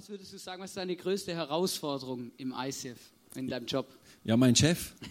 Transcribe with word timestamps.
Was 0.00 0.08
würdest 0.08 0.32
du 0.32 0.38
sagen, 0.38 0.62
was 0.62 0.70
ist 0.70 0.78
deine 0.78 0.96
größte 0.96 1.34
Herausforderung 1.34 2.30
im 2.38 2.54
ICF, 2.56 2.98
in 3.34 3.48
deinem 3.48 3.66
Job? 3.66 3.86
Ja, 4.24 4.34
mein 4.34 4.56
Chef. 4.56 4.94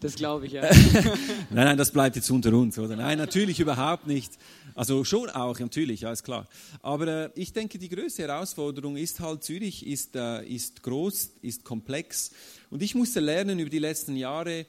Das 0.00 0.14
glaube 0.16 0.46
ich, 0.46 0.52
ja. 0.52 0.62
nein, 1.50 1.64
nein, 1.64 1.76
das 1.76 1.90
bleibt 1.90 2.16
jetzt 2.16 2.30
unter 2.30 2.52
uns, 2.52 2.78
oder? 2.78 2.94
Nein, 2.94 3.16
natürlich 3.18 3.58
überhaupt 3.58 4.06
nicht. 4.06 4.32
Also 4.74 5.02
schon 5.04 5.30
auch, 5.30 5.58
natürlich, 5.58 6.02
ja, 6.02 6.12
ist 6.12 6.24
klar. 6.24 6.46
Aber 6.82 7.06
äh, 7.06 7.30
ich 7.34 7.52
denke, 7.52 7.78
die 7.78 7.88
größte 7.88 8.22
Herausforderung 8.22 8.96
ist 8.96 9.20
halt, 9.20 9.42
Zürich 9.42 9.86
ist, 9.86 10.14
äh, 10.14 10.44
ist 10.46 10.82
groß, 10.82 11.30
ist 11.42 11.64
komplex. 11.64 12.32
Und 12.70 12.82
ich 12.82 12.94
musste 12.94 13.20
lernen 13.20 13.58
über 13.58 13.70
die 13.70 13.78
letzten 13.78 14.14
Jahre, 14.14 14.66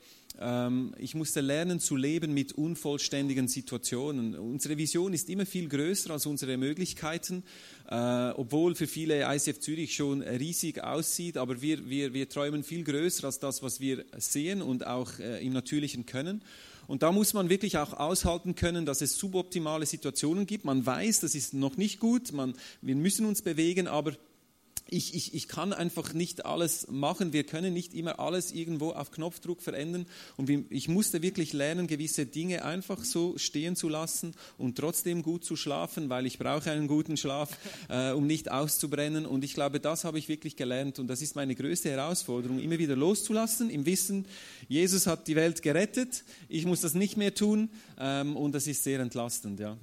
ich 0.98 1.16
musste 1.16 1.40
lernen 1.40 1.80
zu 1.80 1.96
leben 1.96 2.34
mit 2.34 2.52
unvollständigen 2.54 3.48
Situationen. 3.48 4.36
Unsere 4.36 4.78
Vision 4.78 5.14
ist 5.14 5.30
immer 5.30 5.46
viel 5.46 5.70
größer 5.70 6.12
als 6.12 6.26
unsere 6.26 6.58
Möglichkeiten, 6.58 7.44
äh, 7.90 8.32
obwohl 8.32 8.76
für 8.76 8.88
viele 8.88 9.24
ICF 9.34 9.60
Zürich 9.60 9.96
schon 9.96 10.22
riesig 10.22 10.84
aussieht, 10.84 11.38
aber 11.38 11.62
wir, 11.62 11.90
wir, 11.90 12.14
wir 12.14 12.28
träumen 12.28 12.64
viel 12.64 12.84
größer 12.84 13.26
als 13.26 13.40
das, 13.40 13.64
was 13.64 13.80
wir 13.80 14.04
sehen 14.18 14.62
und 14.62 14.86
auch 14.86 15.20
äh, 15.20 15.46
im 15.46 15.54
Natürlichen 15.54 16.06
können. 16.06 16.42
Und 16.88 17.02
da 17.02 17.12
muss 17.12 17.34
man 17.34 17.50
wirklich 17.50 17.78
auch 17.78 17.94
aushalten 17.94 18.56
können, 18.56 18.86
dass 18.86 19.02
es 19.02 19.18
suboptimale 19.18 19.86
Situationen 19.86 20.46
gibt. 20.46 20.66
Man 20.66 20.86
weiß, 20.86 21.22
das 21.22 21.34
ist 21.34 21.54
noch 21.54 21.78
nicht 21.78 22.00
gut, 22.00 22.32
man, 22.32 22.54
wir 22.82 22.96
müssen 22.96 23.26
uns 23.26 23.42
bewegen, 23.42 23.88
aber 23.88 24.14
ich, 24.88 25.16
ich, 25.16 25.34
ich 25.34 25.48
kann 25.48 25.74
einfach 25.74 26.14
nicht 26.14 26.46
alles 26.46 26.88
machen. 26.90 27.34
Wir 27.34 27.44
können 27.44 27.74
nicht 27.74 27.94
immer 27.96 28.20
alles 28.20 28.52
irgendwo 28.52 28.92
auf 28.92 29.10
Knopfdruck 29.12 29.62
verändern. 29.62 30.06
Und 30.38 30.50
ich 30.70 30.88
musste 30.88 31.24
wirklich 31.24 31.54
lernen, 31.54 31.88
gewisse 31.88 32.28
Dinge 32.28 32.64
einfach 32.64 33.04
so 33.04 33.36
stehen 33.38 33.76
zu 33.76 33.90
lassen 33.90 34.36
und 34.58 34.78
trotzdem 34.78 35.24
gut 35.24 35.44
zu 35.44 35.56
schlafen, 35.56 36.10
weil 36.10 36.28
ich 36.28 36.38
brauche 36.38 36.70
einen 36.70 36.88
guten 36.88 37.18
Schlaf, 37.18 37.58
äh, 37.90 38.12
um 38.12 38.28
nicht 38.28 38.52
auszubrennen. 38.52 39.26
Und 39.26 39.44
ich 39.44 39.56
glaube, 39.56 39.80
das 39.80 40.04
habe 40.04 40.20
ich 40.20 40.30
wirklich 40.30 40.56
gelernt. 40.56 41.00
Und 41.00 41.08
das 41.08 41.22
ist 41.22 41.36
meine 41.36 41.56
größte 41.56 41.90
Herausforderung, 41.90 42.60
immer 42.60 42.78
wieder 42.78 42.96
loszulassen, 42.96 43.70
im 43.70 43.86
Wissen, 43.86 44.26
Jesus 44.68 45.08
hat 45.08 45.28
die 45.28 45.36
Welt 45.36 45.62
gerettet. 45.62 46.24
Ich 46.48 46.66
muss 46.66 46.82
das 46.82 46.94
nicht 46.94 47.18
mehr 47.18 47.34
tun. 47.34 47.70
Ähm, 48.00 48.36
und 48.36 48.54
das 48.54 48.68
ist 48.68 48.84
sehr 48.84 49.00
entlastend, 49.00 49.60
ja. 49.60 49.78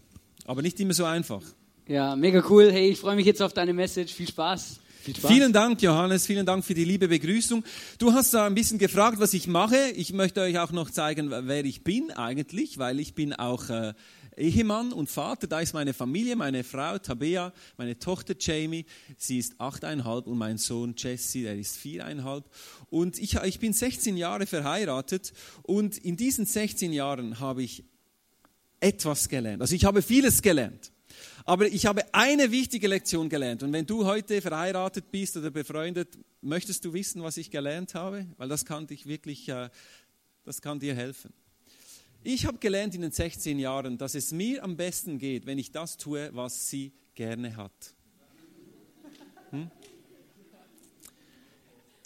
Aber 0.44 0.62
nicht 0.62 0.78
immer 0.80 0.94
so 0.94 1.04
einfach. 1.04 1.42
Ja, 1.88 2.14
mega 2.16 2.44
cool. 2.48 2.70
Hey, 2.70 2.90
ich 2.90 2.98
freue 2.98 3.16
mich 3.16 3.26
jetzt 3.26 3.42
auf 3.42 3.52
deine 3.52 3.72
Message. 3.72 4.12
Viel 4.14 4.28
Spaß. 4.28 4.80
Vielen 5.02 5.52
Dank, 5.52 5.82
Johannes. 5.82 6.26
Vielen 6.26 6.46
Dank 6.46 6.64
für 6.64 6.74
die 6.74 6.84
liebe 6.84 7.08
Begrüßung. 7.08 7.64
Du 7.98 8.12
hast 8.12 8.32
da 8.34 8.46
ein 8.46 8.54
bisschen 8.54 8.78
gefragt, 8.78 9.18
was 9.18 9.34
ich 9.34 9.48
mache. 9.48 9.90
Ich 9.96 10.12
möchte 10.12 10.40
euch 10.40 10.58
auch 10.58 10.70
noch 10.70 10.90
zeigen, 10.90 11.30
wer 11.30 11.64
ich 11.64 11.82
bin 11.82 12.12
eigentlich, 12.12 12.78
weil 12.78 13.00
ich 13.00 13.14
bin 13.14 13.32
auch 13.32 13.68
äh, 13.68 13.94
Ehemann 14.36 14.92
und 14.92 15.10
Vater. 15.10 15.48
Da 15.48 15.60
ist 15.60 15.72
meine 15.74 15.92
Familie, 15.92 16.36
meine 16.36 16.62
Frau 16.62 16.98
Tabea, 16.98 17.52
meine 17.76 17.98
Tochter 17.98 18.34
Jamie. 18.38 18.86
Sie 19.16 19.38
ist 19.38 19.60
achteinhalb 19.60 20.26
und 20.28 20.38
mein 20.38 20.58
Sohn 20.58 20.94
Jesse, 20.96 21.42
der 21.42 21.58
ist 21.58 21.76
viereinhalb. 21.76 22.44
Und 22.88 23.18
ich, 23.18 23.34
ich 23.34 23.58
bin 23.58 23.72
16 23.72 24.16
Jahre 24.16 24.46
verheiratet 24.46 25.32
und 25.62 25.98
in 25.98 26.16
diesen 26.16 26.46
16 26.46 26.92
Jahren 26.92 27.40
habe 27.40 27.62
ich 27.62 27.84
etwas 28.78 29.28
gelernt. 29.28 29.62
Also 29.62 29.74
ich 29.74 29.84
habe 29.84 30.02
vieles 30.02 30.42
gelernt. 30.42 30.91
Aber 31.44 31.66
ich 31.66 31.86
habe 31.86 32.02
eine 32.14 32.50
wichtige 32.50 32.88
Lektion 32.88 33.28
gelernt. 33.28 33.62
Und 33.62 33.72
wenn 33.72 33.86
du 33.86 34.04
heute 34.06 34.40
verheiratet 34.40 35.10
bist 35.10 35.36
oder 35.36 35.50
befreundet, 35.50 36.18
möchtest 36.40 36.84
du 36.84 36.92
wissen, 36.92 37.22
was 37.22 37.36
ich 37.36 37.50
gelernt 37.50 37.94
habe? 37.94 38.26
Weil 38.36 38.48
das 38.48 38.64
kann 38.64 38.86
dich 38.86 39.06
wirklich, 39.06 39.48
äh, 39.48 39.68
das 40.44 40.62
kann 40.62 40.78
dir 40.78 40.94
helfen. 40.94 41.32
Ich 42.22 42.46
habe 42.46 42.58
gelernt 42.58 42.94
in 42.94 43.02
den 43.02 43.10
16 43.10 43.58
Jahren, 43.58 43.98
dass 43.98 44.14
es 44.14 44.30
mir 44.30 44.62
am 44.62 44.76
besten 44.76 45.18
geht, 45.18 45.46
wenn 45.46 45.58
ich 45.58 45.72
das 45.72 45.96
tue, 45.96 46.30
was 46.32 46.68
sie 46.68 46.92
gerne 47.14 47.56
hat. 47.56 47.94
Hm? 49.50 49.70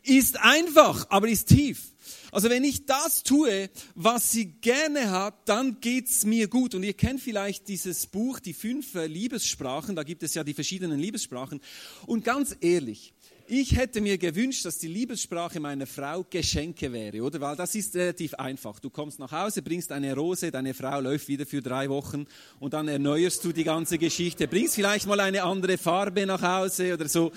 Ist 0.03 0.41
einfach, 0.41 1.11
aber 1.11 1.29
ist 1.29 1.49
tief. 1.49 1.93
Also 2.37 2.51
wenn 2.51 2.65
ich 2.65 2.85
das 2.85 3.23
tue, 3.23 3.71
was 3.95 4.31
sie 4.31 4.45
gerne 4.61 5.11
hat, 5.11 5.49
dann 5.49 5.81
geht's 5.81 6.27
mir 6.27 6.49
gut. 6.49 6.75
Und 6.75 6.83
ihr 6.83 6.93
kennt 6.93 7.23
vielleicht 7.23 7.67
dieses 7.67 8.07
Buch, 8.07 8.41
die 8.41 8.53
fünf 8.53 8.95
äh, 8.95 9.07
Liebessprachen, 9.07 9.97
da 9.97 10.03
gibt 10.03 10.23
es 10.23 10.35
ja 10.35 10.45
die 10.45 10.53
verschiedenen 10.53 10.99
Liebessprachen. 10.99 11.63
Und 12.05 12.27
ganz 12.27 12.55
ehrlich, 12.61 13.15
ich 13.47 13.75
hätte 13.77 14.03
mir 14.03 14.19
gewünscht, 14.19 14.67
dass 14.67 14.77
die 14.77 14.89
Liebessprache 14.89 15.61
meiner 15.61 15.87
Frau 15.87 16.27
Geschenke 16.29 16.93
wäre, 16.93 17.23
oder? 17.23 17.41
Weil 17.41 17.57
das 17.57 17.75
ist 17.75 17.97
relativ 17.97 18.35
einfach. 18.35 18.81
Du 18.81 18.91
kommst 18.91 19.19
nach 19.19 19.33
Hause, 19.33 19.63
bringst 19.63 19.91
eine 19.91 20.15
Rose, 20.15 20.51
deine 20.51 20.75
Frau 20.75 21.01
läuft 21.01 21.29
wieder 21.29 21.47
für 21.47 21.63
drei 21.63 21.89
Wochen 21.89 22.27
und 22.61 22.75
dann 22.75 22.87
erneuerst 22.87 23.43
du 23.45 23.53
die 23.53 23.65
ganze 23.65 23.97
Geschichte, 23.97 24.47
bringst 24.47 24.75
vielleicht 24.75 25.07
mal 25.07 25.21
eine 25.21 25.43
andere 25.43 25.79
Farbe 25.79 26.27
nach 26.27 26.43
Hause 26.43 26.93
oder 26.93 27.09
so. 27.09 27.33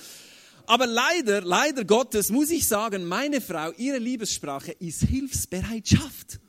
Aber 0.70 0.86
leider, 0.86 1.42
leider 1.42 1.84
Gottes 1.84 2.30
muss 2.30 2.52
ich 2.52 2.68
sagen, 2.68 3.04
meine 3.04 3.42
Frau, 3.42 3.72
ihre 3.72 3.98
Liebessprache 3.98 4.72
ist 4.74 5.02
Hilfsbereitschaft. 5.02 6.40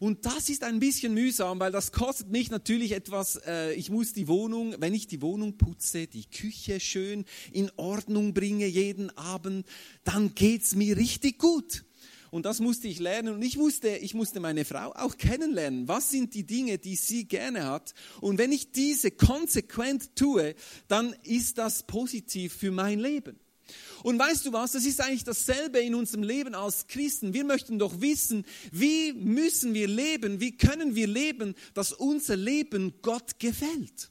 Und 0.00 0.26
das 0.26 0.48
ist 0.48 0.64
ein 0.64 0.80
bisschen 0.80 1.14
mühsam, 1.14 1.60
weil 1.60 1.70
das 1.70 1.92
kostet 1.92 2.28
mich 2.28 2.50
natürlich 2.50 2.90
etwas. 2.90 3.36
Äh, 3.46 3.74
ich 3.74 3.88
muss 3.88 4.14
die 4.14 4.26
Wohnung, 4.26 4.74
wenn 4.80 4.94
ich 4.94 5.06
die 5.06 5.22
Wohnung 5.22 5.58
putze, 5.58 6.08
die 6.08 6.24
Küche 6.28 6.80
schön 6.80 7.24
in 7.52 7.70
Ordnung 7.76 8.34
bringe 8.34 8.66
jeden 8.66 9.16
Abend, 9.16 9.64
dann 10.02 10.34
geht's 10.34 10.74
mir 10.74 10.96
richtig 10.96 11.38
gut. 11.38 11.84
Und 12.32 12.46
das 12.46 12.58
musste 12.58 12.88
ich 12.88 12.98
lernen. 12.98 13.34
Und 13.34 13.42
ich 13.42 13.56
musste, 13.56 13.90
ich 13.90 14.12
musste 14.12 14.40
meine 14.40 14.64
Frau 14.64 14.90
auch 14.90 15.16
kennenlernen. 15.18 15.86
Was 15.86 16.10
sind 16.10 16.34
die 16.34 16.44
Dinge, 16.44 16.78
die 16.78 16.96
sie 16.96 17.26
gerne 17.26 17.66
hat? 17.66 17.94
Und 18.20 18.38
wenn 18.38 18.50
ich 18.50 18.72
diese 18.72 19.12
konsequent 19.12 20.16
tue, 20.16 20.56
dann 20.88 21.14
ist 21.22 21.58
das 21.58 21.84
positiv 21.84 22.54
für 22.54 22.72
mein 22.72 22.98
Leben. 22.98 23.38
Und 24.02 24.18
weißt 24.18 24.46
du 24.46 24.52
was, 24.52 24.72
das 24.72 24.84
ist 24.84 25.00
eigentlich 25.00 25.24
dasselbe 25.24 25.78
in 25.80 25.94
unserem 25.94 26.22
Leben 26.22 26.54
als 26.54 26.86
Christen. 26.86 27.34
Wir 27.34 27.44
möchten 27.44 27.78
doch 27.78 28.00
wissen, 28.00 28.44
wie 28.70 29.12
müssen 29.12 29.74
wir 29.74 29.88
leben, 29.88 30.40
wie 30.40 30.56
können 30.56 30.94
wir 30.94 31.06
leben, 31.06 31.54
dass 31.74 31.92
unser 31.92 32.36
Leben 32.36 32.94
Gott 33.02 33.38
gefällt. 33.38 34.10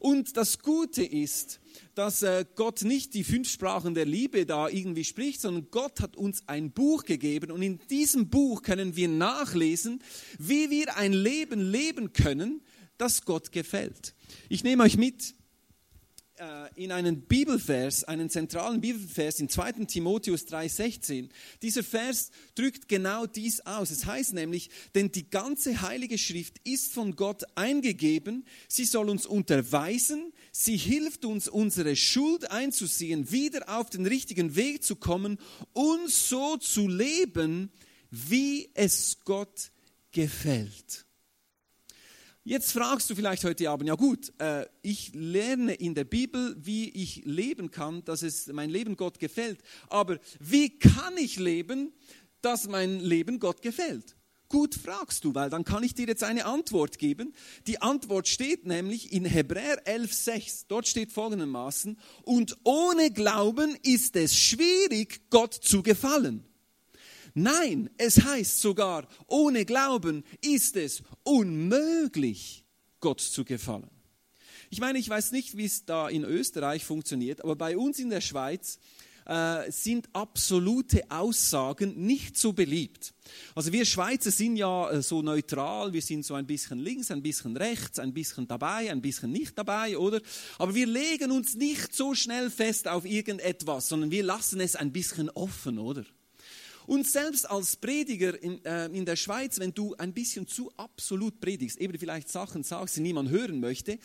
Und 0.00 0.36
das 0.36 0.58
Gute 0.58 1.04
ist, 1.04 1.60
dass 1.94 2.22
äh, 2.22 2.44
Gott 2.56 2.82
nicht 2.82 3.14
die 3.14 3.24
fünf 3.24 3.48
Sprachen 3.48 3.94
der 3.94 4.06
Liebe 4.06 4.46
da 4.46 4.68
irgendwie 4.68 5.04
spricht, 5.04 5.40
sondern 5.40 5.70
Gott 5.70 6.00
hat 6.00 6.16
uns 6.16 6.42
ein 6.48 6.72
Buch 6.72 7.04
gegeben 7.04 7.50
und 7.50 7.62
in 7.62 7.78
diesem 7.90 8.28
Buch 8.28 8.62
können 8.62 8.96
wir 8.96 9.08
nachlesen, 9.08 10.02
wie 10.38 10.70
wir 10.70 10.96
ein 10.96 11.12
Leben 11.12 11.60
leben 11.60 12.12
können, 12.12 12.62
das 12.98 13.24
Gott 13.24 13.52
gefällt. 13.52 14.14
Ich 14.48 14.64
nehme 14.64 14.82
euch 14.82 14.96
mit 14.96 15.34
in 16.74 16.92
einen 16.92 17.22
Bibelvers, 17.22 18.04
einen 18.04 18.30
zentralen 18.30 18.80
Bibelvers 18.80 19.40
in 19.40 19.48
2. 19.48 19.72
Timotheus 19.86 20.46
3,16. 20.46 21.28
Dieser 21.60 21.82
Vers 21.82 22.30
drückt 22.54 22.88
genau 22.88 23.26
dies 23.26 23.60
aus. 23.60 23.90
Es 23.90 24.06
heißt 24.06 24.32
nämlich, 24.34 24.70
denn 24.94 25.12
die 25.12 25.28
ganze 25.28 25.82
Heilige 25.82 26.18
Schrift 26.18 26.56
ist 26.64 26.92
von 26.92 27.16
Gott 27.16 27.44
eingegeben. 27.54 28.44
Sie 28.68 28.84
soll 28.84 29.10
uns 29.10 29.26
unterweisen. 29.26 30.32
Sie 30.52 30.76
hilft 30.76 31.24
uns, 31.24 31.48
unsere 31.48 31.96
Schuld 31.96 32.50
einzusehen, 32.50 33.30
wieder 33.30 33.68
auf 33.78 33.90
den 33.90 34.06
richtigen 34.06 34.56
Weg 34.56 34.82
zu 34.82 34.96
kommen 34.96 35.38
und 35.72 36.10
so 36.10 36.56
zu 36.56 36.88
leben, 36.88 37.70
wie 38.10 38.70
es 38.74 39.18
Gott 39.24 39.70
gefällt. 40.10 41.06
Jetzt 42.44 42.72
fragst 42.72 43.08
du 43.08 43.14
vielleicht 43.14 43.44
heute 43.44 43.70
Abend, 43.70 43.86
ja 43.86 43.94
gut, 43.94 44.32
äh, 44.38 44.66
ich 44.82 45.12
lerne 45.14 45.74
in 45.74 45.94
der 45.94 46.02
Bibel, 46.02 46.56
wie 46.58 46.88
ich 46.88 47.22
leben 47.24 47.70
kann, 47.70 48.04
dass 48.04 48.22
es 48.22 48.48
mein 48.48 48.68
Leben 48.68 48.96
Gott 48.96 49.20
gefällt. 49.20 49.60
Aber 49.88 50.18
wie 50.40 50.76
kann 50.76 51.16
ich 51.16 51.38
leben, 51.38 51.92
dass 52.40 52.66
mein 52.66 52.98
Leben 52.98 53.38
Gott 53.38 53.62
gefällt? 53.62 54.16
Gut 54.48 54.74
fragst 54.74 55.22
du, 55.24 55.36
weil 55.36 55.50
dann 55.50 55.64
kann 55.64 55.84
ich 55.84 55.94
dir 55.94 56.08
jetzt 56.08 56.24
eine 56.24 56.44
Antwort 56.44 56.98
geben. 56.98 57.32
Die 57.68 57.80
Antwort 57.80 58.26
steht 58.26 58.66
nämlich 58.66 59.12
in 59.12 59.24
Hebräer 59.24 59.86
11,6. 59.86 60.64
Dort 60.66 60.88
steht 60.88 61.12
folgendermaßen, 61.12 61.96
und 62.24 62.58
ohne 62.64 63.12
Glauben 63.12 63.76
ist 63.84 64.16
es 64.16 64.36
schwierig, 64.36 65.30
Gott 65.30 65.54
zu 65.54 65.84
gefallen. 65.84 66.44
Nein, 67.34 67.90
es 67.96 68.22
heißt 68.22 68.60
sogar, 68.60 69.06
ohne 69.26 69.64
Glauben 69.64 70.24
ist 70.42 70.76
es 70.76 71.02
unmöglich, 71.22 72.64
Gott 73.00 73.20
zu 73.20 73.44
gefallen. 73.44 73.90
Ich 74.70 74.80
meine, 74.80 74.98
ich 74.98 75.08
weiß 75.08 75.32
nicht, 75.32 75.56
wie 75.56 75.66
es 75.66 75.84
da 75.84 76.08
in 76.08 76.24
Österreich 76.24 76.84
funktioniert, 76.84 77.42
aber 77.42 77.56
bei 77.56 77.76
uns 77.76 77.98
in 77.98 78.10
der 78.10 78.20
Schweiz 78.20 78.78
äh, 79.26 79.70
sind 79.70 80.08
absolute 80.12 81.02
Aussagen 81.10 82.06
nicht 82.06 82.36
so 82.36 82.52
beliebt. 82.52 83.14
Also 83.54 83.72
wir 83.72 83.84
Schweizer 83.84 84.30
sind 84.30 84.56
ja 84.56 84.90
äh, 84.90 85.02
so 85.02 85.22
neutral, 85.22 85.92
wir 85.92 86.02
sind 86.02 86.24
so 86.24 86.34
ein 86.34 86.46
bisschen 86.46 86.78
links, 86.78 87.10
ein 87.10 87.22
bisschen 87.22 87.56
rechts, 87.56 87.98
ein 87.98 88.12
bisschen 88.12 88.48
dabei, 88.48 88.90
ein 88.90 89.00
bisschen 89.00 89.30
nicht 89.30 89.56
dabei, 89.56 89.96
oder? 89.96 90.20
Aber 90.58 90.74
wir 90.74 90.86
legen 90.86 91.30
uns 91.30 91.54
nicht 91.54 91.94
so 91.94 92.14
schnell 92.14 92.50
fest 92.50 92.88
auf 92.88 93.04
irgendetwas, 93.04 93.88
sondern 93.88 94.10
wir 94.10 94.22
lassen 94.22 94.60
es 94.60 94.76
ein 94.76 94.92
bisschen 94.92 95.30
offen, 95.30 95.78
oder? 95.78 96.04
Und 96.86 97.06
selbst 97.06 97.48
als 97.48 97.76
Prediger 97.76 98.40
in, 98.42 98.64
äh, 98.64 98.86
in 98.86 99.04
der 99.04 99.16
Schweiz, 99.16 99.58
wenn 99.58 99.72
du 99.72 99.94
ein 99.96 100.12
bisschen 100.12 100.46
zu 100.46 100.72
absolut 100.76 101.40
predigst, 101.40 101.78
eben 101.78 101.98
vielleicht 101.98 102.28
Sachen 102.28 102.62
sagst, 102.62 102.96
die 102.96 103.00
niemand 103.00 103.30
hören 103.30 103.60
möchte, 103.60 103.98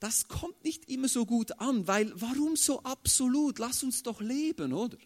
das 0.00 0.26
kommt 0.26 0.64
nicht 0.64 0.90
immer 0.90 1.08
so 1.08 1.26
gut 1.26 1.60
an, 1.60 1.86
weil 1.86 2.12
warum 2.16 2.56
so 2.56 2.82
absolut? 2.82 3.58
Lass 3.58 3.82
uns 3.82 4.02
doch 4.02 4.20
leben, 4.20 4.72
oder? 4.72 4.96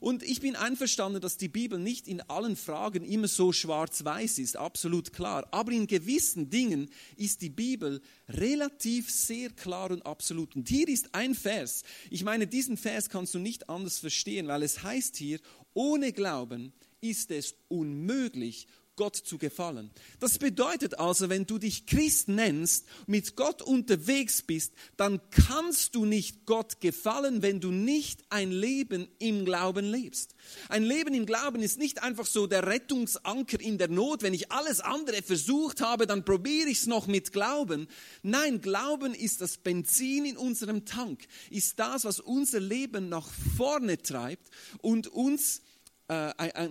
Und 0.00 0.22
ich 0.22 0.40
bin 0.40 0.56
einverstanden, 0.56 1.20
dass 1.20 1.36
die 1.36 1.48
Bibel 1.48 1.78
nicht 1.78 2.08
in 2.08 2.22
allen 2.22 2.56
Fragen 2.56 3.04
immer 3.04 3.28
so 3.28 3.52
schwarz-weiß 3.52 4.38
ist, 4.38 4.56
absolut 4.56 5.12
klar. 5.12 5.46
Aber 5.50 5.72
in 5.72 5.86
gewissen 5.86 6.48
Dingen 6.48 6.90
ist 7.16 7.42
die 7.42 7.50
Bibel 7.50 8.00
relativ 8.26 9.10
sehr 9.10 9.50
klar 9.50 9.90
und 9.90 10.06
absolut. 10.06 10.56
Und 10.56 10.70
hier 10.70 10.88
ist 10.88 11.14
ein 11.14 11.34
Vers. 11.34 11.82
Ich 12.08 12.24
meine, 12.24 12.46
diesen 12.46 12.78
Vers 12.78 13.10
kannst 13.10 13.34
du 13.34 13.38
nicht 13.38 13.68
anders 13.68 13.98
verstehen, 13.98 14.48
weil 14.48 14.62
es 14.62 14.82
heißt 14.82 15.18
hier, 15.18 15.38
ohne 15.74 16.12
Glauben 16.12 16.72
ist 17.00 17.30
es 17.30 17.54
unmöglich, 17.68 18.66
Gott 19.00 19.16
zu 19.16 19.38
gefallen. 19.38 19.90
Das 20.18 20.38
bedeutet 20.38 20.98
also, 20.98 21.30
wenn 21.30 21.46
du 21.46 21.56
dich 21.56 21.86
Christ 21.86 22.28
nennst, 22.28 22.84
mit 23.06 23.34
Gott 23.34 23.62
unterwegs 23.62 24.42
bist, 24.42 24.74
dann 24.98 25.22
kannst 25.30 25.94
du 25.94 26.04
nicht 26.04 26.44
Gott 26.44 26.82
gefallen, 26.82 27.40
wenn 27.40 27.60
du 27.60 27.70
nicht 27.70 28.22
ein 28.28 28.52
Leben 28.52 29.08
im 29.18 29.46
Glauben 29.46 29.86
lebst. 29.86 30.34
Ein 30.68 30.82
Leben 30.82 31.14
im 31.14 31.24
Glauben 31.24 31.62
ist 31.62 31.78
nicht 31.78 32.02
einfach 32.02 32.26
so 32.26 32.46
der 32.46 32.66
Rettungsanker 32.66 33.58
in 33.58 33.78
der 33.78 33.88
Not. 33.88 34.22
Wenn 34.22 34.34
ich 34.34 34.52
alles 34.52 34.80
andere 34.80 35.22
versucht 35.22 35.80
habe, 35.80 36.06
dann 36.06 36.26
probiere 36.26 36.68
ich 36.68 36.80
es 36.80 36.86
noch 36.86 37.06
mit 37.06 37.32
Glauben. 37.32 37.88
Nein, 38.22 38.60
Glauben 38.60 39.14
ist 39.14 39.40
das 39.40 39.56
Benzin 39.56 40.26
in 40.26 40.36
unserem 40.36 40.84
Tank, 40.84 41.26
ist 41.48 41.78
das, 41.78 42.04
was 42.04 42.20
unser 42.20 42.60
Leben 42.60 43.08
nach 43.08 43.30
vorne 43.56 43.96
treibt 43.96 44.50
und 44.82 45.08
uns 45.08 45.62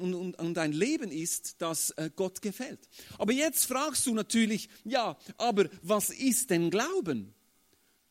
und, 0.02 0.36
und 0.36 0.58
ein 0.58 0.74
Leben 0.74 1.12
ist, 1.12 1.56
das 1.60 1.92
äh, 1.92 2.10
Gott 2.16 2.42
gefällt. 2.42 2.90
Aber 3.18 3.32
jetzt 3.32 3.66
fragst 3.66 4.06
du 4.06 4.14
natürlich, 4.14 4.70
ja, 4.84 5.18
aber 5.38 5.70
was 5.82 6.10
ist 6.10 6.50
denn 6.50 6.70
Glauben? 6.70 7.34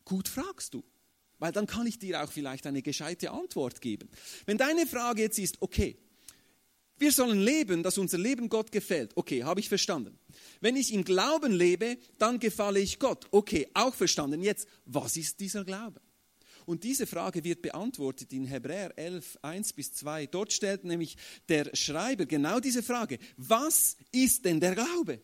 Gut 0.04 0.28
fragst 0.28 0.72
du, 0.72 0.82
weil 1.38 1.52
dann 1.52 1.66
kann 1.66 1.86
ich 1.86 1.98
dir 1.98 2.22
auch 2.22 2.32
vielleicht 2.32 2.66
eine 2.66 2.80
gescheite 2.80 3.30
Antwort 3.30 3.80
geben. 3.80 4.08
Wenn 4.46 4.56
deine 4.56 4.86
Frage 4.86 5.22
jetzt 5.22 5.38
ist, 5.38 5.60
okay, 5.60 5.98
wir 6.98 7.12
sollen 7.12 7.40
leben, 7.40 7.82
dass 7.82 7.98
unser 7.98 8.18
Leben 8.18 8.48
Gott 8.48 8.72
gefällt. 8.72 9.12
Okay, 9.14 9.44
habe 9.44 9.60
ich 9.60 9.68
verstanden. 9.68 10.18
Wenn 10.60 10.76
ich 10.76 10.92
im 10.92 11.04
Glauben 11.04 11.52
lebe, 11.52 11.98
dann 12.18 12.40
gefalle 12.40 12.80
ich 12.80 12.98
Gott. 12.98 13.26
Okay, 13.30 13.68
auch 13.74 13.94
verstanden. 13.94 14.42
Jetzt, 14.42 14.66
was 14.84 15.16
ist 15.16 15.38
dieser 15.38 15.64
Glaube? 15.64 16.00
Und 16.68 16.84
diese 16.84 17.06
Frage 17.06 17.44
wird 17.44 17.62
beantwortet 17.62 18.30
in 18.34 18.44
Hebräer 18.44 18.92
11, 18.98 19.38
1 19.40 19.72
bis 19.72 19.94
2. 19.94 20.26
Dort 20.26 20.52
stellt 20.52 20.84
nämlich 20.84 21.16
der 21.48 21.74
Schreiber 21.74 22.26
genau 22.26 22.60
diese 22.60 22.82
Frage. 22.82 23.18
Was 23.38 23.96
ist 24.12 24.44
denn 24.44 24.60
der 24.60 24.74
Glaube? 24.74 25.22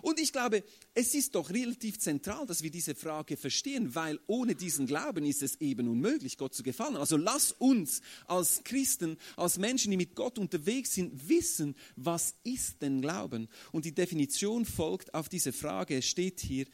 Und 0.00 0.18
ich 0.18 0.32
glaube, 0.32 0.64
es 0.94 1.12
ist 1.12 1.34
doch 1.34 1.50
relativ 1.50 1.98
zentral, 1.98 2.46
dass 2.46 2.62
wir 2.62 2.70
diese 2.70 2.94
Frage 2.94 3.36
verstehen, 3.36 3.94
weil 3.94 4.18
ohne 4.26 4.54
diesen 4.54 4.86
Glauben 4.86 5.26
ist 5.26 5.42
es 5.42 5.60
eben 5.60 5.86
unmöglich, 5.86 6.38
Gott 6.38 6.54
zu 6.54 6.62
gefallen. 6.62 6.96
Also 6.96 7.18
lass 7.18 7.52
uns 7.52 8.00
als 8.26 8.64
Christen, 8.64 9.18
als 9.36 9.58
Menschen, 9.58 9.90
die 9.90 9.98
mit 9.98 10.14
Gott 10.14 10.38
unterwegs 10.38 10.94
sind, 10.94 11.28
wissen, 11.28 11.76
was 11.96 12.36
ist 12.42 12.80
denn 12.80 13.02
Glauben? 13.02 13.50
Und 13.70 13.84
die 13.84 13.94
Definition 13.94 14.64
folgt 14.64 15.12
auf 15.12 15.28
diese 15.28 15.52
Frage. 15.52 15.98
Es 15.98 16.06
steht 16.06 16.40
hier, 16.40 16.64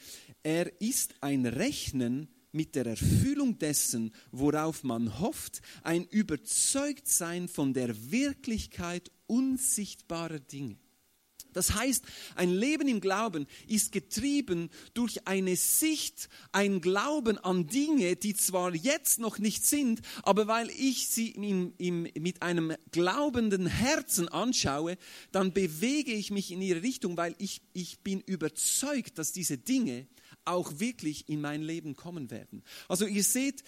er 0.44 0.80
ist 0.80 1.16
ein 1.22 1.44
Rechnen 1.44 2.28
mit 2.52 2.74
der 2.74 2.86
Erfüllung 2.86 3.58
dessen, 3.58 4.12
worauf 4.30 4.82
man 4.82 5.20
hofft, 5.20 5.60
ein 5.82 6.04
Überzeugtsein 6.04 7.48
von 7.48 7.74
der 7.74 8.10
Wirklichkeit 8.10 9.10
unsichtbarer 9.26 10.38
Dinge. 10.38 10.76
Das 11.56 11.74
heißt, 11.74 12.04
ein 12.34 12.50
Leben 12.50 12.86
im 12.86 13.00
Glauben 13.00 13.46
ist 13.66 13.90
getrieben 13.90 14.68
durch 14.92 15.26
eine 15.26 15.56
Sicht, 15.56 16.28
ein 16.52 16.82
Glauben 16.82 17.38
an 17.38 17.66
Dinge, 17.66 18.14
die 18.14 18.34
zwar 18.34 18.74
jetzt 18.74 19.18
noch 19.18 19.38
nicht 19.38 19.64
sind, 19.64 20.02
aber 20.22 20.48
weil 20.48 20.68
ich 20.68 21.08
sie 21.08 21.30
im, 21.30 21.72
im, 21.78 22.02
mit 22.18 22.42
einem 22.42 22.74
glaubenden 22.90 23.66
Herzen 23.66 24.28
anschaue, 24.28 24.98
dann 25.32 25.54
bewege 25.54 26.12
ich 26.12 26.30
mich 26.30 26.50
in 26.50 26.60
ihre 26.60 26.82
Richtung, 26.82 27.16
weil 27.16 27.34
ich, 27.38 27.62
ich 27.72 28.00
bin 28.00 28.20
überzeugt, 28.20 29.16
dass 29.16 29.32
diese 29.32 29.56
Dinge 29.56 30.06
auch 30.46 30.78
wirklich 30.78 31.28
in 31.28 31.40
mein 31.40 31.62
Leben 31.62 31.96
kommen 31.96 32.30
werden. 32.30 32.62
Also 32.88 33.06
ihr 33.06 33.24
seht, 33.24 33.64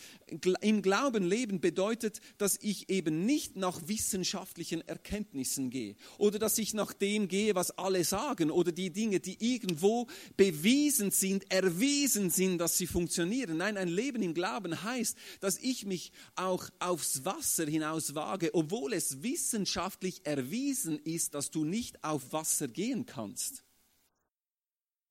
im 0.61 0.83
Glauben 0.83 1.25
leben 1.25 1.61
bedeutet, 1.61 2.21
dass 2.39 2.59
ich 2.61 2.89
eben 2.91 3.27
nicht 3.27 3.57
nach 3.57 3.81
wissenschaftlichen 3.87 4.87
Erkenntnissen 4.87 5.71
gehe 5.71 5.97
oder 6.19 6.39
dass 6.39 6.59
ich 6.59 6.75
nach 6.75 6.93
dem 6.93 7.29
gehe, 7.29 7.55
was 7.55 7.71
alle 7.73 8.05
sagen 8.05 8.51
oder 8.51 8.73
die 8.73 8.91
Dinge, 8.91 9.21
die 9.21 9.37
irgendwo 9.55 10.07
bewiesen 10.37 11.11
sind, 11.11 11.51
erwiesen 11.51 12.31
sind, 12.31 12.59
dass 12.59 12.79
sie 12.79 12.87
funktionieren. 12.87 13.57
Nein, 13.57 13.77
ein 13.77 13.89
Leben 13.89 14.23
im 14.23 14.35
Glauben 14.35 14.83
heißt, 14.83 15.17
dass 15.41 15.59
ich 15.59 15.85
mich 15.87 16.13
auch 16.37 16.69
aufs 16.79 17.25
Wasser 17.25 17.67
hinaus 17.67 18.15
wage, 18.15 18.55
obwohl 18.55 18.93
es 18.93 19.23
wissenschaftlich 19.23 20.21
erwiesen 20.25 20.99
ist, 20.99 21.35
dass 21.35 21.51
du 21.51 21.65
nicht 21.65 22.05
auf 22.05 22.33
Wasser 22.33 22.69
gehen 22.69 23.07
kannst. 23.07 23.65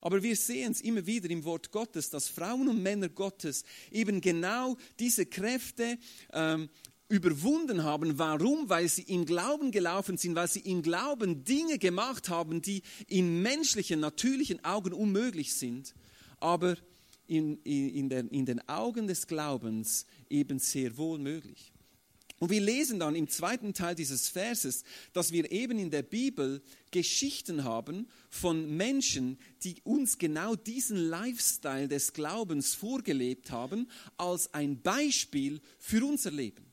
Aber 0.00 0.22
wir 0.22 0.36
sehen 0.36 0.72
es 0.72 0.80
immer 0.80 1.06
wieder 1.06 1.28
im 1.30 1.44
Wort 1.44 1.72
Gottes, 1.72 2.10
dass 2.10 2.28
Frauen 2.28 2.68
und 2.68 2.82
Männer 2.82 3.08
Gottes 3.08 3.64
eben 3.90 4.20
genau 4.20 4.76
diese 4.98 5.26
Kräfte 5.26 5.98
ähm, 6.32 6.68
überwunden 7.08 7.82
haben. 7.82 8.18
Warum? 8.18 8.68
Weil 8.68 8.88
sie 8.88 9.02
im 9.02 9.24
Glauben 9.24 9.70
gelaufen 9.70 10.16
sind, 10.16 10.34
weil 10.34 10.48
sie 10.48 10.60
im 10.60 10.82
Glauben 10.82 11.44
Dinge 11.44 11.78
gemacht 11.78 12.28
haben, 12.28 12.62
die 12.62 12.82
in 13.06 13.42
menschlichen, 13.42 14.00
natürlichen 14.00 14.64
Augen 14.64 14.92
unmöglich 14.92 15.54
sind, 15.54 15.94
aber 16.38 16.76
in, 17.26 17.58
in, 17.62 18.08
den, 18.08 18.28
in 18.28 18.46
den 18.46 18.66
Augen 18.68 19.06
des 19.06 19.26
Glaubens 19.26 20.06
eben 20.30 20.58
sehr 20.58 20.96
wohl 20.96 21.18
möglich. 21.18 21.72
Und 22.38 22.50
wir 22.50 22.60
lesen 22.60 23.00
dann 23.00 23.16
im 23.16 23.28
zweiten 23.28 23.74
Teil 23.74 23.96
dieses 23.96 24.28
Verses, 24.28 24.84
dass 25.12 25.32
wir 25.32 25.50
eben 25.50 25.78
in 25.78 25.90
der 25.90 26.02
Bibel 26.02 26.62
Geschichten 26.92 27.64
haben 27.64 28.08
von 28.30 28.76
Menschen, 28.76 29.38
die 29.64 29.80
uns 29.82 30.18
genau 30.18 30.54
diesen 30.54 30.96
Lifestyle 30.96 31.88
des 31.88 32.12
Glaubens 32.12 32.74
vorgelebt 32.74 33.50
haben, 33.50 33.90
als 34.16 34.54
ein 34.54 34.80
Beispiel 34.80 35.60
für 35.78 36.04
unser 36.04 36.30
Leben. 36.30 36.67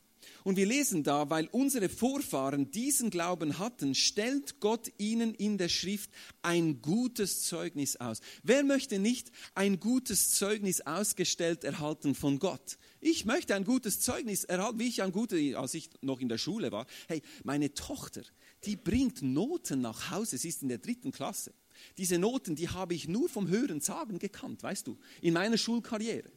Und 0.46 0.56
wir 0.56 0.66
lesen 0.66 1.02
da, 1.02 1.28
weil 1.28 1.48
unsere 1.50 1.88
Vorfahren 1.88 2.70
diesen 2.70 3.10
Glauben 3.10 3.58
hatten, 3.58 3.96
stellt 3.96 4.60
Gott 4.60 4.92
ihnen 4.96 5.34
in 5.34 5.58
der 5.58 5.68
Schrift 5.68 6.08
ein 6.40 6.80
gutes 6.82 7.42
Zeugnis 7.42 7.96
aus. 7.96 8.20
Wer 8.44 8.62
möchte 8.62 9.00
nicht 9.00 9.32
ein 9.56 9.80
gutes 9.80 10.30
Zeugnis 10.36 10.82
ausgestellt 10.82 11.64
erhalten 11.64 12.14
von 12.14 12.38
Gott? 12.38 12.78
Ich 13.00 13.24
möchte 13.24 13.56
ein 13.56 13.64
gutes 13.64 13.98
Zeugnis 13.98 14.44
erhalten, 14.44 14.78
wie 14.78 14.86
ich 14.86 15.02
ein 15.02 15.10
gutes, 15.10 15.56
als 15.56 15.74
ich 15.74 15.90
noch 16.00 16.20
in 16.20 16.28
der 16.28 16.38
Schule 16.38 16.70
war. 16.70 16.86
Hey, 17.08 17.22
meine 17.42 17.74
Tochter, 17.74 18.22
die 18.66 18.76
bringt 18.76 19.22
Noten 19.22 19.80
nach 19.80 20.12
Hause, 20.12 20.38
sie 20.38 20.50
ist 20.50 20.62
in 20.62 20.68
der 20.68 20.78
dritten 20.78 21.10
Klasse. 21.10 21.54
Diese 21.98 22.20
Noten, 22.20 22.54
die 22.54 22.68
habe 22.68 22.94
ich 22.94 23.08
nur 23.08 23.28
vom 23.28 23.48
Hören 23.48 23.80
sagen 23.80 24.20
gekannt, 24.20 24.62
weißt 24.62 24.86
du, 24.86 24.96
in 25.22 25.34
meiner 25.34 25.58
Schulkarriere. 25.58 26.30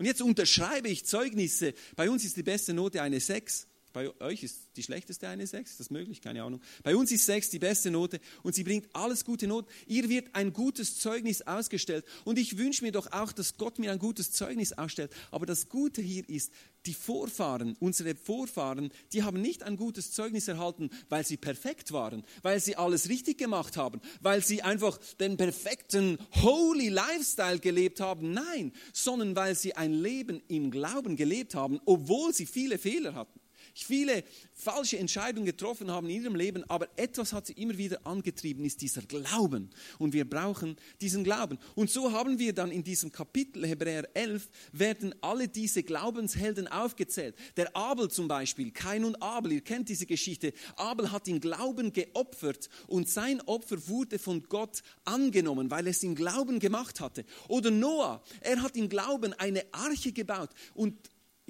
Und 0.00 0.06
jetzt 0.06 0.22
unterschreibe 0.22 0.88
ich 0.88 1.04
Zeugnisse. 1.04 1.74
Bei 1.94 2.08
uns 2.08 2.24
ist 2.24 2.34
die 2.34 2.42
beste 2.42 2.72
Note 2.72 3.02
eine 3.02 3.20
6. 3.20 3.66
Bei 3.92 4.12
euch 4.20 4.42
ist 4.42 4.58
die 4.76 4.82
schlechteste 4.82 5.28
eine 5.28 5.46
6, 5.46 5.72
ist 5.72 5.80
das 5.80 5.90
möglich? 5.90 6.20
Keine 6.20 6.42
Ahnung. 6.42 6.60
Bei 6.82 6.94
uns 6.94 7.10
ist 7.10 7.26
6 7.26 7.50
die 7.50 7.58
beste 7.58 7.90
Note 7.90 8.20
und 8.42 8.54
sie 8.54 8.62
bringt 8.62 8.88
alles 8.94 9.24
gute 9.24 9.46
Noten. 9.46 9.68
Ihr 9.86 10.08
wird 10.08 10.34
ein 10.34 10.52
gutes 10.52 10.98
Zeugnis 10.98 11.42
ausgestellt 11.42 12.04
und 12.24 12.38
ich 12.38 12.56
wünsche 12.58 12.84
mir 12.84 12.92
doch 12.92 13.10
auch, 13.12 13.32
dass 13.32 13.56
Gott 13.56 13.78
mir 13.78 13.90
ein 13.90 13.98
gutes 13.98 14.30
Zeugnis 14.32 14.72
ausstellt. 14.72 15.12
Aber 15.30 15.44
das 15.44 15.68
Gute 15.68 16.02
hier 16.02 16.28
ist, 16.28 16.52
die 16.86 16.94
Vorfahren, 16.94 17.76
unsere 17.80 18.14
Vorfahren, 18.14 18.90
die 19.12 19.22
haben 19.22 19.40
nicht 19.42 19.62
ein 19.62 19.76
gutes 19.76 20.12
Zeugnis 20.12 20.48
erhalten, 20.48 20.90
weil 21.08 21.26
sie 21.26 21.36
perfekt 21.36 21.92
waren, 21.92 22.24
weil 22.42 22.60
sie 22.60 22.76
alles 22.76 23.08
richtig 23.08 23.38
gemacht 23.38 23.76
haben, 23.76 24.00
weil 24.20 24.42
sie 24.42 24.62
einfach 24.62 24.98
den 25.18 25.36
perfekten 25.36 26.18
Holy 26.42 26.88
Lifestyle 26.88 27.58
gelebt 27.58 28.00
haben. 28.00 28.32
Nein, 28.32 28.72
sondern 28.92 29.36
weil 29.36 29.54
sie 29.54 29.74
ein 29.76 29.92
Leben 29.92 30.42
im 30.48 30.70
Glauben 30.70 31.16
gelebt 31.16 31.54
haben, 31.54 31.80
obwohl 31.84 32.32
sie 32.32 32.46
viele 32.46 32.78
Fehler 32.78 33.14
hatten 33.14 33.39
viele 33.84 34.24
falsche 34.52 34.98
Entscheidungen 34.98 35.46
getroffen 35.46 35.90
haben 35.90 36.08
in 36.08 36.22
ihrem 36.22 36.34
Leben, 36.34 36.68
aber 36.68 36.88
etwas 36.96 37.32
hat 37.32 37.46
sie 37.46 37.54
immer 37.54 37.76
wieder 37.78 38.06
angetrieben, 38.06 38.64
ist 38.64 38.80
dieser 38.82 39.02
Glauben. 39.02 39.70
Und 39.98 40.12
wir 40.12 40.28
brauchen 40.28 40.76
diesen 41.00 41.24
Glauben. 41.24 41.58
Und 41.74 41.90
so 41.90 42.12
haben 42.12 42.38
wir 42.38 42.52
dann 42.52 42.70
in 42.70 42.84
diesem 42.84 43.10
Kapitel 43.10 43.66
Hebräer 43.66 44.08
11, 44.14 44.48
werden 44.72 45.14
alle 45.20 45.48
diese 45.48 45.82
Glaubenshelden 45.82 46.68
aufgezählt. 46.68 47.34
Der 47.56 47.74
Abel 47.74 48.10
zum 48.10 48.28
Beispiel, 48.28 48.70
Kain 48.70 49.04
und 49.04 49.20
Abel, 49.22 49.52
ihr 49.52 49.60
kennt 49.62 49.88
diese 49.88 50.06
Geschichte. 50.06 50.52
Abel 50.76 51.10
hat 51.10 51.26
im 51.28 51.40
Glauben 51.40 51.92
geopfert 51.92 52.68
und 52.86 53.08
sein 53.08 53.40
Opfer 53.42 53.88
wurde 53.88 54.18
von 54.18 54.42
Gott 54.42 54.82
angenommen, 55.04 55.70
weil 55.70 55.86
es 55.86 56.02
im 56.02 56.14
Glauben 56.14 56.58
gemacht 56.58 57.00
hatte. 57.00 57.24
Oder 57.48 57.70
Noah, 57.70 58.22
er 58.40 58.62
hat 58.62 58.76
im 58.76 58.88
Glauben 58.88 59.32
eine 59.34 59.64
Arche 59.72 60.12
gebaut 60.12 60.50
und 60.74 60.96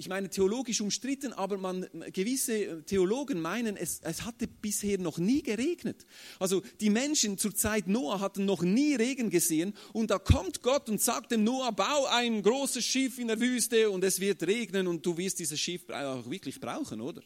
ich 0.01 0.09
meine, 0.09 0.31
theologisch 0.31 0.81
umstritten, 0.81 1.31
aber 1.31 1.59
man, 1.59 1.85
gewisse 2.11 2.83
Theologen 2.85 3.39
meinen, 3.39 3.77
es, 3.77 3.99
es 4.01 4.25
hatte 4.25 4.47
bisher 4.47 4.97
noch 4.97 5.19
nie 5.19 5.43
geregnet. 5.43 6.07
Also 6.39 6.63
die 6.79 6.89
Menschen 6.89 7.37
zur 7.37 7.53
Zeit 7.53 7.87
Noah 7.87 8.19
hatten 8.19 8.45
noch 8.45 8.63
nie 8.63 8.95
Regen 8.95 9.29
gesehen 9.29 9.75
und 9.93 10.09
da 10.09 10.17
kommt 10.17 10.63
Gott 10.63 10.89
und 10.89 10.99
sagt 10.99 11.31
dem 11.31 11.43
Noah, 11.43 11.71
bau 11.71 12.07
ein 12.07 12.41
großes 12.41 12.83
Schiff 12.83 13.19
in 13.19 13.27
der 13.27 13.39
Wüste 13.39 13.91
und 13.91 14.03
es 14.03 14.19
wird 14.19 14.41
regnen 14.47 14.87
und 14.87 15.05
du 15.05 15.15
wirst 15.17 15.37
dieses 15.37 15.59
Schiff 15.59 15.87
auch 15.91 16.27
wirklich 16.27 16.59
brauchen, 16.59 16.99
oder? 16.99 17.21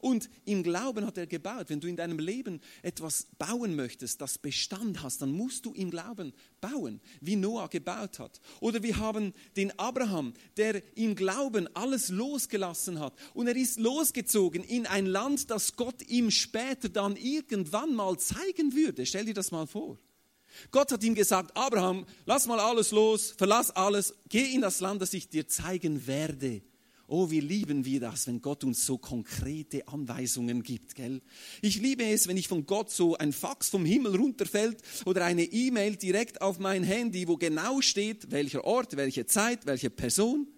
Und 0.00 0.30
im 0.44 0.62
Glauben 0.62 1.04
hat 1.06 1.18
er 1.18 1.26
gebaut. 1.26 1.66
Wenn 1.68 1.80
du 1.80 1.88
in 1.88 1.96
deinem 1.96 2.18
Leben 2.18 2.60
etwas 2.82 3.26
bauen 3.38 3.74
möchtest, 3.74 4.20
das 4.20 4.38
Bestand 4.38 5.02
hast, 5.02 5.22
dann 5.22 5.32
musst 5.32 5.66
du 5.66 5.72
im 5.72 5.90
Glauben 5.90 6.32
bauen, 6.60 7.00
wie 7.20 7.36
Noah 7.36 7.68
gebaut 7.68 8.18
hat. 8.18 8.40
Oder 8.60 8.82
wir 8.82 8.98
haben 8.98 9.34
den 9.56 9.76
Abraham, 9.78 10.34
der 10.56 10.82
im 10.96 11.16
Glauben 11.16 11.68
alles 11.74 12.10
losgelassen 12.10 13.00
hat. 13.00 13.14
Und 13.34 13.48
er 13.48 13.56
ist 13.56 13.80
losgezogen 13.80 14.62
in 14.62 14.86
ein 14.86 15.06
Land, 15.06 15.50
das 15.50 15.74
Gott 15.74 16.02
ihm 16.08 16.30
später 16.30 16.88
dann 16.88 17.16
irgendwann 17.16 17.94
mal 17.94 18.18
zeigen 18.18 18.74
würde. 18.74 19.04
Stell 19.04 19.24
dir 19.24 19.34
das 19.34 19.50
mal 19.50 19.66
vor. 19.66 19.98
Gott 20.70 20.92
hat 20.92 21.02
ihm 21.04 21.14
gesagt, 21.14 21.56
Abraham, 21.56 22.06
lass 22.26 22.46
mal 22.46 22.60
alles 22.60 22.90
los, 22.90 23.32
verlass 23.36 23.70
alles, 23.70 24.14
geh 24.28 24.54
in 24.54 24.60
das 24.60 24.80
Land, 24.80 25.02
das 25.02 25.12
ich 25.12 25.28
dir 25.28 25.46
zeigen 25.46 26.06
werde. 26.06 26.62
Oh, 27.10 27.30
wie 27.30 27.40
lieben 27.40 27.86
wir 27.86 28.00
das, 28.00 28.26
wenn 28.26 28.42
Gott 28.42 28.64
uns 28.64 28.84
so 28.84 28.98
konkrete 28.98 29.88
Anweisungen 29.88 30.62
gibt, 30.62 30.94
gell? 30.94 31.22
Ich 31.62 31.80
liebe 31.80 32.04
es, 32.04 32.28
wenn 32.28 32.36
ich 32.36 32.48
von 32.48 32.66
Gott 32.66 32.90
so 32.90 33.16
ein 33.16 33.32
Fax 33.32 33.70
vom 33.70 33.86
Himmel 33.86 34.14
runterfällt 34.14 34.82
oder 35.06 35.24
eine 35.24 35.44
E-Mail 35.44 35.96
direkt 35.96 36.42
auf 36.42 36.58
mein 36.58 36.82
Handy, 36.82 37.26
wo 37.26 37.38
genau 37.38 37.80
steht, 37.80 38.30
welcher 38.30 38.64
Ort, 38.64 38.98
welche 38.98 39.24
Zeit, 39.24 39.64
welche 39.64 39.88
Person. 39.88 40.48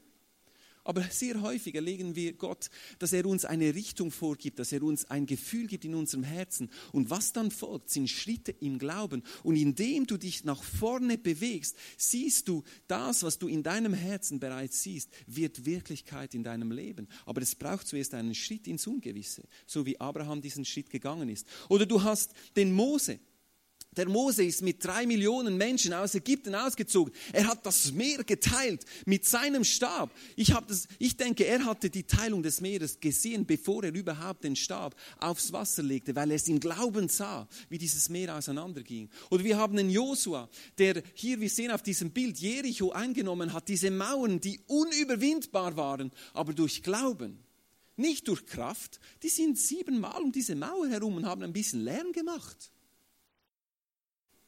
Aber 0.84 1.02
sehr 1.02 1.42
häufig 1.42 1.75
erlegen 1.75 2.16
wir 2.16 2.32
Gott, 2.32 2.70
dass 2.99 3.12
er 3.12 3.26
uns 3.26 3.44
eine 3.44 3.75
Richtung 3.75 4.10
vorgibt, 4.10 4.58
dass 4.58 4.72
er 4.72 4.82
uns 4.82 5.04
ein 5.10 5.26
Gefühl 5.26 5.66
gibt 5.66 5.84
in 5.84 5.94
unserem 5.94 6.25
Herzen. 6.25 6.70
Und 6.92 7.10
was 7.10 7.32
dann 7.32 7.50
folgt, 7.50 7.90
sind 7.90 8.08
Schritte 8.08 8.52
im 8.52 8.78
Glauben. 8.78 9.22
Und 9.42 9.56
indem 9.56 10.06
du 10.06 10.16
dich 10.16 10.44
nach 10.44 10.62
vorne 10.62 11.18
bewegst, 11.18 11.76
siehst 11.99 12.49
du 12.49 12.62
das, 12.87 13.22
was 13.22 13.38
du 13.38 13.46
in 13.49 13.62
deinem 13.62 13.92
Herzen 13.92 14.40
bereits 14.40 14.82
siehst, 14.82 15.10
wird 15.26 15.66
Wirklichkeit 15.66 16.34
in 16.34 16.42
deinem 16.42 16.72
Leben. 16.72 17.08
Aber 17.26 17.42
es 17.42 17.54
braucht 17.54 17.87
zuerst 17.87 18.14
einen 18.14 18.34
Schritt 18.34 18.66
ins 18.66 18.87
Ungewisse, 18.87 19.42
so 19.66 19.84
wie 19.84 20.00
Abraham 20.00 20.40
diesen 20.40 20.64
Schritt 20.64 20.90
gegangen 20.90 21.28
ist. 21.28 21.46
Oder 21.68 21.84
du 21.87 22.02
hast 22.02 22.32
den 22.56 22.72
Mose. 22.72 23.20
Der 23.97 24.09
Mose 24.09 24.44
ist 24.44 24.62
mit 24.62 24.85
drei 24.85 25.04
Millionen 25.04 25.56
Menschen 25.56 25.92
aus 25.92 26.14
Ägypten 26.14 26.54
ausgezogen. 26.54 27.12
Er 27.32 27.49
hat 27.49 27.66
das 27.66 27.90
Meer 27.90 28.23
geteilt 28.23 28.85
mit 29.04 29.25
seinem 29.25 29.64
Stab. 29.64 30.12
Ich, 30.37 30.54
das, 30.68 30.87
ich 31.00 31.16
denke, 31.16 31.44
er 31.44 31.64
hatte 31.64 31.90
die 31.90 32.04
Teilung 32.04 32.40
des 32.40 32.61
Meeres 32.61 33.00
gesehen, 33.00 33.47
bevor 33.47 33.82
er 33.82 33.92
überhaupt 33.92 34.44
den 34.44 34.54
Stab 34.54 34.94
aufs 35.18 35.52
Wasser 35.52 35.82
legte, 35.82 36.14
weil 36.14 36.30
er 36.30 36.37
es 36.37 36.47
im 36.47 36.61
Glauben 36.61 37.09
sah, 37.09 37.49
wie 37.68 37.78
dieses 37.78 38.09
Meer 38.09 38.37
auseinanderging. 38.37 39.09
Oder 39.28 39.42
wir 39.42 39.59
haben 39.59 39.76
einen 39.76 39.90
Josua, 39.90 40.49
der 40.78 41.02
hier, 41.14 41.40
wir 41.40 41.50
sehen 41.50 41.73
auf 41.73 41.82
diesem 41.82 42.12
Bild, 42.12 42.38
Jericho 42.38 42.92
eingenommen 42.92 43.52
hat, 43.52 43.66
diese 43.66 43.90
Mauern, 43.90 44.40
die 44.40 44.61
unüberwindbar 44.68 45.76
waren, 45.76 46.12
aber 46.32 46.52
durch 46.52 46.85
Glauben 46.85 47.42
nicht 47.97 48.28
durch 48.28 48.47
Kraft, 48.47 48.99
die 49.23 49.28
sind 49.28 49.59
siebenmal 49.59 50.23
um 50.23 50.32
diese 50.32 50.54
Mauer 50.54 50.88
herum 50.88 51.16
und 51.16 51.26
haben 51.26 51.42
ein 51.42 51.52
bisschen 51.52 51.82
Lärm 51.82 52.12
gemacht 52.12 52.70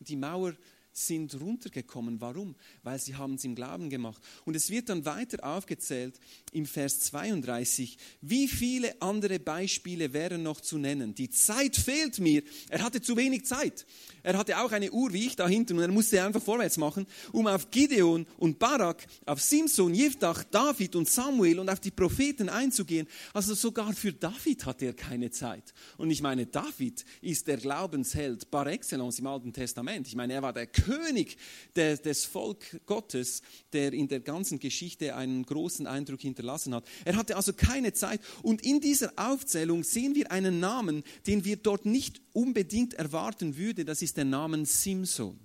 die 0.09 0.17
Mauer 0.17 0.55
sind 0.93 1.41
runtergekommen. 1.41 2.21
Warum? 2.21 2.55
Weil 2.83 2.99
sie 2.99 3.15
haben 3.15 3.35
es 3.35 3.45
im 3.45 3.55
Glauben 3.55 3.91
gemacht. 3.91 4.23
Und 4.45 4.57
es 4.57 4.71
wird 4.71 4.89
dann 4.89 5.05
weiter 5.05 5.45
aufgezählt 5.47 6.19
im 6.53 6.67
Vers 6.67 7.01
32, 7.01 7.97
wie 8.21 8.49
viele 8.49 9.01
andere 9.01 9.39
Beispiele 9.39 10.13
wären 10.13 10.43
noch 10.43 10.61
zu 10.61 10.79
nennen. 10.79 11.15
Die 11.15 11.31
Zeit 11.31 11.77
fehlt 11.77 12.19
mir. 12.19 12.43
Er 12.69 12.83
hatte 12.83 13.01
zu 13.01 13.17
wenig 13.17 13.45
Zeit. 13.45 13.87
Er 14.23 14.37
hatte 14.37 14.59
auch 14.59 14.73
eine 14.73 14.91
Uhr 14.91 15.13
wie 15.13 15.27
ich 15.27 15.37
da 15.37 15.49
hinten 15.49 15.77
und 15.77 15.83
er 15.83 15.89
musste 15.89 16.23
einfach 16.23 16.43
vorwärts 16.43 16.77
machen, 16.77 17.07
um 17.33 17.47
auf 17.47 17.71
Gideon 17.71 18.27
und 18.39 18.59
Barak, 18.59 19.07
auf 19.27 19.41
Simson, 19.41 19.95
Jiftach, 19.95 20.45
David 20.45 20.97
und 20.97 21.09
Samuel 21.09 21.59
und 21.59 21.69
auf 21.69 21.81
die 21.81 21.91
Propheten 21.91 22.49
einzugehen. 22.49 23.07
Also 23.33 23.55
sogar 23.55 23.93
für 23.93 24.13
David 24.13 24.65
hatte 24.67 24.87
er 24.87 24.95
keine 24.95 25.31
Zeit. 25.31 25.75
Und 25.97 26.11
ich 26.11 26.23
meine, 26.23 26.47
David 26.47 27.05
ist 27.21 27.47
der 27.49 27.57
Glaubensheld 27.57 28.51
par 28.51 28.67
excellence 28.67 29.19
im 29.19 29.27
Alten 29.27 29.53
Testament. 29.53 30.07
Ich 30.07 30.17
meine, 30.17 30.35
er 30.35 30.43
war 30.43 30.53
der 30.53 30.67
König 30.85 31.37
des, 31.77 32.03
des 32.03 32.25
Volk 32.25 32.81
Gottes, 32.87 33.43
der 33.73 33.93
in 33.93 34.09
der 34.09 34.21
ganzen 34.21 34.59
Geschichte 34.59 35.15
einen 35.15 35.45
großen 35.45 35.87
Eindruck 35.87 36.21
hinterlassen 36.21 36.75
hat. 36.75 36.85
Er 37.05 37.17
hatte 37.17 37.37
also 37.37 37.53
keine 37.53 37.93
Zeit. 37.93 38.21
Und 38.43 38.65
in 38.65 38.81
dieser 38.81 39.13
Aufzählung 39.17 39.85
sehen 39.85 40.15
wir 40.15 40.31
einen 40.33 40.61
Namen, 40.61 41.03
den 41.27 41.45
wir 41.45 41.57
dort 41.57 41.87
nicht 41.87 42.21
unbedingt 42.33 42.95
erwarten 42.95 43.57
würden. 43.57 43.87
Das 43.87 44.03
ist 44.03 44.17
der 44.17 44.25
Name 44.25 44.65
Simson. 44.67 45.39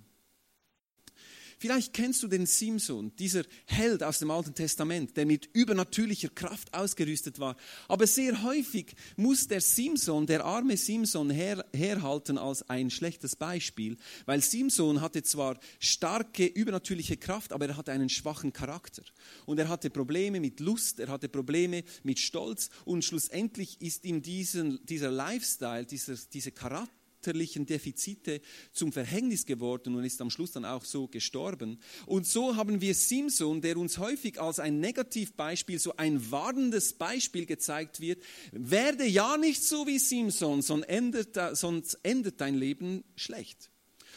Vielleicht 1.60 1.92
kennst 1.92 2.22
du 2.22 2.28
den 2.28 2.46
Simson, 2.46 3.12
dieser 3.16 3.42
Held 3.66 4.04
aus 4.04 4.20
dem 4.20 4.30
Alten 4.30 4.54
Testament, 4.54 5.16
der 5.16 5.26
mit 5.26 5.48
übernatürlicher 5.52 6.28
Kraft 6.28 6.72
ausgerüstet 6.72 7.40
war. 7.40 7.56
Aber 7.88 8.06
sehr 8.06 8.44
häufig 8.44 8.94
muss 9.16 9.48
der 9.48 9.60
Simson, 9.60 10.26
der 10.26 10.44
arme 10.44 10.76
Simson, 10.76 11.30
her, 11.30 11.66
herhalten 11.74 12.38
als 12.38 12.68
ein 12.70 12.90
schlechtes 12.90 13.34
Beispiel, 13.34 13.96
weil 14.24 14.40
Simson 14.40 15.00
hatte 15.00 15.24
zwar 15.24 15.58
starke 15.80 16.46
übernatürliche 16.46 17.16
Kraft, 17.16 17.52
aber 17.52 17.66
er 17.66 17.76
hatte 17.76 17.90
einen 17.90 18.08
schwachen 18.08 18.52
Charakter. 18.52 19.02
Und 19.44 19.58
er 19.58 19.68
hatte 19.68 19.90
Probleme 19.90 20.38
mit 20.38 20.60
Lust, 20.60 21.00
er 21.00 21.08
hatte 21.08 21.28
Probleme 21.28 21.82
mit 22.04 22.20
Stolz 22.20 22.70
und 22.84 23.04
schlussendlich 23.04 23.80
ist 23.80 24.04
ihm 24.04 24.22
diesen, 24.22 24.84
dieser 24.86 25.10
Lifestyle, 25.10 25.86
dieser, 25.86 26.14
diese 26.32 26.52
Charakter, 26.52 26.97
charakterlichen 27.18 27.66
Defizite 27.66 28.40
zum 28.72 28.92
Verhängnis 28.92 29.44
geworden 29.44 29.94
und 29.94 30.04
ist 30.04 30.20
am 30.20 30.30
Schluss 30.30 30.52
dann 30.52 30.64
auch 30.64 30.84
so 30.84 31.08
gestorben. 31.08 31.78
Und 32.06 32.26
so 32.26 32.56
haben 32.56 32.80
wir 32.80 32.94
Simson, 32.94 33.60
der 33.60 33.76
uns 33.76 33.98
häufig 33.98 34.40
als 34.40 34.58
ein 34.60 34.80
Negativbeispiel, 34.80 35.78
so 35.78 35.96
ein 35.96 36.30
warnendes 36.30 36.94
Beispiel 36.94 37.46
gezeigt 37.46 38.00
wird. 38.00 38.22
Werde 38.52 39.04
ja 39.04 39.36
nicht 39.36 39.62
so 39.64 39.86
wie 39.86 39.98
Simson, 39.98 40.62
sonst 40.62 40.84
endet, 40.84 41.38
sonst 41.54 41.98
endet 42.02 42.40
dein 42.40 42.54
Leben 42.54 43.04
schlecht. 43.16 43.70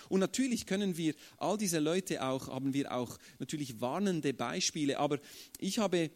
Und 0.10 0.20
natürlich 0.20 0.66
können 0.66 0.98
wir 0.98 1.16
all 1.38 1.58
diese 1.58 1.80
Leute 1.80 2.24
auch, 2.24 2.50
haben 2.50 2.74
wir 2.74 2.92
auch 2.92 3.18
natürlich 3.40 3.80
warnende 3.80 4.34
Beispiele, 4.34 5.00
aber 5.00 5.20
ich 5.58 5.80
habe 5.80 6.12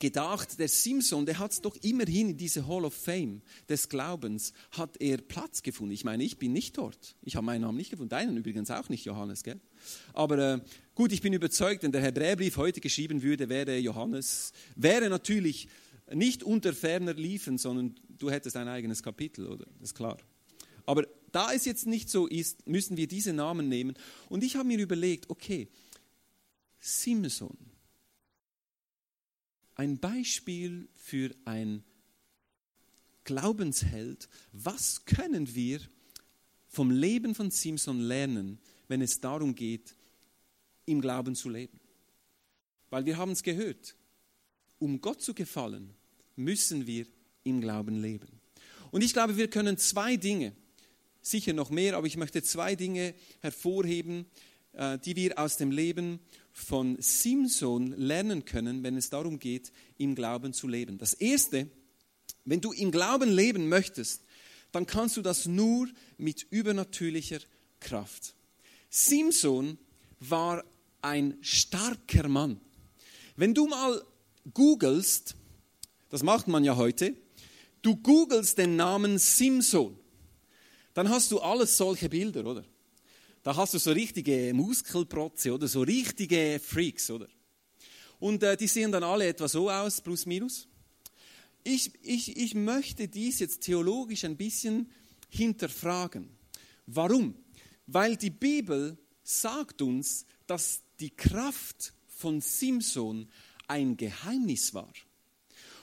gedacht, 0.00 0.58
der 0.58 0.68
Simpson, 0.68 1.26
der 1.26 1.38
hat 1.38 1.52
es 1.52 1.60
doch 1.60 1.76
immerhin 1.82 2.30
in 2.30 2.36
diese 2.36 2.66
Hall 2.66 2.84
of 2.84 2.94
Fame 2.94 3.42
des 3.68 3.88
Glaubens, 3.88 4.52
hat 4.72 5.00
er 5.00 5.18
Platz 5.18 5.62
gefunden. 5.62 5.92
Ich 5.92 6.04
meine, 6.04 6.24
ich 6.24 6.38
bin 6.38 6.52
nicht 6.52 6.76
dort. 6.76 7.14
Ich 7.22 7.36
habe 7.36 7.46
meinen 7.46 7.60
Namen 7.60 7.76
nicht 7.76 7.90
gefunden. 7.90 8.08
Deinen 8.08 8.36
übrigens 8.36 8.70
auch 8.70 8.88
nicht, 8.88 9.04
Johannes, 9.04 9.44
gell? 9.44 9.60
Aber 10.12 10.38
äh, 10.38 10.60
gut, 10.94 11.12
ich 11.12 11.20
bin 11.20 11.32
überzeugt, 11.32 11.84
wenn 11.84 11.92
der 11.92 12.02
Hebräerbrief 12.02 12.56
heute 12.56 12.80
geschrieben 12.80 13.22
würde, 13.22 13.48
wäre 13.48 13.78
Johannes, 13.78 14.52
wäre 14.74 15.08
natürlich 15.08 15.68
nicht 16.12 16.42
unter 16.42 16.72
ferner 16.72 17.14
liefen, 17.14 17.58
sondern 17.58 17.94
du 18.08 18.30
hättest 18.30 18.56
ein 18.56 18.68
eigenes 18.68 19.02
Kapitel, 19.02 19.46
oder? 19.46 19.66
Das 19.78 19.90
ist 19.90 19.94
klar. 19.94 20.16
Aber 20.86 21.06
da 21.30 21.52
es 21.52 21.64
jetzt 21.64 21.86
nicht 21.86 22.10
so 22.10 22.26
ist, 22.26 22.66
müssen 22.66 22.96
wir 22.96 23.06
diese 23.06 23.32
Namen 23.32 23.68
nehmen. 23.68 23.94
Und 24.28 24.42
ich 24.42 24.56
habe 24.56 24.66
mir 24.66 24.78
überlegt, 24.78 25.30
okay, 25.30 25.68
Simson, 26.80 27.56
ein 29.80 29.98
Beispiel 29.98 30.90
für 30.94 31.34
ein 31.46 31.82
Glaubensheld. 33.24 34.28
Was 34.52 35.06
können 35.06 35.54
wir 35.54 35.80
vom 36.68 36.90
Leben 36.90 37.34
von 37.34 37.50
Simson 37.50 37.98
lernen, 37.98 38.58
wenn 38.88 39.00
es 39.00 39.22
darum 39.22 39.54
geht, 39.54 39.96
im 40.84 41.00
Glauben 41.00 41.34
zu 41.34 41.48
leben? 41.48 41.80
Weil 42.90 43.06
wir 43.06 43.16
haben 43.16 43.30
es 43.30 43.42
gehört, 43.42 43.96
um 44.78 45.00
Gott 45.00 45.22
zu 45.22 45.32
gefallen, 45.32 45.94
müssen 46.36 46.86
wir 46.86 47.06
im 47.44 47.62
Glauben 47.62 48.02
leben. 48.02 48.28
Und 48.90 49.02
ich 49.02 49.14
glaube, 49.14 49.38
wir 49.38 49.48
können 49.48 49.78
zwei 49.78 50.18
Dinge, 50.18 50.52
sicher 51.22 51.54
noch 51.54 51.70
mehr, 51.70 51.96
aber 51.96 52.06
ich 52.06 52.18
möchte 52.18 52.42
zwei 52.42 52.76
Dinge 52.76 53.14
hervorheben, 53.40 54.26
die 54.72 55.16
wir 55.16 55.38
aus 55.38 55.56
dem 55.56 55.70
Leben 55.70 56.20
von 56.52 56.96
Simson 57.00 57.92
lernen 57.96 58.44
können, 58.44 58.82
wenn 58.82 58.96
es 58.96 59.10
darum 59.10 59.38
geht, 59.38 59.72
im 59.98 60.14
Glauben 60.14 60.52
zu 60.52 60.68
leben. 60.68 60.98
Das 60.98 61.14
Erste, 61.14 61.68
wenn 62.44 62.60
du 62.60 62.72
im 62.72 62.90
Glauben 62.90 63.30
leben 63.30 63.68
möchtest, 63.68 64.22
dann 64.72 64.86
kannst 64.86 65.16
du 65.16 65.22
das 65.22 65.46
nur 65.46 65.88
mit 66.18 66.46
übernatürlicher 66.50 67.40
Kraft. 67.80 68.34
Simson 68.88 69.78
war 70.20 70.64
ein 71.02 71.38
starker 71.40 72.28
Mann. 72.28 72.60
Wenn 73.36 73.54
du 73.54 73.66
mal 73.66 74.04
googelst, 74.52 75.34
das 76.10 76.22
macht 76.22 76.48
man 76.48 76.64
ja 76.64 76.76
heute, 76.76 77.16
du 77.82 77.96
googelst 77.96 78.58
den 78.58 78.76
Namen 78.76 79.18
Simson, 79.18 79.98
dann 80.94 81.08
hast 81.08 81.30
du 81.30 81.40
alles 81.40 81.76
solche 81.76 82.08
Bilder, 82.08 82.44
oder? 82.44 82.64
Da 83.42 83.56
hast 83.56 83.74
du 83.74 83.78
so 83.78 83.92
richtige 83.92 84.52
Muskelprotze 84.54 85.54
oder 85.54 85.66
so 85.66 85.82
richtige 85.82 86.60
Freaks, 86.62 87.10
oder? 87.10 87.28
Und 88.18 88.42
äh, 88.42 88.56
die 88.56 88.66
sehen 88.66 88.92
dann 88.92 89.02
alle 89.02 89.26
etwa 89.26 89.48
so 89.48 89.70
aus, 89.70 90.00
plus 90.00 90.26
minus. 90.26 90.68
Ich, 91.64 91.92
ich, 92.02 92.36
ich 92.36 92.54
möchte 92.54 93.08
dies 93.08 93.38
jetzt 93.38 93.62
theologisch 93.62 94.24
ein 94.24 94.36
bisschen 94.36 94.90
hinterfragen. 95.30 96.28
Warum? 96.86 97.34
Weil 97.86 98.16
die 98.16 98.30
Bibel 98.30 98.98
sagt 99.22 99.80
uns, 99.80 100.26
dass 100.46 100.82
die 101.00 101.10
Kraft 101.10 101.94
von 102.08 102.40
Simson 102.40 103.28
ein 103.68 103.96
Geheimnis 103.96 104.74
war. 104.74 104.92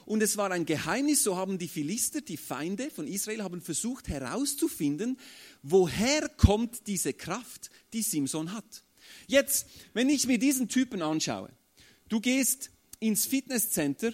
Und 0.08 0.24
es 0.24 0.38
war 0.38 0.52
ein 0.52 0.66
Geheimnis, 0.66 1.24
so 1.24 1.36
haben 1.36 1.58
die 1.58 1.68
Philister, 1.68 2.22
die 2.22 2.38
Feinde 2.38 2.90
von 2.90 3.08
Israel, 3.08 3.44
haben 3.44 3.60
versucht 3.60 4.08
herauszufinden, 4.08 5.20
woher 5.64 6.30
kommt 6.30 6.88
diese 6.88 7.12
Kraft, 7.12 7.70
die 7.92 8.02
Simson 8.02 8.54
hat. 8.54 8.86
Jetzt, 9.28 9.68
wenn 9.94 10.08
ich 10.08 10.26
mir 10.26 10.40
diesen 10.40 10.70
Typen 10.70 11.02
anschaue, 11.02 11.50
du 12.08 12.22
gehst 12.22 12.72
ins 13.02 13.26
Fitnesscenter 13.26 14.14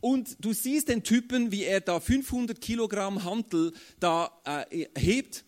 und 0.00 0.44
du 0.44 0.52
siehst 0.52 0.88
den 0.88 1.04
Typen, 1.04 1.52
wie 1.52 1.62
er 1.62 1.80
da 1.80 2.00
500 2.00 2.60
Kilogramm 2.60 3.22
Hantel 3.22 3.72
da 4.00 4.40
äh, 4.44 4.88
hebt, 4.98 5.44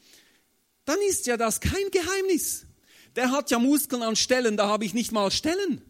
dann 0.84 0.98
ist 1.08 1.26
ja 1.26 1.36
das 1.36 1.58
kein 1.58 1.90
Geheimnis. 1.90 2.66
Der 3.16 3.32
hat 3.32 3.50
ja 3.50 3.58
Muskeln 3.58 4.02
an 4.02 4.14
Stellen, 4.14 4.56
da 4.56 4.68
habe 4.68 4.84
ich 4.84 4.94
nicht 4.94 5.10
mal 5.10 5.32
Stellen. 5.32 5.82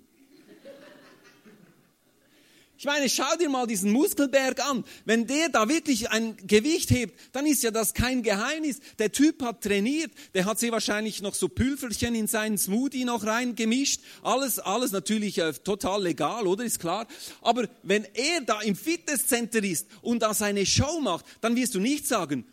Ich 2.76 2.86
meine, 2.86 3.08
schau 3.08 3.36
dir 3.38 3.48
mal 3.48 3.66
diesen 3.66 3.92
Muskelberg 3.92 4.60
an. 4.60 4.84
Wenn 5.04 5.26
der 5.26 5.48
da 5.48 5.68
wirklich 5.68 6.10
ein 6.10 6.36
Gewicht 6.36 6.90
hebt, 6.90 7.18
dann 7.32 7.46
ist 7.46 7.62
ja 7.62 7.70
das 7.70 7.94
kein 7.94 8.22
Geheimnis. 8.22 8.80
Der 8.98 9.12
Typ 9.12 9.42
hat 9.42 9.62
trainiert, 9.62 10.10
der 10.34 10.44
hat 10.44 10.58
sich 10.58 10.72
wahrscheinlich 10.72 11.22
noch 11.22 11.34
so 11.34 11.48
Pülferchen 11.48 12.14
in 12.14 12.26
seinen 12.26 12.58
Smoothie 12.58 13.04
noch 13.04 13.24
reingemischt. 13.24 14.00
Alles, 14.22 14.58
alles 14.58 14.90
natürlich 14.90 15.38
äh, 15.38 15.52
total 15.52 16.02
legal, 16.02 16.46
oder? 16.46 16.64
Ist 16.64 16.80
klar. 16.80 17.06
Aber 17.42 17.68
wenn 17.84 18.04
er 18.14 18.40
da 18.40 18.60
im 18.60 18.74
Fitnesscenter 18.74 19.62
ist 19.62 19.86
und 20.02 20.20
da 20.20 20.34
seine 20.34 20.66
Show 20.66 21.00
macht, 21.00 21.24
dann 21.40 21.54
wirst 21.54 21.76
du 21.76 21.80
nicht 21.80 22.08
sagen, 22.08 22.44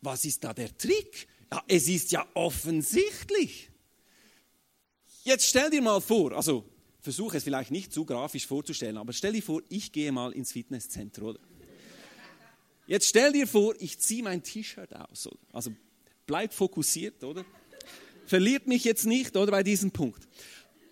was 0.00 0.24
ist 0.24 0.44
da 0.44 0.54
der 0.54 0.76
Trick? 0.78 1.26
Ja, 1.50 1.64
es 1.66 1.88
ist 1.88 2.12
ja 2.12 2.26
offensichtlich. 2.34 3.70
Jetzt 5.24 5.46
stell 5.46 5.70
dir 5.70 5.82
mal 5.82 6.00
vor, 6.00 6.32
also 6.32 6.64
versuche 7.08 7.38
es 7.38 7.44
vielleicht 7.44 7.70
nicht 7.70 7.90
zu 7.90 8.04
grafisch 8.04 8.46
vorzustellen, 8.46 8.98
aber 8.98 9.14
stell 9.14 9.32
dir 9.32 9.42
vor, 9.42 9.62
ich 9.70 9.92
gehe 9.92 10.12
mal 10.12 10.30
ins 10.32 10.52
Fitnesscenter, 10.52 11.22
oder? 11.22 11.40
Jetzt 12.86 13.08
stell 13.08 13.32
dir 13.32 13.46
vor, 13.46 13.74
ich 13.78 13.98
ziehe 13.98 14.22
mein 14.22 14.42
T-Shirt 14.42 14.94
aus, 14.94 15.26
oder? 15.26 15.38
also 15.54 15.72
bleib 16.26 16.52
fokussiert, 16.52 17.24
oder? 17.24 17.46
Verliert 18.26 18.66
mich 18.66 18.84
jetzt 18.84 19.06
nicht, 19.06 19.38
oder, 19.38 19.50
bei 19.50 19.62
diesem 19.62 19.90
Punkt. 19.90 20.28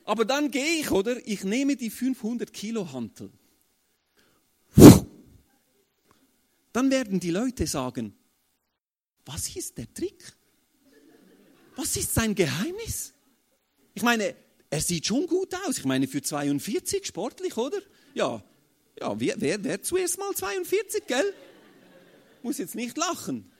Aber 0.04 0.24
dann 0.24 0.50
gehe 0.50 0.80
ich, 0.80 0.90
oder? 0.90 1.18
Ich 1.26 1.44
nehme 1.44 1.76
die 1.76 1.90
500 1.90 2.50
Kilo 2.50 2.90
Hantel. 2.90 3.30
Dann 6.72 6.90
werden 6.90 7.20
die 7.20 7.30
Leute 7.30 7.66
sagen, 7.66 8.14
was 9.26 9.54
ist 9.54 9.76
der 9.76 9.92
Trick? 9.92 10.32
Was 11.74 11.94
ist 11.94 12.14
sein 12.14 12.34
Geheimnis? 12.34 13.12
Ich 13.92 14.02
meine, 14.02 14.34
er 14.70 14.80
sieht 14.80 15.06
schon 15.06 15.26
gut 15.26 15.54
aus. 15.66 15.78
Ich 15.78 15.84
meine, 15.84 16.06
für 16.06 16.22
42 16.22 17.06
sportlich, 17.06 17.56
oder? 17.56 17.78
Ja, 18.14 18.42
ja 19.00 19.20
wer, 19.20 19.40
wer, 19.40 19.62
wer 19.62 19.82
zuerst 19.82 20.18
mal 20.18 20.34
42, 20.34 21.06
gell? 21.06 21.34
Muss 22.42 22.58
jetzt 22.58 22.74
nicht 22.74 22.96
lachen. 22.96 23.50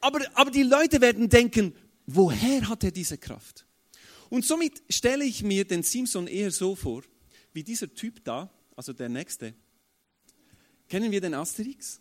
Aber, 0.00 0.20
aber 0.34 0.50
die 0.50 0.62
Leute 0.62 1.00
werden 1.00 1.28
denken, 1.28 1.74
woher 2.06 2.68
hat 2.68 2.84
er 2.84 2.90
diese 2.90 3.18
Kraft? 3.18 3.66
Und 4.30 4.44
somit 4.44 4.82
stelle 4.90 5.24
ich 5.24 5.42
mir 5.42 5.64
den 5.64 5.82
Simpson 5.82 6.26
eher 6.26 6.50
so 6.50 6.76
vor, 6.76 7.02
wie 7.52 7.64
dieser 7.64 7.92
Typ 7.92 8.22
da, 8.24 8.50
also 8.76 8.92
der 8.92 9.08
nächste. 9.08 9.54
Kennen 10.88 11.10
wir 11.10 11.20
den 11.20 11.34
Asterix? 11.34 12.00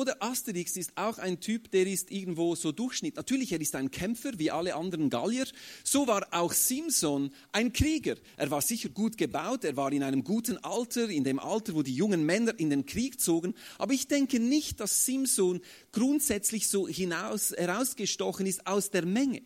Oder 0.00 0.16
Asterix 0.22 0.78
ist 0.78 0.92
auch 0.94 1.18
ein 1.18 1.40
Typ, 1.40 1.70
der 1.72 1.86
ist 1.86 2.10
irgendwo 2.10 2.54
so 2.54 2.72
Durchschnitt. 2.72 3.16
Natürlich, 3.16 3.52
er 3.52 3.60
ist 3.60 3.74
ein 3.74 3.90
Kämpfer 3.90 4.30
wie 4.38 4.50
alle 4.50 4.74
anderen 4.74 5.10
Gallier. 5.10 5.44
So 5.84 6.06
war 6.06 6.26
auch 6.30 6.54
Simson 6.54 7.30
ein 7.52 7.74
Krieger. 7.74 8.16
Er 8.38 8.50
war 8.50 8.62
sicher 8.62 8.88
gut 8.88 9.18
gebaut, 9.18 9.62
er 9.62 9.76
war 9.76 9.92
in 9.92 10.02
einem 10.02 10.24
guten 10.24 10.56
Alter, 10.64 11.10
in 11.10 11.22
dem 11.22 11.38
Alter, 11.38 11.74
wo 11.74 11.82
die 11.82 11.94
jungen 11.94 12.24
Männer 12.24 12.58
in 12.58 12.70
den 12.70 12.86
Krieg 12.86 13.20
zogen. 13.20 13.54
Aber 13.76 13.92
ich 13.92 14.08
denke 14.08 14.40
nicht, 14.40 14.80
dass 14.80 15.04
Simson 15.04 15.60
grundsätzlich 15.92 16.68
so 16.68 16.88
hinaus, 16.88 17.50
herausgestochen 17.50 18.46
ist 18.46 18.66
aus 18.66 18.88
der 18.88 19.04
Menge. 19.04 19.42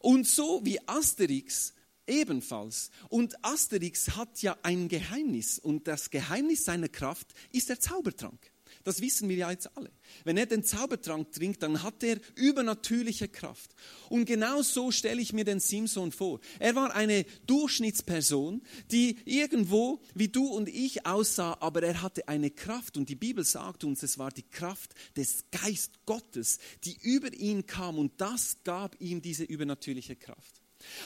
Und 0.00 0.26
so 0.26 0.62
wie 0.64 0.80
Asterix 0.88 1.74
ebenfalls. 2.08 2.90
Und 3.08 3.36
Asterix 3.44 4.16
hat 4.16 4.42
ja 4.42 4.56
ein 4.64 4.88
Geheimnis. 4.88 5.60
Und 5.60 5.86
das 5.86 6.10
Geheimnis 6.10 6.64
seiner 6.64 6.88
Kraft 6.88 7.34
ist 7.52 7.68
der 7.68 7.78
Zaubertrank. 7.78 8.50
Das 8.86 9.00
wissen 9.00 9.28
wir 9.28 9.34
ja 9.34 9.50
jetzt 9.50 9.76
alle. 9.76 9.90
Wenn 10.22 10.36
er 10.36 10.46
den 10.46 10.62
Zaubertrank 10.62 11.32
trinkt, 11.32 11.60
dann 11.64 11.82
hat 11.82 12.04
er 12.04 12.20
übernatürliche 12.36 13.26
Kraft. 13.26 13.74
Und 14.08 14.26
genau 14.26 14.62
so 14.62 14.92
stelle 14.92 15.20
ich 15.20 15.32
mir 15.32 15.44
den 15.44 15.58
Simson 15.58 16.12
vor. 16.12 16.38
Er 16.60 16.76
war 16.76 16.94
eine 16.94 17.26
Durchschnittsperson, 17.48 18.62
die 18.92 19.18
irgendwo 19.24 20.00
wie 20.14 20.28
du 20.28 20.46
und 20.46 20.68
ich 20.68 21.04
aussah, 21.04 21.56
aber 21.58 21.82
er 21.82 22.00
hatte 22.00 22.28
eine 22.28 22.48
Kraft. 22.48 22.96
Und 22.96 23.08
die 23.08 23.16
Bibel 23.16 23.42
sagt 23.44 23.82
uns, 23.82 24.04
es 24.04 24.18
war 24.18 24.30
die 24.30 24.48
Kraft 24.48 24.94
des 25.16 25.46
Geist 25.50 26.06
Gottes, 26.06 26.60
die 26.84 26.96
über 27.02 27.34
ihn 27.34 27.66
kam. 27.66 27.98
Und 27.98 28.12
das 28.20 28.58
gab 28.62 29.00
ihm 29.00 29.20
diese 29.20 29.42
übernatürliche 29.42 30.14
Kraft. 30.14 30.60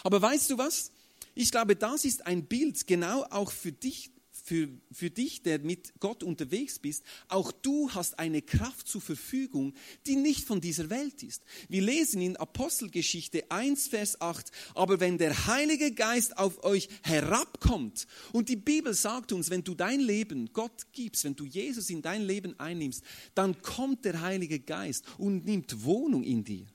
Aber 0.04 0.20
weißt 0.20 0.50
du 0.50 0.58
was? 0.58 0.92
Ich 1.34 1.50
glaube, 1.50 1.76
das 1.76 2.04
ist 2.04 2.26
ein 2.26 2.44
Bild 2.44 2.86
genau 2.86 3.24
auch 3.30 3.52
für 3.52 3.72
dich 3.72 4.10
für, 4.50 4.68
für 4.90 5.10
dich, 5.10 5.44
der 5.44 5.60
mit 5.60 5.92
Gott 6.00 6.24
unterwegs 6.24 6.80
bist, 6.80 7.04
auch 7.28 7.52
du 7.52 7.88
hast 7.92 8.18
eine 8.18 8.42
Kraft 8.42 8.88
zur 8.88 9.00
Verfügung, 9.00 9.74
die 10.08 10.16
nicht 10.16 10.44
von 10.44 10.60
dieser 10.60 10.90
Welt 10.90 11.22
ist. 11.22 11.44
Wir 11.68 11.82
lesen 11.82 12.20
in 12.20 12.36
Apostelgeschichte 12.36 13.48
1, 13.48 13.86
Vers 13.86 14.20
8, 14.20 14.50
aber 14.74 14.98
wenn 14.98 15.18
der 15.18 15.46
Heilige 15.46 15.92
Geist 15.92 16.36
auf 16.36 16.64
euch 16.64 16.88
herabkommt, 17.04 18.08
und 18.32 18.48
die 18.48 18.56
Bibel 18.56 18.92
sagt 18.92 19.30
uns, 19.30 19.50
wenn 19.50 19.62
du 19.62 19.76
dein 19.76 20.00
Leben 20.00 20.52
Gott 20.52 20.88
gibst, 20.90 21.22
wenn 21.22 21.36
du 21.36 21.44
Jesus 21.44 21.88
in 21.88 22.02
dein 22.02 22.22
Leben 22.22 22.58
einnimmst, 22.58 23.04
dann 23.36 23.62
kommt 23.62 24.04
der 24.04 24.20
Heilige 24.20 24.58
Geist 24.58 25.04
und 25.16 25.44
nimmt 25.44 25.84
Wohnung 25.84 26.24
in 26.24 26.42
dir. 26.42 26.66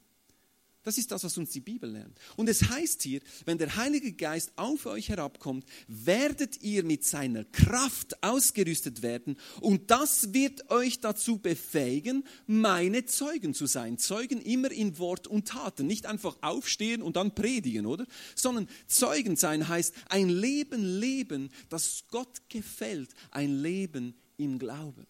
Das 0.85 0.99
ist 0.99 1.11
das, 1.11 1.23
was 1.23 1.35
uns 1.39 1.49
die 1.49 1.61
Bibel 1.61 1.89
lernt. 1.89 2.19
Und 2.35 2.47
es 2.47 2.69
heißt 2.69 3.01
hier, 3.01 3.19
wenn 3.45 3.57
der 3.57 3.75
Heilige 3.75 4.13
Geist 4.13 4.51
auf 4.55 4.85
euch 4.85 5.09
herabkommt, 5.09 5.65
werdet 5.87 6.61
ihr 6.61 6.83
mit 6.83 7.03
seiner 7.03 7.43
Kraft 7.43 8.23
ausgerüstet 8.23 9.01
werden 9.01 9.35
und 9.61 9.89
das 9.89 10.31
wird 10.31 10.69
euch 10.69 10.99
dazu 10.99 11.39
befähigen, 11.39 12.23
meine 12.45 13.03
Zeugen 13.05 13.55
zu 13.55 13.65
sein. 13.65 13.97
Zeugen 13.97 14.39
immer 14.43 14.71
in 14.71 14.99
Wort 14.99 15.25
und 15.25 15.47
Taten, 15.47 15.87
nicht 15.87 16.05
einfach 16.05 16.37
aufstehen 16.41 17.01
und 17.01 17.15
dann 17.15 17.33
predigen, 17.33 17.87
oder? 17.87 18.05
Sondern 18.35 18.69
Zeugen 18.85 19.37
sein 19.37 19.67
heißt 19.67 19.91
ein 20.09 20.29
Leben 20.29 20.85
leben, 20.99 21.49
das 21.69 22.03
Gott 22.11 22.47
gefällt, 22.47 23.09
ein 23.31 23.59
Leben 23.59 24.13
im 24.37 24.59
Glauben. 24.59 25.07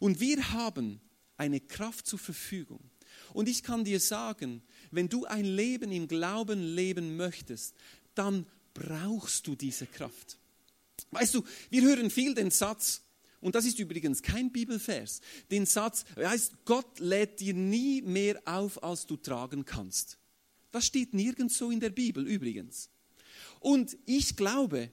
Und 0.00 0.18
wir 0.18 0.50
haben 0.50 1.00
eine 1.36 1.60
Kraft 1.60 2.08
zur 2.08 2.18
Verfügung 2.18 2.90
und 3.34 3.48
ich 3.48 3.62
kann 3.62 3.84
dir 3.84 4.00
sagen, 4.00 4.62
wenn 4.90 5.10
du 5.10 5.26
ein 5.26 5.44
Leben 5.44 5.92
im 5.92 6.08
Glauben 6.08 6.62
leben 6.62 7.16
möchtest, 7.16 7.74
dann 8.14 8.46
brauchst 8.72 9.46
du 9.46 9.56
diese 9.56 9.86
Kraft. 9.86 10.38
Weißt 11.10 11.34
du, 11.34 11.44
wir 11.68 11.82
hören 11.82 12.10
viel 12.10 12.34
den 12.34 12.50
Satz, 12.50 13.02
und 13.40 13.56
das 13.56 13.66
ist 13.66 13.78
übrigens 13.78 14.22
kein 14.22 14.50
Bibelvers, 14.52 15.20
den 15.50 15.66
Satz 15.66 16.04
heißt, 16.16 16.64
Gott 16.64 17.00
lädt 17.00 17.40
dir 17.40 17.52
nie 17.52 18.00
mehr 18.00 18.40
auf, 18.46 18.82
als 18.82 19.04
du 19.04 19.16
tragen 19.16 19.64
kannst. 19.64 20.16
Das 20.70 20.86
steht 20.86 21.12
nirgends 21.12 21.58
so 21.58 21.70
in 21.70 21.80
der 21.80 21.90
Bibel 21.90 22.26
übrigens. 22.26 22.88
Und 23.58 23.98
ich 24.06 24.36
glaube, 24.36 24.92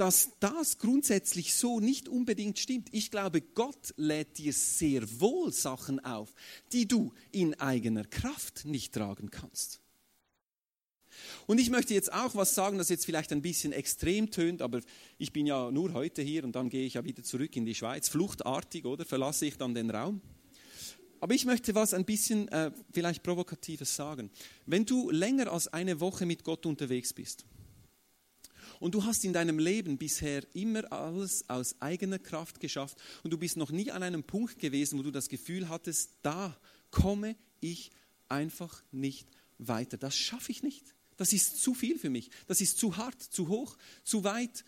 dass 0.00 0.30
das 0.40 0.78
grundsätzlich 0.78 1.52
so 1.54 1.78
nicht 1.78 2.08
unbedingt 2.08 2.58
stimmt. 2.58 2.88
Ich 2.90 3.10
glaube, 3.10 3.42
Gott 3.42 3.92
lädt 3.98 4.38
dir 4.38 4.54
sehr 4.54 5.02
wohl 5.20 5.52
Sachen 5.52 6.02
auf, 6.02 6.32
die 6.72 6.88
du 6.88 7.12
in 7.32 7.52
eigener 7.60 8.04
Kraft 8.04 8.64
nicht 8.64 8.94
tragen 8.94 9.30
kannst. 9.30 9.82
Und 11.46 11.60
ich 11.60 11.68
möchte 11.68 11.92
jetzt 11.92 12.10
auch 12.14 12.34
was 12.34 12.54
sagen, 12.54 12.78
das 12.78 12.88
jetzt 12.88 13.04
vielleicht 13.04 13.30
ein 13.30 13.42
bisschen 13.42 13.72
extrem 13.72 14.30
tönt, 14.30 14.62
aber 14.62 14.80
ich 15.18 15.34
bin 15.34 15.46
ja 15.46 15.70
nur 15.70 15.92
heute 15.92 16.22
hier 16.22 16.44
und 16.44 16.52
dann 16.56 16.70
gehe 16.70 16.86
ich 16.86 16.94
ja 16.94 17.04
wieder 17.04 17.22
zurück 17.22 17.54
in 17.56 17.66
die 17.66 17.74
Schweiz, 17.74 18.08
fluchtartig, 18.08 18.86
oder 18.86 19.04
verlasse 19.04 19.44
ich 19.44 19.58
dann 19.58 19.74
den 19.74 19.90
Raum. 19.90 20.22
Aber 21.20 21.34
ich 21.34 21.44
möchte 21.44 21.74
was 21.74 21.92
ein 21.92 22.06
bisschen 22.06 22.48
äh, 22.48 22.72
vielleicht 22.90 23.22
provokatives 23.22 23.94
sagen. 23.94 24.30
Wenn 24.64 24.86
du 24.86 25.10
länger 25.10 25.52
als 25.52 25.68
eine 25.68 26.00
Woche 26.00 26.24
mit 26.24 26.42
Gott 26.42 26.64
unterwegs 26.64 27.12
bist, 27.12 27.44
und 28.80 28.94
du 28.94 29.04
hast 29.04 29.24
in 29.24 29.32
deinem 29.32 29.58
Leben 29.58 29.98
bisher 29.98 30.42
immer 30.54 30.90
alles 30.90 31.44
aus 31.48 31.80
eigener 31.80 32.18
Kraft 32.18 32.58
geschafft 32.58 32.96
und 33.22 33.30
du 33.30 33.38
bist 33.38 33.56
noch 33.56 33.70
nie 33.70 33.90
an 33.92 34.02
einem 34.02 34.24
Punkt 34.24 34.58
gewesen, 34.58 34.98
wo 34.98 35.02
du 35.02 35.12
das 35.12 35.28
Gefühl 35.28 35.68
hattest, 35.68 36.10
da 36.22 36.58
komme 36.90 37.36
ich 37.60 37.92
einfach 38.28 38.82
nicht 38.90 39.28
weiter. 39.58 39.98
Das 39.98 40.16
schaffe 40.16 40.50
ich 40.50 40.62
nicht. 40.62 40.94
das 41.18 41.34
ist 41.34 41.60
zu 41.60 41.74
viel 41.74 41.98
für 41.98 42.08
mich, 42.08 42.30
das 42.46 42.62
ist 42.62 42.78
zu 42.78 42.96
hart, 42.96 43.22
zu 43.22 43.48
hoch, 43.48 43.76
zu 44.02 44.24
weit, 44.24 44.64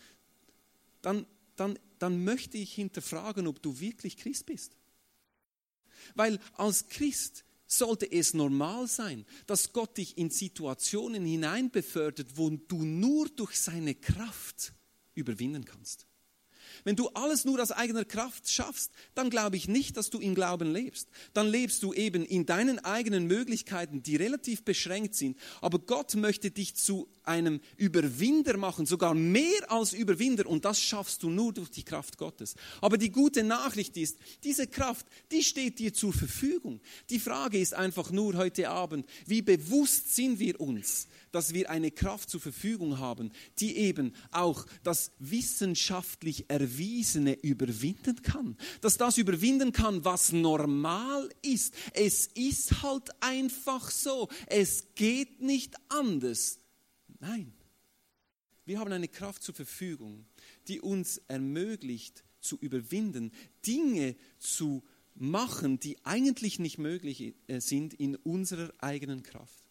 dann, 1.01 1.25
dann, 1.55 1.79
dann 1.97 2.23
möchte 2.23 2.59
ich 2.59 2.73
hinterfragen, 2.75 3.47
ob 3.47 3.61
du 3.63 3.79
wirklich 3.79 4.17
Christ 4.17 4.45
bist. 4.45 4.77
Weil 6.13 6.39
als 6.53 6.87
Christ 6.89 7.43
sollte 7.77 8.11
es 8.11 8.33
normal 8.33 8.87
sein, 8.87 9.25
dass 9.47 9.73
Gott 9.73 9.97
dich 9.97 10.17
in 10.17 10.29
Situationen 10.29 11.25
hineinbefördert, 11.25 12.37
wo 12.37 12.49
du 12.49 12.83
nur 12.83 13.29
durch 13.29 13.59
seine 13.59 13.95
Kraft 13.95 14.73
überwinden 15.15 15.65
kannst. 15.65 16.07
Wenn 16.83 16.95
du 16.95 17.09
alles 17.09 17.45
nur 17.45 17.61
aus 17.61 17.71
eigener 17.71 18.05
Kraft 18.05 18.49
schaffst, 18.49 18.91
dann 19.15 19.29
glaube 19.29 19.57
ich 19.57 19.67
nicht, 19.67 19.97
dass 19.97 20.09
du 20.09 20.19
im 20.19 20.35
Glauben 20.35 20.71
lebst. 20.71 21.09
Dann 21.33 21.47
lebst 21.47 21.83
du 21.83 21.93
eben 21.93 22.25
in 22.25 22.45
deinen 22.45 22.79
eigenen 22.79 23.27
Möglichkeiten, 23.27 24.03
die 24.03 24.15
relativ 24.15 24.63
beschränkt 24.63 25.15
sind. 25.15 25.37
Aber 25.61 25.79
Gott 25.79 26.15
möchte 26.15 26.51
dich 26.51 26.75
zu 26.75 27.07
einem 27.23 27.61
Überwinder 27.77 28.57
machen, 28.57 28.85
sogar 28.85 29.13
mehr 29.13 29.71
als 29.71 29.93
Überwinder. 29.93 30.45
Und 30.45 30.65
das 30.65 30.81
schaffst 30.81 31.23
du 31.23 31.29
nur 31.29 31.53
durch 31.53 31.69
die 31.69 31.83
Kraft 31.83 32.17
Gottes. 32.17 32.55
Aber 32.81 32.97
die 32.97 33.11
gute 33.11 33.43
Nachricht 33.43 33.97
ist, 33.97 34.17
diese 34.43 34.67
Kraft, 34.67 35.05
die 35.31 35.43
steht 35.43 35.79
dir 35.79 35.93
zur 35.93 36.13
Verfügung. 36.13 36.81
Die 37.09 37.19
Frage 37.19 37.59
ist 37.59 37.73
einfach 37.73 38.11
nur 38.11 38.35
heute 38.35 38.69
Abend, 38.69 39.07
wie 39.25 39.41
bewusst 39.41 40.15
sind 40.15 40.39
wir 40.39 40.59
uns, 40.59 41.07
dass 41.31 41.53
wir 41.53 41.69
eine 41.69 41.91
Kraft 41.91 42.29
zur 42.29 42.41
Verfügung 42.41 42.99
haben, 42.99 43.31
die 43.59 43.77
eben 43.77 44.13
auch 44.31 44.65
das 44.83 45.11
wissenschaftlich 45.19 46.45
Erwiesene 46.73 47.33
überwinden 47.41 48.21
kann. 48.21 48.57
Dass 48.81 48.97
das 48.97 49.17
überwinden 49.17 49.71
kann, 49.71 50.03
was 50.03 50.31
normal 50.31 51.29
ist. 51.41 51.73
Es 51.93 52.27
ist 52.27 52.81
halt 52.81 53.09
einfach 53.21 53.91
so. 53.91 54.29
Es 54.47 54.95
geht 54.95 55.41
nicht 55.41 55.75
anders. 55.89 56.59
Nein. 57.19 57.53
Wir 58.65 58.79
haben 58.79 58.91
eine 58.91 59.07
Kraft 59.07 59.43
zur 59.43 59.53
Verfügung, 59.53 60.25
die 60.67 60.79
uns 60.79 61.21
ermöglicht 61.27 62.23
zu 62.39 62.57
überwinden, 62.57 63.31
Dinge 63.65 64.15
zu 64.39 64.83
machen, 65.15 65.79
die 65.79 65.97
eigentlich 66.05 66.59
nicht 66.59 66.77
möglich 66.77 67.35
äh, 67.47 67.59
sind 67.59 67.93
in 67.93 68.15
unserer 68.15 68.73
eigenen 68.79 69.21
Kraft. 69.21 69.62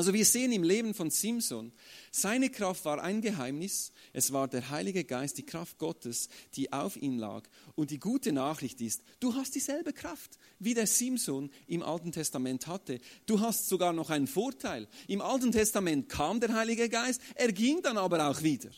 Also 0.00 0.14
wir 0.14 0.24
sehen 0.24 0.50
im 0.50 0.62
Leben 0.62 0.94
von 0.94 1.10
Simson, 1.10 1.72
seine 2.10 2.48
Kraft 2.48 2.86
war 2.86 3.02
ein 3.02 3.20
Geheimnis, 3.20 3.92
es 4.14 4.32
war 4.32 4.48
der 4.48 4.70
Heilige 4.70 5.04
Geist, 5.04 5.36
die 5.36 5.44
Kraft 5.44 5.76
Gottes, 5.76 6.30
die 6.54 6.72
auf 6.72 6.96
ihm 6.96 7.18
lag. 7.18 7.46
Und 7.74 7.90
die 7.90 7.98
gute 7.98 8.32
Nachricht 8.32 8.80
ist, 8.80 9.02
du 9.20 9.34
hast 9.34 9.54
dieselbe 9.54 9.92
Kraft, 9.92 10.38
wie 10.58 10.72
der 10.72 10.86
Simson 10.86 11.50
im 11.66 11.82
Alten 11.82 12.12
Testament 12.12 12.66
hatte. 12.66 12.98
Du 13.26 13.40
hast 13.40 13.68
sogar 13.68 13.92
noch 13.92 14.08
einen 14.08 14.26
Vorteil. 14.26 14.88
Im 15.06 15.20
Alten 15.20 15.52
Testament 15.52 16.08
kam 16.08 16.40
der 16.40 16.54
Heilige 16.54 16.88
Geist, 16.88 17.20
er 17.34 17.52
ging 17.52 17.82
dann 17.82 17.98
aber 17.98 18.26
auch 18.26 18.42
wieder. 18.42 18.70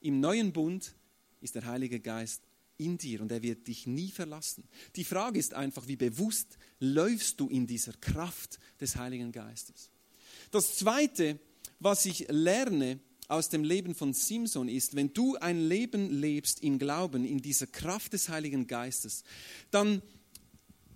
Im 0.00 0.18
neuen 0.18 0.52
Bund 0.52 0.96
ist 1.40 1.54
der 1.54 1.64
Heilige 1.64 2.00
Geist 2.00 2.42
in 2.76 2.98
dir 2.98 3.20
und 3.20 3.30
er 3.30 3.42
wird 3.44 3.68
dich 3.68 3.86
nie 3.86 4.10
verlassen. 4.10 4.64
Die 4.96 5.04
Frage 5.04 5.38
ist 5.38 5.54
einfach, 5.54 5.86
wie 5.86 5.94
bewusst 5.94 6.58
läufst 6.80 7.38
du 7.38 7.48
in 7.48 7.68
dieser 7.68 7.92
Kraft 7.92 8.58
des 8.80 8.96
Heiligen 8.96 9.30
Geistes? 9.30 9.92
Das 10.50 10.76
Zweite, 10.76 11.38
was 11.78 12.06
ich 12.06 12.26
lerne 12.28 13.00
aus 13.28 13.50
dem 13.50 13.62
Leben 13.62 13.94
von 13.94 14.14
Simson 14.14 14.68
ist, 14.68 14.96
wenn 14.96 15.12
du 15.12 15.36
ein 15.36 15.60
Leben 15.60 16.10
lebst 16.10 16.62
im 16.62 16.78
Glauben, 16.78 17.24
in 17.24 17.42
dieser 17.42 17.66
Kraft 17.66 18.14
des 18.14 18.30
Heiligen 18.30 18.66
Geistes, 18.66 19.22
dann, 19.70 20.00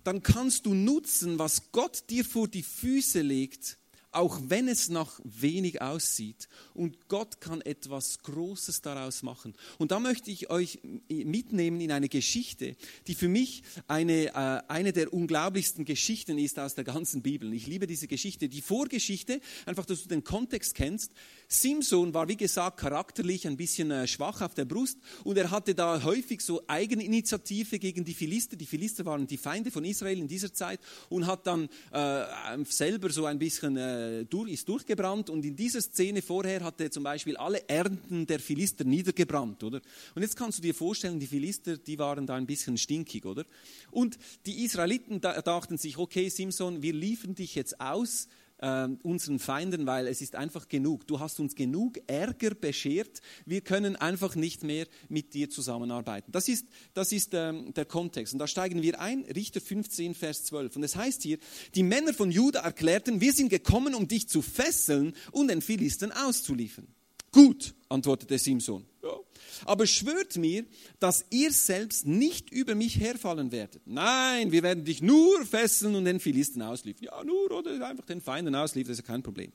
dann 0.03 0.23
kannst 0.23 0.65
du 0.65 0.73
nutzen, 0.73 1.37
was 1.37 1.71
Gott 1.71 2.09
dir 2.09 2.25
vor 2.25 2.47
die 2.47 2.63
Füße 2.63 3.21
legt, 3.21 3.77
auch 4.13 4.39
wenn 4.47 4.67
es 4.67 4.89
nach 4.89 5.19
wenig 5.23 5.81
aussieht. 5.81 6.47
Und 6.73 7.07
Gott 7.07 7.41
kann 7.41 7.61
etwas 7.61 8.19
Großes 8.23 8.81
daraus 8.81 9.23
machen. 9.23 9.53
Und 9.77 9.91
da 9.91 9.99
möchte 9.99 10.31
ich 10.31 10.49
euch 10.49 10.79
mitnehmen 11.09 11.81
in 11.81 11.91
eine 11.91 12.09
Geschichte, 12.09 12.75
die 13.07 13.15
für 13.15 13.27
mich 13.27 13.63
eine, 13.87 14.27
äh, 14.27 14.61
eine 14.67 14.93
der 14.93 15.13
unglaublichsten 15.13 15.85
Geschichten 15.85 16.37
ist 16.37 16.59
aus 16.59 16.75
der 16.75 16.83
ganzen 16.83 17.21
Bibel. 17.21 17.53
Ich 17.53 17.67
liebe 17.67 17.87
diese 17.87 18.07
Geschichte. 18.07 18.49
Die 18.49 18.61
Vorgeschichte, 18.61 19.41
einfach, 19.65 19.85
dass 19.85 20.03
du 20.03 20.09
den 20.09 20.23
Kontext 20.23 20.75
kennst. 20.75 21.11
Simson 21.47 22.13
war, 22.13 22.27
wie 22.27 22.37
gesagt, 22.37 22.79
charakterlich 22.79 23.47
ein 23.47 23.57
bisschen 23.57 23.91
äh, 23.91 24.07
schwach 24.07 24.41
auf 24.41 24.53
der 24.53 24.65
Brust 24.65 24.97
und 25.23 25.37
er 25.37 25.51
hatte 25.51 25.75
da 25.75 26.03
häufig 26.03 26.41
so 26.41 26.63
Eigeninitiative 26.67 27.79
gegen 27.79 28.03
die 28.03 28.13
Philister. 28.13 28.55
Die 28.55 28.65
Philister 28.65 29.05
waren 29.05 29.27
die 29.27 29.37
Feinde 29.37 29.71
von 29.71 29.85
Israel 29.85 30.17
in 30.17 30.27
dieser 30.27 30.53
Zeit 30.53 30.79
und 31.09 31.27
hat 31.27 31.45
dann 31.45 31.69
äh, 31.91 32.23
selber 32.65 33.09
so 33.09 33.25
ein 33.25 33.39
bisschen 33.39 33.77
äh, 34.03 34.25
durch, 34.25 34.51
ist 34.51 34.67
durchgebrannt 34.67 35.29
und 35.29 35.45
in 35.45 35.55
dieser 35.55 35.81
Szene 35.81 36.21
vorher 36.21 36.63
hat 36.63 36.79
er 36.81 36.91
zum 36.91 37.03
Beispiel 37.03 37.37
alle 37.37 37.67
Ernten 37.67 38.25
der 38.25 38.39
Philister 38.39 38.83
niedergebrannt, 38.83 39.63
oder? 39.63 39.81
Und 40.15 40.21
jetzt 40.21 40.35
kannst 40.35 40.57
du 40.57 40.61
dir 40.61 40.75
vorstellen, 40.75 41.19
die 41.19 41.27
Philister, 41.27 41.77
die 41.77 41.97
waren 41.99 42.25
da 42.25 42.35
ein 42.35 42.45
bisschen 42.45 42.77
stinkig, 42.77 43.25
oder? 43.25 43.45
Und 43.91 44.17
die 44.45 44.63
Israeliten 44.63 45.21
dachten 45.21 45.77
sich, 45.77 45.97
okay, 45.97 46.29
Simson, 46.29 46.81
wir 46.81 46.93
liefern 46.93 47.35
dich 47.35 47.55
jetzt 47.55 47.79
aus, 47.79 48.27
äh, 48.63 48.87
unseren 49.03 49.39
Feinden, 49.39 49.85
weil 49.85 50.07
es 50.07 50.21
ist 50.21 50.35
einfach 50.35 50.67
genug. 50.69 51.05
Du 51.05 51.19
hast 51.19 51.39
uns 51.39 51.55
genug 51.55 51.99
Ärger 52.07 52.55
beschert. 52.55 53.21
Wir 53.45 53.61
können 53.61 53.95
einfach 53.95 54.35
nicht 54.35 54.63
mehr 54.63 54.87
mit 55.09 55.33
dir 55.33 55.49
zusammenarbeiten. 55.49 56.31
Das 56.31 56.47
ist, 56.47 56.65
das 56.93 57.11
ist 57.11 57.33
ähm, 57.33 57.73
der 57.73 57.85
Kontext. 57.85 58.33
Und 58.33 58.39
da 58.39 58.47
steigen 58.47 58.81
wir 58.81 58.99
ein, 58.99 59.23
Richter 59.23 59.59
15, 59.59 60.15
Vers 60.15 60.45
12. 60.45 60.77
Und 60.77 60.83
es 60.83 60.95
heißt 60.95 61.21
hier, 61.23 61.37
die 61.75 61.83
Männer 61.83 62.13
von 62.13 62.31
Juda 62.31 62.61
erklärten, 62.61 63.19
wir 63.21 63.33
sind 63.33 63.49
gekommen, 63.49 63.93
um 63.93 64.07
dich 64.07 64.29
zu 64.29 64.41
fesseln 64.41 65.13
und 65.31 65.49
den 65.49 65.61
Philisten 65.61 66.11
auszuliefern. 66.11 66.87
Gut, 67.33 67.73
antwortete 67.89 68.37
Simson. 68.37 68.85
Ja. 69.01 69.19
Aber 69.65 69.87
schwört 69.87 70.37
mir, 70.37 70.65
dass 70.99 71.25
ihr 71.31 71.51
selbst 71.51 72.05
nicht 72.05 72.51
über 72.51 72.75
mich 72.75 72.99
herfallen 72.99 73.51
werdet. 73.51 73.81
Nein, 73.85 74.51
wir 74.51 74.63
werden 74.63 74.85
dich 74.85 75.01
nur 75.01 75.43
fesseln 75.45 75.95
und 75.95 76.05
den 76.05 76.19
Philisten 76.19 76.61
ausliefern. 76.61 77.03
Ja, 77.05 77.23
nur 77.23 77.51
oder 77.51 77.85
einfach 77.87 78.05
den 78.05 78.21
Feinden 78.21 78.55
ausliefern, 78.55 78.91
das 78.91 78.99
ist 78.99 79.07
ja 79.07 79.13
kein 79.13 79.23
Problem. 79.23 79.51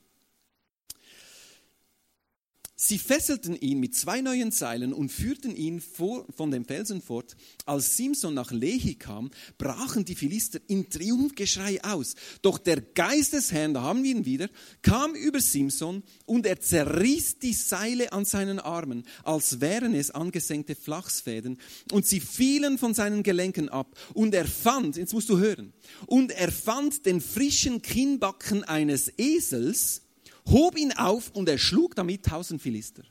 Sie 2.80 2.98
fesselten 2.98 3.56
ihn 3.56 3.80
mit 3.80 3.96
zwei 3.96 4.20
neuen 4.20 4.52
Seilen 4.52 4.92
und 4.92 5.08
führten 5.10 5.56
ihn 5.56 5.80
vor, 5.80 6.24
von 6.36 6.52
dem 6.52 6.64
Felsen 6.64 7.02
fort. 7.02 7.34
Als 7.66 7.96
Simson 7.96 8.34
nach 8.34 8.52
Lehi 8.52 8.94
kam, 8.94 9.32
brachen 9.58 10.04
die 10.04 10.14
Philister 10.14 10.60
in 10.68 10.88
Triumphgeschrei 10.88 11.82
aus. 11.82 12.14
Doch 12.40 12.56
der 12.56 12.80
Geist 12.80 13.32
des 13.32 13.50
Herrn, 13.50 13.74
da 13.74 13.82
haben 13.82 14.04
wir 14.04 14.12
ihn 14.12 14.26
wieder, 14.26 14.48
kam 14.80 15.16
über 15.16 15.40
Simson 15.40 16.04
und 16.24 16.46
er 16.46 16.60
zerriss 16.60 17.40
die 17.40 17.52
Seile 17.52 18.12
an 18.12 18.24
seinen 18.24 18.60
Armen, 18.60 19.02
als 19.24 19.60
wären 19.60 19.92
es 19.92 20.12
angesenkte 20.12 20.76
Flachsfäden. 20.76 21.58
Und 21.90 22.06
sie 22.06 22.20
fielen 22.20 22.78
von 22.78 22.94
seinen 22.94 23.24
Gelenken 23.24 23.68
ab. 23.68 23.98
Und 24.14 24.36
er 24.36 24.46
fand, 24.46 24.94
jetzt 24.94 25.14
musst 25.14 25.30
du 25.30 25.38
hören, 25.38 25.72
und 26.06 26.30
er 26.30 26.52
fand 26.52 27.06
den 27.06 27.20
frischen 27.20 27.82
Kinnbacken 27.82 28.62
eines 28.62 29.12
Esels, 29.18 30.02
hob 30.50 30.76
ihn 30.78 30.92
auf 30.92 31.30
und 31.32 31.48
er 31.48 31.58
schlug 31.58 31.94
damit 31.94 32.24
tausend 32.24 32.62
Philister. 32.62 33.02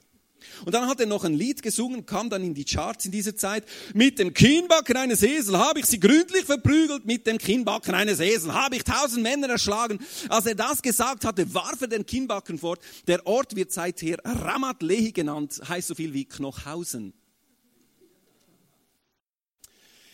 Und 0.65 0.73
dann 0.73 0.87
hat 0.87 0.99
er 0.99 1.05
noch 1.05 1.23
ein 1.23 1.33
Lied 1.33 1.61
gesungen, 1.61 2.05
kam 2.05 2.29
dann 2.29 2.43
in 2.43 2.53
die 2.53 2.65
Charts 2.65 3.05
in 3.05 3.11
dieser 3.11 3.35
Zeit. 3.35 3.63
Mit 3.93 4.19
dem 4.19 4.33
Kinnbacken 4.33 4.97
eines 4.97 5.21
Esels 5.23 5.55
habe 5.57 5.79
ich 5.79 5.85
sie 5.85 5.99
gründlich 5.99 6.45
verprügelt, 6.45 7.05
mit 7.05 7.27
dem 7.27 7.37
Kinnbacken 7.37 7.93
eines 7.93 8.19
Esels 8.19 8.53
habe 8.53 8.75
ich 8.75 8.83
tausend 8.83 9.23
Männer 9.23 9.49
erschlagen. 9.49 9.99
Als 10.29 10.45
er 10.45 10.55
das 10.55 10.81
gesagt 10.81 11.25
hatte, 11.25 11.53
warf 11.53 11.81
er 11.81 11.87
den 11.87 12.05
Kinnbacken 12.05 12.57
fort. 12.57 12.79
Der 13.07 13.25
Ort 13.27 13.55
wird 13.55 13.71
seither 13.71 14.17
Ramat 14.23 14.81
Lehi 14.81 15.11
genannt, 15.11 15.61
heißt 15.67 15.87
so 15.87 15.95
viel 15.95 16.13
wie 16.13 16.25
Knochhausen. 16.25 17.13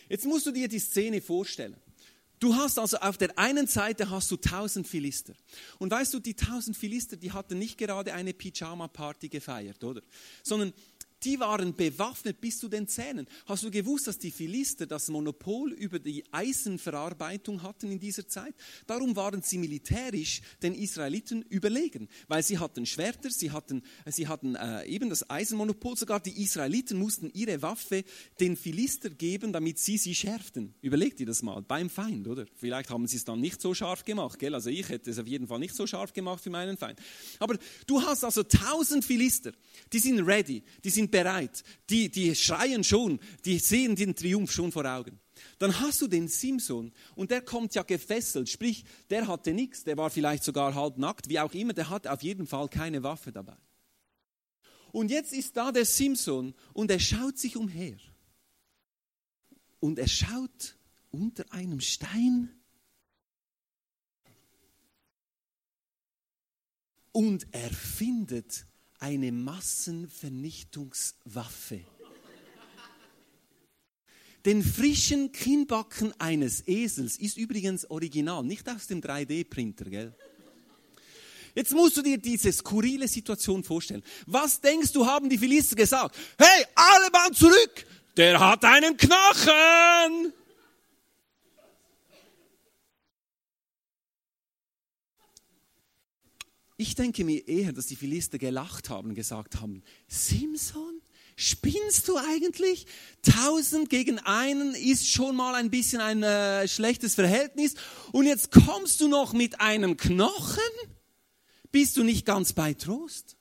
Jetzt 0.08 0.26
musst 0.26 0.46
du 0.46 0.50
dir 0.50 0.68
die 0.68 0.78
Szene 0.78 1.20
vorstellen. 1.20 1.76
Du 2.44 2.54
hast 2.54 2.78
also 2.78 2.98
auf 2.98 3.16
der 3.16 3.38
einen 3.38 3.66
Seite 3.66 4.10
hast 4.10 4.30
du 4.30 4.36
tausend 4.36 4.86
Philister. 4.86 5.32
Und 5.78 5.90
weißt 5.90 6.12
du, 6.12 6.20
die 6.20 6.34
tausend 6.34 6.76
Philister, 6.76 7.16
die 7.16 7.32
hatten 7.32 7.58
nicht 7.58 7.78
gerade 7.78 8.12
eine 8.12 8.34
Pyjama-Party 8.34 9.30
gefeiert, 9.30 9.82
oder? 9.82 10.02
Sondern 10.42 10.74
die 11.24 11.40
waren 11.40 11.74
bewaffnet 11.74 12.40
bis 12.40 12.58
zu 12.58 12.68
den 12.68 12.86
Zähnen. 12.86 13.26
Hast 13.46 13.62
du 13.62 13.70
gewusst, 13.70 14.06
dass 14.06 14.18
die 14.18 14.30
Philister 14.30 14.86
das 14.86 15.08
Monopol 15.08 15.72
über 15.72 15.98
die 15.98 16.24
Eisenverarbeitung 16.32 17.62
hatten 17.62 17.90
in 17.90 17.98
dieser 17.98 18.28
Zeit? 18.28 18.54
Darum 18.86 19.16
waren 19.16 19.42
sie 19.42 19.58
militärisch 19.58 20.42
den 20.62 20.74
Israeliten 20.74 21.42
überlegen, 21.48 22.08
weil 22.28 22.42
sie 22.42 22.58
hatten 22.58 22.86
Schwerter, 22.86 23.30
sie 23.30 23.50
hatten, 23.50 23.82
sie 24.06 24.28
hatten 24.28 24.54
äh, 24.54 24.84
eben 24.86 25.08
das 25.08 25.28
Eisenmonopol. 25.28 25.96
Sogar 25.96 26.20
die 26.20 26.42
Israeliten 26.42 26.98
mussten 26.98 27.30
ihre 27.32 27.62
Waffe 27.62 28.04
den 28.40 28.56
Philister 28.56 29.10
geben, 29.10 29.52
damit 29.52 29.78
sie 29.78 29.98
sie 29.98 30.14
schärften. 30.14 30.74
Überleg 30.82 31.16
dir 31.16 31.26
das 31.26 31.42
mal, 31.42 31.62
beim 31.62 31.88
Feind, 31.88 32.28
oder? 32.28 32.46
Vielleicht 32.56 32.90
haben 32.90 33.06
sie 33.06 33.16
es 33.16 33.24
dann 33.24 33.40
nicht 33.40 33.60
so 33.60 33.74
scharf 33.74 34.04
gemacht, 34.04 34.38
gell? 34.38 34.54
Also 34.54 34.70
ich 34.70 34.88
hätte 34.88 35.10
es 35.10 35.18
auf 35.18 35.26
jeden 35.26 35.46
Fall 35.46 35.58
nicht 35.58 35.74
so 35.74 35.86
scharf 35.86 36.12
gemacht 36.12 36.42
für 36.42 36.50
meinen 36.50 36.76
Feind. 36.76 36.98
Aber 37.38 37.56
du 37.86 38.02
hast 38.02 38.24
also 38.24 38.42
tausend 38.42 39.04
Philister, 39.04 39.52
die 39.92 39.98
sind 39.98 40.20
ready, 40.20 40.62
die 40.82 40.90
sind 40.90 41.10
bereit. 41.14 41.62
Die, 41.90 42.10
die 42.10 42.34
schreien 42.34 42.82
schon, 42.82 43.20
die 43.44 43.60
sehen 43.60 43.94
den 43.94 44.16
Triumph 44.16 44.50
schon 44.50 44.72
vor 44.72 44.84
Augen. 44.84 45.20
dann 45.60 45.78
hast 45.78 46.00
du 46.00 46.08
den 46.08 46.26
Simson 46.26 46.92
und 47.14 47.30
der 47.30 47.40
kommt 47.40 47.74
ja 47.76 47.84
gefesselt, 47.84 48.48
sprich, 48.48 48.84
der 49.10 49.28
hatte 49.28 49.52
nichts, 49.52 49.84
der 49.84 49.96
war 49.96 50.10
vielleicht 50.10 50.42
sogar 50.42 50.74
halb 50.74 50.98
nackt, 50.98 51.28
wie 51.28 51.38
auch 51.38 51.54
immer, 51.54 51.72
der 51.72 51.88
hatte 51.88 52.12
auf 52.12 52.22
jeden 52.22 52.46
Fall 52.48 52.68
keine 52.68 53.04
Waffe 53.04 53.30
dabei. 53.30 53.56
Und 54.90 55.10
jetzt 55.10 55.32
ist 55.32 55.56
da 55.56 55.70
der 55.70 55.84
Simson 55.84 56.54
und 56.72 56.90
er 56.90 57.00
schaut 57.00 57.38
sich 57.38 57.56
umher. 57.56 57.96
Und 59.78 59.98
er 59.98 60.08
schaut 60.08 60.76
unter 61.10 61.44
einem 61.52 61.80
Stein 61.80 62.50
und 67.12 67.46
er 67.52 67.70
findet 67.70 68.66
eine 69.04 69.30
Massenvernichtungswaffe. 69.32 71.80
Den 74.46 74.62
frischen 74.62 75.30
Kinnbacken 75.30 76.18
eines 76.18 76.66
Esels 76.66 77.18
ist 77.18 77.36
übrigens 77.36 77.90
original, 77.90 78.42
nicht 78.44 78.66
aus 78.66 78.86
dem 78.86 79.02
3D-Printer, 79.02 79.90
gell? 79.90 80.14
Jetzt 81.54 81.72
musst 81.72 81.98
du 81.98 82.02
dir 82.02 82.16
diese 82.16 82.50
skurrile 82.50 83.06
Situation 83.06 83.62
vorstellen. 83.62 84.02
Was 84.26 84.62
denkst 84.62 84.92
du, 84.92 85.06
haben 85.06 85.28
die 85.28 85.36
Philister 85.36 85.76
gesagt? 85.76 86.16
Hey, 86.38 86.64
alle 86.74 87.10
Mann 87.12 87.34
zurück! 87.34 87.84
Der 88.16 88.40
hat 88.40 88.64
einen 88.64 88.96
Knochen! 88.96 90.32
Ich 96.76 96.96
denke 96.96 97.24
mir 97.24 97.46
eher, 97.46 97.72
dass 97.72 97.86
die 97.86 97.96
Philister 97.96 98.38
gelacht 98.38 98.90
haben, 98.90 99.14
gesagt 99.14 99.60
haben, 99.60 99.82
Simson, 100.08 101.00
spinnst 101.36 102.08
du 102.08 102.16
eigentlich? 102.16 102.86
Tausend 103.22 103.90
gegen 103.90 104.18
einen 104.18 104.74
ist 104.74 105.08
schon 105.08 105.36
mal 105.36 105.54
ein 105.54 105.70
bisschen 105.70 106.00
ein 106.00 106.24
äh, 106.24 106.66
schlechtes 106.66 107.14
Verhältnis 107.14 107.74
und 108.10 108.26
jetzt 108.26 108.50
kommst 108.50 109.00
du 109.00 109.08
noch 109.08 109.32
mit 109.32 109.60
einem 109.60 109.96
Knochen? 109.96 110.62
Bist 111.70 111.96
du 111.96 112.02
nicht 112.02 112.26
ganz 112.26 112.52
bei 112.52 112.74
Trost? 112.74 113.36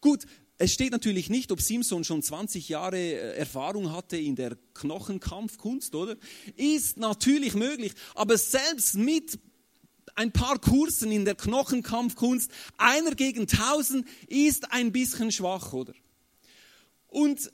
Gut, 0.00 0.24
es 0.58 0.72
steht 0.72 0.92
natürlich 0.92 1.28
nicht, 1.28 1.52
ob 1.52 1.60
Simson 1.60 2.04
schon 2.04 2.22
20 2.22 2.70
Jahre 2.70 2.98
äh, 2.98 3.36
Erfahrung 3.36 3.92
hatte 3.92 4.16
in 4.16 4.34
der 4.34 4.56
Knochenkampfkunst, 4.72 5.94
oder? 5.94 6.16
Ist 6.56 6.96
natürlich 6.96 7.54
möglich, 7.54 7.92
aber 8.14 8.38
selbst 8.38 8.94
mit 8.94 9.38
ein 10.16 10.32
paar 10.32 10.58
Kursen 10.58 11.12
in 11.12 11.24
der 11.24 11.34
Knochenkampfkunst, 11.34 12.50
einer 12.78 13.14
gegen 13.14 13.46
tausend, 13.46 14.06
ist 14.26 14.72
ein 14.72 14.90
bisschen 14.90 15.30
schwach, 15.30 15.72
oder? 15.72 15.94
Und 17.06 17.52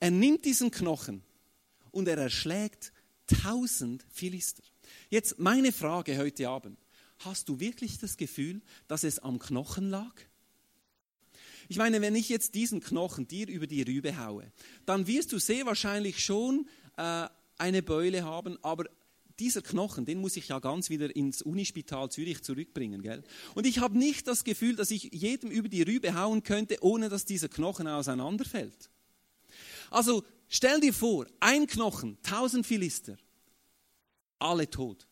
er 0.00 0.10
nimmt 0.10 0.44
diesen 0.44 0.70
Knochen 0.70 1.22
und 1.90 2.08
er 2.08 2.18
erschlägt 2.18 2.92
tausend 3.26 4.04
Philister. 4.10 4.62
Jetzt 5.10 5.38
meine 5.38 5.72
Frage 5.72 6.16
heute 6.16 6.48
Abend. 6.48 6.78
Hast 7.20 7.48
du 7.48 7.60
wirklich 7.60 7.98
das 7.98 8.16
Gefühl, 8.16 8.60
dass 8.88 9.04
es 9.04 9.18
am 9.18 9.38
Knochen 9.38 9.90
lag? 9.90 10.14
Ich 11.68 11.78
meine, 11.78 12.00
wenn 12.00 12.14
ich 12.14 12.28
jetzt 12.28 12.54
diesen 12.54 12.80
Knochen 12.80 13.26
dir 13.26 13.48
über 13.48 13.66
die 13.66 13.82
Rübe 13.82 14.16
haue, 14.18 14.52
dann 14.84 15.06
wirst 15.06 15.32
du 15.32 15.38
sehr 15.38 15.66
wahrscheinlich 15.66 16.24
schon 16.24 16.68
äh, 16.96 17.26
eine 17.58 17.82
Beule 17.82 18.24
haben, 18.24 18.58
aber 18.62 18.84
dieser 19.38 19.62
Knochen, 19.62 20.04
den 20.04 20.20
muss 20.20 20.36
ich 20.36 20.48
ja 20.48 20.58
ganz 20.58 20.90
wieder 20.90 21.14
ins 21.14 21.42
Unispital 21.42 22.10
Zürich 22.10 22.42
zurückbringen. 22.42 23.02
Gell? 23.02 23.22
Und 23.54 23.66
ich 23.66 23.78
habe 23.78 23.98
nicht 23.98 24.26
das 24.26 24.44
Gefühl, 24.44 24.76
dass 24.76 24.90
ich 24.90 25.10
jedem 25.12 25.50
über 25.50 25.68
die 25.68 25.82
Rübe 25.82 26.14
hauen 26.14 26.42
könnte, 26.42 26.78
ohne 26.80 27.08
dass 27.08 27.24
dieser 27.24 27.48
Knochen 27.48 27.86
auseinanderfällt. 27.86 28.90
Also 29.90 30.24
stell 30.48 30.80
dir 30.80 30.92
vor, 30.92 31.26
ein 31.40 31.66
Knochen, 31.66 32.18
tausend 32.22 32.66
Philister, 32.66 33.16
alle 34.38 34.68
tot. 34.68 35.06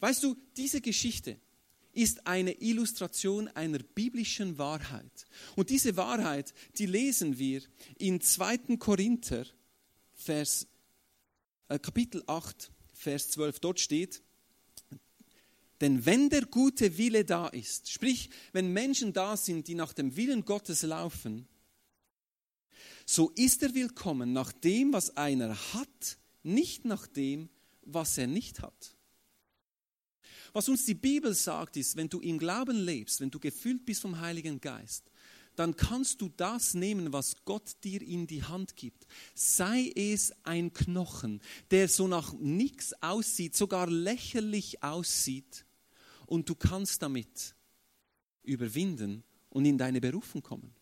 Weißt 0.00 0.22
du, 0.22 0.36
diese 0.56 0.80
Geschichte 0.80 1.40
ist 1.92 2.26
eine 2.26 2.52
Illustration 2.60 3.48
einer 3.48 3.78
biblischen 3.78 4.58
Wahrheit. 4.58 5.26
Und 5.56 5.70
diese 5.70 5.96
Wahrheit, 5.96 6.52
die 6.76 6.84
lesen 6.84 7.38
wir 7.38 7.62
in 7.96 8.20
2. 8.20 8.76
Korinther, 8.78 9.46
Vers 10.12 10.66
Kapitel 11.68 12.22
8, 12.26 12.70
Vers 12.92 13.30
12, 13.30 13.60
dort 13.60 13.80
steht, 13.80 14.22
denn 15.80 16.06
wenn 16.06 16.30
der 16.30 16.46
gute 16.46 16.96
Wille 16.96 17.24
da 17.24 17.48
ist, 17.48 17.90
sprich, 17.90 18.30
wenn 18.52 18.72
Menschen 18.72 19.12
da 19.12 19.36
sind, 19.36 19.68
die 19.68 19.74
nach 19.74 19.92
dem 19.92 20.16
Willen 20.16 20.44
Gottes 20.44 20.82
laufen, 20.82 21.46
so 23.04 23.30
ist 23.30 23.62
er 23.62 23.74
willkommen 23.74 24.32
nach 24.32 24.52
dem, 24.52 24.92
was 24.92 25.16
einer 25.16 25.54
hat, 25.74 26.18
nicht 26.42 26.84
nach 26.84 27.06
dem, 27.06 27.50
was 27.82 28.16
er 28.16 28.26
nicht 28.26 28.60
hat. 28.60 28.96
Was 30.52 30.68
uns 30.68 30.86
die 30.86 30.94
Bibel 30.94 31.34
sagt, 31.34 31.76
ist, 31.76 31.96
wenn 31.96 32.08
du 32.08 32.20
im 32.20 32.38
Glauben 32.38 32.76
lebst, 32.76 33.20
wenn 33.20 33.30
du 33.30 33.38
gefüllt 33.38 33.84
bist 33.84 34.00
vom 34.00 34.20
Heiligen 34.20 34.60
Geist, 34.60 35.04
dann 35.56 35.76
kannst 35.76 36.20
du 36.20 36.28
das 36.36 36.74
nehmen, 36.74 37.12
was 37.12 37.44
Gott 37.44 37.76
dir 37.82 38.02
in 38.02 38.26
die 38.26 38.44
Hand 38.44 38.76
gibt. 38.76 39.06
Sei 39.34 39.90
es 39.94 40.32
ein 40.44 40.72
Knochen, 40.72 41.40
der 41.70 41.88
so 41.88 42.06
nach 42.06 42.32
nichts 42.34 42.94
aussieht, 43.02 43.56
sogar 43.56 43.88
lächerlich 43.88 44.82
aussieht, 44.82 45.64
und 46.26 46.48
du 46.48 46.54
kannst 46.54 47.02
damit 47.02 47.54
überwinden 48.42 49.22
und 49.48 49.64
in 49.64 49.78
deine 49.78 50.00
Berufung 50.00 50.42
kommen. 50.42 50.74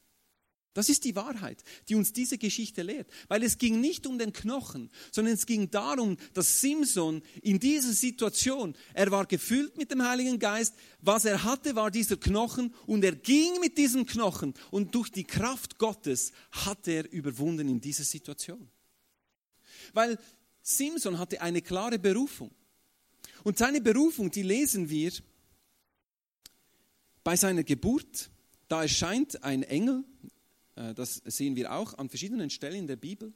Das 0.75 0.89
ist 0.89 1.05
die 1.05 1.15
Wahrheit, 1.15 1.63
die 1.89 1.95
uns 1.95 2.13
diese 2.13 2.37
Geschichte 2.37 2.83
lehrt. 2.83 3.09
Weil 3.29 3.45
es 3.45 3.59
ging 3.59 3.81
nicht 3.81 4.09
um 4.09 4.19
den 4.19 4.33
Knochen, 4.33 4.91
sondern 5.13 5.35
es 5.35 5.47
ging 5.47 5.71
darum, 5.71 6.17
dass 6.35 6.61
Simson 6.61 7.23
in 7.43 7.61
dieser 7.61 7.93
Situation, 7.93 8.75
er 8.93 9.11
war 9.13 9.25
gefüllt 9.25 9.79
mit 9.79 9.93
dem 9.93 10.03
Heiligen 10.03 10.41
Geist, 10.41 10.75
was 11.01 11.25
er 11.27 11.45
hatte, 11.45 11.77
war 11.77 11.93
dieser 11.93 12.17
Knochen 12.17 12.75
und 12.87 13.05
er 13.05 13.15
ging 13.15 13.61
mit 13.61 13.79
diesem 13.79 14.05
Knochen 14.05 14.53
und 14.73 14.93
durch 14.97 15.11
die 15.11 15.23
Kraft 15.23 15.79
Gottes 15.79 16.33
hat 16.51 16.89
er 16.89 17.11
überwunden 17.13 17.69
in 17.69 17.81
dieser 17.81 18.05
Situation. 18.05 18.69
Weil 19.93 20.19
Simson 20.61 21.21
hatte 21.21 21.41
eine 21.41 21.63
klare 21.63 22.01
Berufung. 22.01 22.51
Und 23.45 23.59
seine 23.59 23.81
Berufung, 23.81 24.29
die 24.31 24.43
lesen 24.43 24.91
wir 24.91 25.13
bei 27.23 27.37
seiner 27.37 27.63
Geburt. 27.63 28.31
Da 28.67 28.83
erscheint 28.83 29.45
ein 29.45 29.63
Engel 29.63 30.03
das 30.75 31.23
sehen 31.25 31.57
wir 31.57 31.73
auch 31.73 31.97
an 31.99 32.09
verschiedenen 32.09 32.51
Stellen 32.51 32.81
in 32.81 32.87
der 32.87 32.97
Bibel. 32.97 33.33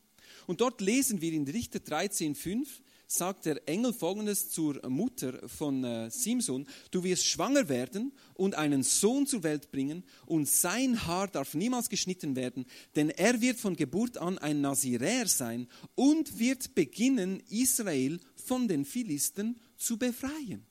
Und 0.47 0.61
dort 0.61 0.81
lesen 0.81 1.21
wir 1.21 1.33
in 1.33 1.47
Richter 1.47 1.79
13,5, 1.79 2.67
sagt 3.07 3.47
der 3.47 3.67
Engel 3.67 3.93
folgendes 3.93 4.51
zur 4.51 4.87
Mutter 4.89 5.49
von 5.49 5.83
äh, 5.83 6.11
Simson: 6.11 6.67
Du 6.91 7.03
wirst 7.03 7.25
schwanger 7.25 7.69
werden 7.69 8.13
und 8.35 8.55
einen 8.55 8.83
Sohn 8.83 9.27
zur 9.27 9.43
Welt 9.43 9.71
bringen, 9.71 10.05
und 10.27 10.49
sein 10.49 11.07
Haar 11.07 11.29
darf 11.29 11.55
niemals 11.55 11.89
geschnitten 11.89 12.37
werden, 12.37 12.67
denn 12.97 13.11
er 13.11 13.41
wird 13.41 13.59
von 13.59 13.77
Geburt 13.77 14.19
an 14.19 14.39
ein 14.39 14.61
Naziräer 14.61 15.27
sein 15.27 15.69
und 15.95 16.39
wird 16.39 16.75
beginnen, 16.75 17.41
Israel 17.49 18.21
von 18.37 18.69
den 18.69 18.85
Philisten 18.85 19.59
zu 19.77 19.99
befreien. 19.99 20.67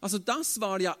Also, 0.00 0.18
das 0.18 0.60
war 0.60 0.80
ja 0.80 0.96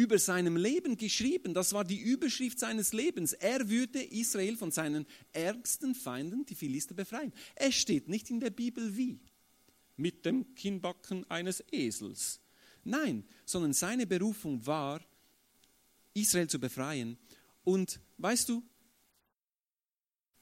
über 0.00 0.18
seinem 0.18 0.56
Leben 0.56 0.96
geschrieben. 0.96 1.52
Das 1.52 1.74
war 1.74 1.84
die 1.84 1.98
Überschrift 2.00 2.58
seines 2.58 2.94
Lebens. 2.94 3.34
Er 3.34 3.68
würde 3.68 4.02
Israel 4.02 4.56
von 4.56 4.70
seinen 4.70 5.04
ärgsten 5.34 5.94
Feinden, 5.94 6.46
die 6.46 6.54
Philister, 6.54 6.94
befreien. 6.94 7.34
Es 7.54 7.74
steht 7.74 8.08
nicht 8.08 8.30
in 8.30 8.40
der 8.40 8.48
Bibel 8.48 8.96
wie. 8.96 9.20
Mit 9.98 10.24
dem 10.24 10.54
Kinnbacken 10.54 11.30
eines 11.30 11.62
Esels. 11.70 12.40
Nein, 12.82 13.24
sondern 13.44 13.74
seine 13.74 14.06
Berufung 14.06 14.64
war, 14.64 15.02
Israel 16.14 16.48
zu 16.48 16.58
befreien. 16.58 17.18
Und 17.62 18.00
weißt 18.16 18.48
du, 18.48 18.62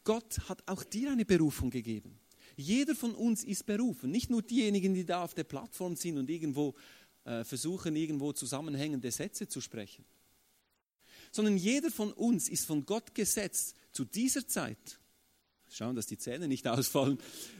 Gott 0.05 0.39
hat 0.49 0.63
auch 0.67 0.85
dir 0.85 1.11
eine 1.11 1.25
Berufung 1.25 1.71
gegeben. 1.71 2.21
Jeder 2.55 2.95
von 2.95 3.13
uns 3.13 3.43
ist 3.43 3.67
berufen, 3.67 4.13
nicht 4.13 4.31
nur 4.31 4.43
diejenigen, 4.43 4.95
die 4.95 5.05
da 5.05 5.25
auf 5.25 5.35
der 5.35 5.45
Plattform 5.45 5.97
sind 5.97 6.17
und 6.17 6.31
irgendwo 6.31 6.77
äh, 7.29 7.45
versuchen, 7.45 7.95
irgendwo 7.95 8.33
zusammenhängende 8.33 9.11
Sätze 9.11 9.47
zu 9.47 9.61
sprechen. 9.61 10.05
Sondern 11.31 11.59
jeder 11.59 11.91
von 11.91 12.11
uns 12.13 12.49
ist 12.49 12.65
von 12.65 12.87
Gott 12.87 13.15
gesetzt, 13.15 13.77
zu 13.93 14.07
dieser 14.07 14.47
Zeit, 14.49 14.99
schauen, 15.69 15.95
dass 15.95 16.07
die 16.07 16.17
Zähne 16.17 16.49
nicht 16.49 16.67
ausfallen, 16.67 17.19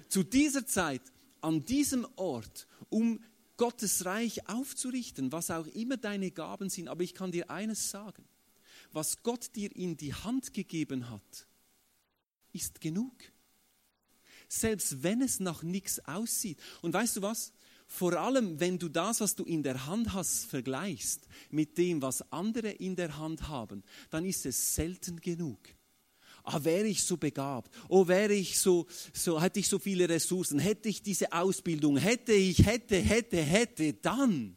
zu 0.09 0.23
dieser 0.23 0.67
Zeit, 0.67 1.03
an 1.43 1.67
diesem 1.67 2.07
Ort, 2.17 2.67
um 2.89 3.23
Gottes 3.59 4.07
Reich 4.07 4.49
aufzurichten, 4.49 5.33
was 5.33 5.51
auch 5.51 5.67
immer 5.67 5.99
deine 5.99 6.31
Gaben 6.31 6.71
sind. 6.71 6.89
Aber 6.89 7.03
ich 7.03 7.13
kann 7.13 7.31
dir 7.31 7.51
eines 7.51 7.91
sagen, 7.91 8.25
was 8.93 9.23
Gott 9.23 9.55
dir 9.55 9.75
in 9.77 9.99
die 9.99 10.15
Hand 10.15 10.55
gegeben 10.55 11.11
hat, 11.11 11.47
ist 12.53 12.81
genug. 12.81 13.13
Selbst 14.49 15.03
wenn 15.03 15.21
es 15.21 15.41
nach 15.41 15.63
nichts 15.63 16.01
aussieht. 16.07 16.59
Und 16.81 16.95
weißt 16.95 17.17
du 17.17 17.23
was? 17.23 17.53
Vor 17.91 18.13
allem, 18.13 18.61
wenn 18.61 18.79
du 18.79 18.91
das, 18.91 19.21
was 19.21 19.35
du 19.35 19.45
in 19.45 19.63
der 19.63 19.87
Hand 19.87 20.13
hast, 20.13 20.45
vergleichst 20.45 21.27
mit 21.51 21.79
dem, 21.79 22.03
was 22.03 22.31
andere 22.31 22.69
in 22.69 22.95
der 22.95 23.17
Hand 23.17 23.49
haben, 23.49 23.83
dann 24.11 24.27
ist 24.27 24.45
es 24.45 24.75
selten 24.75 25.19
genug. 25.19 25.59
ah, 26.45 26.63
wäre 26.63 26.87
ich 26.87 27.03
so 27.03 27.17
begabt, 27.17 27.75
oh, 27.89 28.07
wäre 28.07 28.35
ich 28.35 28.59
so, 28.59 28.87
so, 29.15 29.41
hätte 29.41 29.61
ich 29.61 29.69
so 29.69 29.79
viele 29.79 30.07
Ressourcen, 30.09 30.59
hätte 30.59 30.91
ich 30.91 31.03
diese 31.03 31.33
Ausbildung, 31.33 31.97
hätte 31.97 32.33
ich, 32.33 32.65
hätte, 32.65 32.97
hätte, 32.97 33.43
hätte, 33.43 33.95
dann. 33.95 34.57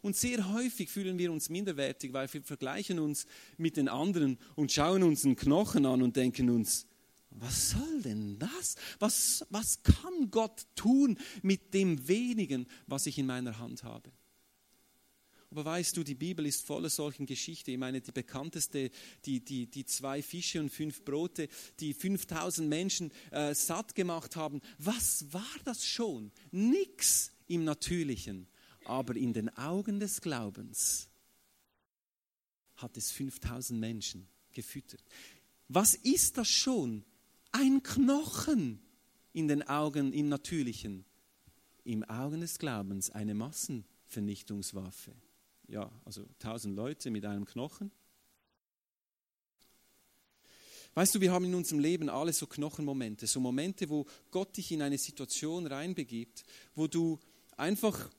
Und 0.00 0.16
sehr 0.16 0.52
häufig 0.52 0.90
fühlen 0.90 1.18
wir 1.18 1.32
uns 1.32 1.48
minderwertig, 1.48 2.12
weil 2.12 2.32
wir 2.32 2.42
vergleichen 2.42 3.00
uns 3.00 3.26
mit 3.56 3.76
den 3.76 3.88
anderen 3.88 4.38
und 4.54 4.70
schauen 4.70 5.02
uns 5.02 5.24
einen 5.24 5.34
Knochen 5.34 5.86
an 5.86 6.02
und 6.02 6.14
denken 6.14 6.50
uns, 6.50 6.86
was 7.34 7.70
soll 7.70 8.02
denn 8.02 8.38
das? 8.38 8.76
Was, 9.00 9.44
was 9.50 9.82
kann 9.82 10.30
Gott 10.30 10.66
tun 10.76 11.18
mit 11.42 11.74
dem 11.74 12.06
wenigen, 12.06 12.66
was 12.86 13.06
ich 13.06 13.18
in 13.18 13.26
meiner 13.26 13.58
Hand 13.58 13.82
habe? 13.82 14.10
Aber 15.50 15.64
weißt 15.64 15.96
du, 15.96 16.02
die 16.02 16.16
Bibel 16.16 16.46
ist 16.46 16.66
voller 16.66 16.90
solchen 16.90 17.26
Geschichten. 17.26 17.70
Ich 17.70 17.78
meine, 17.78 18.00
die 18.00 18.10
bekannteste, 18.10 18.90
die, 19.24 19.44
die, 19.44 19.66
die 19.68 19.84
zwei 19.84 20.20
Fische 20.20 20.58
und 20.58 20.70
fünf 20.70 21.04
Brote, 21.04 21.48
die 21.78 21.94
5000 21.94 22.68
Menschen 22.68 23.12
äh, 23.30 23.54
satt 23.54 23.94
gemacht 23.94 24.34
haben. 24.34 24.60
Was 24.78 25.32
war 25.32 25.56
das 25.64 25.86
schon? 25.86 26.32
Nix 26.50 27.30
im 27.46 27.64
Natürlichen. 27.64 28.48
Aber 28.84 29.14
in 29.14 29.32
den 29.32 29.48
Augen 29.56 30.00
des 30.00 30.20
Glaubens 30.20 31.08
hat 32.76 32.96
es 32.96 33.12
5000 33.12 33.78
Menschen 33.78 34.26
gefüttert. 34.52 35.04
Was 35.68 35.94
ist 35.94 36.36
das 36.36 36.48
schon? 36.48 37.04
Ein 37.56 37.82
Knochen 37.82 38.80
in 39.32 39.48
den 39.48 39.62
Augen 39.62 40.12
im 40.12 40.28
Natürlichen. 40.28 41.04
Im 41.84 42.02
Augen 42.04 42.40
des 42.40 42.58
Glaubens 42.58 43.10
eine 43.10 43.34
Massenvernichtungswaffe 43.34 45.12
ja, 45.68 45.90
also 46.04 46.26
tausend 46.38 46.76
Leute 46.76 47.10
mit 47.10 47.24
einem 47.24 47.44
Knochen. 47.44 47.90
Weißt 50.94 51.14
du, 51.14 51.20
wir 51.20 51.32
haben 51.32 51.44
in 51.44 51.54
unserem 51.54 51.80
Leben 51.80 52.08
alle 52.08 52.32
so 52.32 52.46
Knochenmomente, 52.46 53.26
so 53.26 53.40
Momente, 53.40 53.88
wo 53.88 54.06
Gott 54.30 54.56
dich 54.56 54.70
in 54.70 54.82
eine 54.82 54.98
Situation 54.98 55.66
reinbegibt, 55.66 56.44
wo 56.74 56.86
du 56.86 57.18
einfach 57.56 58.10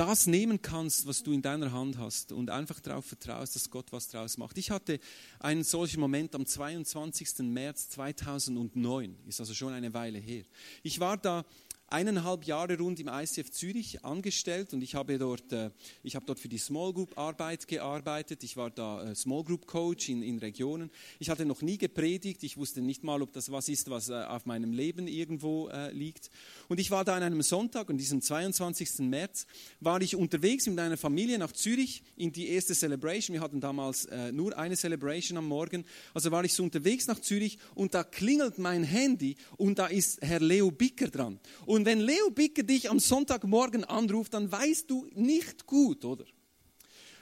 das 0.00 0.26
nehmen 0.26 0.62
kannst, 0.62 1.06
was 1.06 1.22
du 1.22 1.30
in 1.30 1.42
deiner 1.42 1.72
Hand 1.72 1.98
hast 1.98 2.32
und 2.32 2.48
einfach 2.48 2.80
darauf 2.80 3.04
vertraust, 3.04 3.54
dass 3.54 3.68
Gott 3.68 3.92
was 3.92 4.08
draus 4.08 4.38
macht. 4.38 4.56
Ich 4.56 4.70
hatte 4.70 4.98
einen 5.40 5.62
solchen 5.62 6.00
Moment 6.00 6.34
am 6.34 6.46
22. 6.46 7.40
März 7.40 7.90
2009, 7.90 9.14
ist 9.28 9.40
also 9.40 9.52
schon 9.52 9.74
eine 9.74 9.92
Weile 9.92 10.18
her. 10.18 10.44
Ich 10.82 11.00
war 11.00 11.18
da 11.18 11.44
eineinhalb 11.90 12.44
Jahre 12.44 12.78
rund 12.78 13.00
im 13.00 13.08
ICF 13.08 13.50
Zürich 13.50 14.04
angestellt 14.04 14.72
und 14.72 14.82
ich 14.82 14.94
habe 14.94 15.18
dort, 15.18 15.52
äh, 15.52 15.70
ich 16.04 16.14
habe 16.14 16.24
dort 16.24 16.38
für 16.38 16.48
die 16.48 16.58
Small 16.58 16.92
Group 16.92 17.18
Arbeit 17.18 17.66
gearbeitet. 17.66 18.44
Ich 18.44 18.56
war 18.56 18.70
da 18.70 19.10
äh, 19.10 19.14
Small 19.16 19.42
Group 19.42 19.66
Coach 19.66 20.08
in, 20.08 20.22
in 20.22 20.38
Regionen. 20.38 20.90
Ich 21.18 21.30
hatte 21.30 21.44
noch 21.44 21.62
nie 21.62 21.78
gepredigt. 21.78 22.44
Ich 22.44 22.56
wusste 22.56 22.80
nicht 22.80 23.02
mal, 23.02 23.20
ob 23.22 23.32
das 23.32 23.50
was 23.50 23.68
ist, 23.68 23.90
was 23.90 24.08
äh, 24.08 24.14
auf 24.14 24.46
meinem 24.46 24.72
Leben 24.72 25.08
irgendwo 25.08 25.68
liegt. 25.92 26.30
Und 26.68 26.78
ich 26.78 26.90
war 26.90 27.04
da 27.04 27.16
an 27.16 27.22
einem 27.22 27.42
Sonntag, 27.42 27.90
an 27.90 27.98
diesem 27.98 28.22
22. 28.22 29.00
März, 29.00 29.46
war 29.80 30.00
ich 30.00 30.14
unterwegs 30.14 30.66
mit 30.66 30.78
einer 30.78 30.96
Familie 30.96 31.38
nach 31.38 31.52
Zürich 31.52 32.02
in 32.16 32.32
die 32.32 32.48
erste 32.48 32.74
Celebration. 32.74 33.34
Wir 33.34 33.40
hatten 33.40 33.60
damals 33.60 34.08
nur 34.32 34.56
eine 34.56 34.76
Celebration 34.76 35.38
am 35.38 35.48
Morgen. 35.48 35.84
Also 36.14 36.30
war 36.30 36.44
ich 36.44 36.54
so 36.54 36.62
unterwegs 36.62 37.06
nach 37.06 37.20
Zürich 37.20 37.58
und 37.74 37.94
da 37.94 38.04
klingelt 38.04 38.58
mein 38.58 38.84
Handy 38.84 39.36
und 39.56 39.78
da 39.78 39.86
ist 39.86 40.22
Herr 40.22 40.40
Leo 40.40 40.70
Bicker 40.70 41.08
dran. 41.08 41.40
Und 41.66 41.79
und 41.80 41.86
wenn 41.86 42.00
Leo 42.00 42.28
Bicker 42.28 42.62
dich 42.62 42.90
am 42.90 42.98
Sonntagmorgen 42.98 43.84
anruft, 43.84 44.34
dann 44.34 44.52
weißt 44.52 44.90
du 44.90 45.06
nicht 45.14 45.64
gut, 45.64 46.04
oder? 46.04 46.26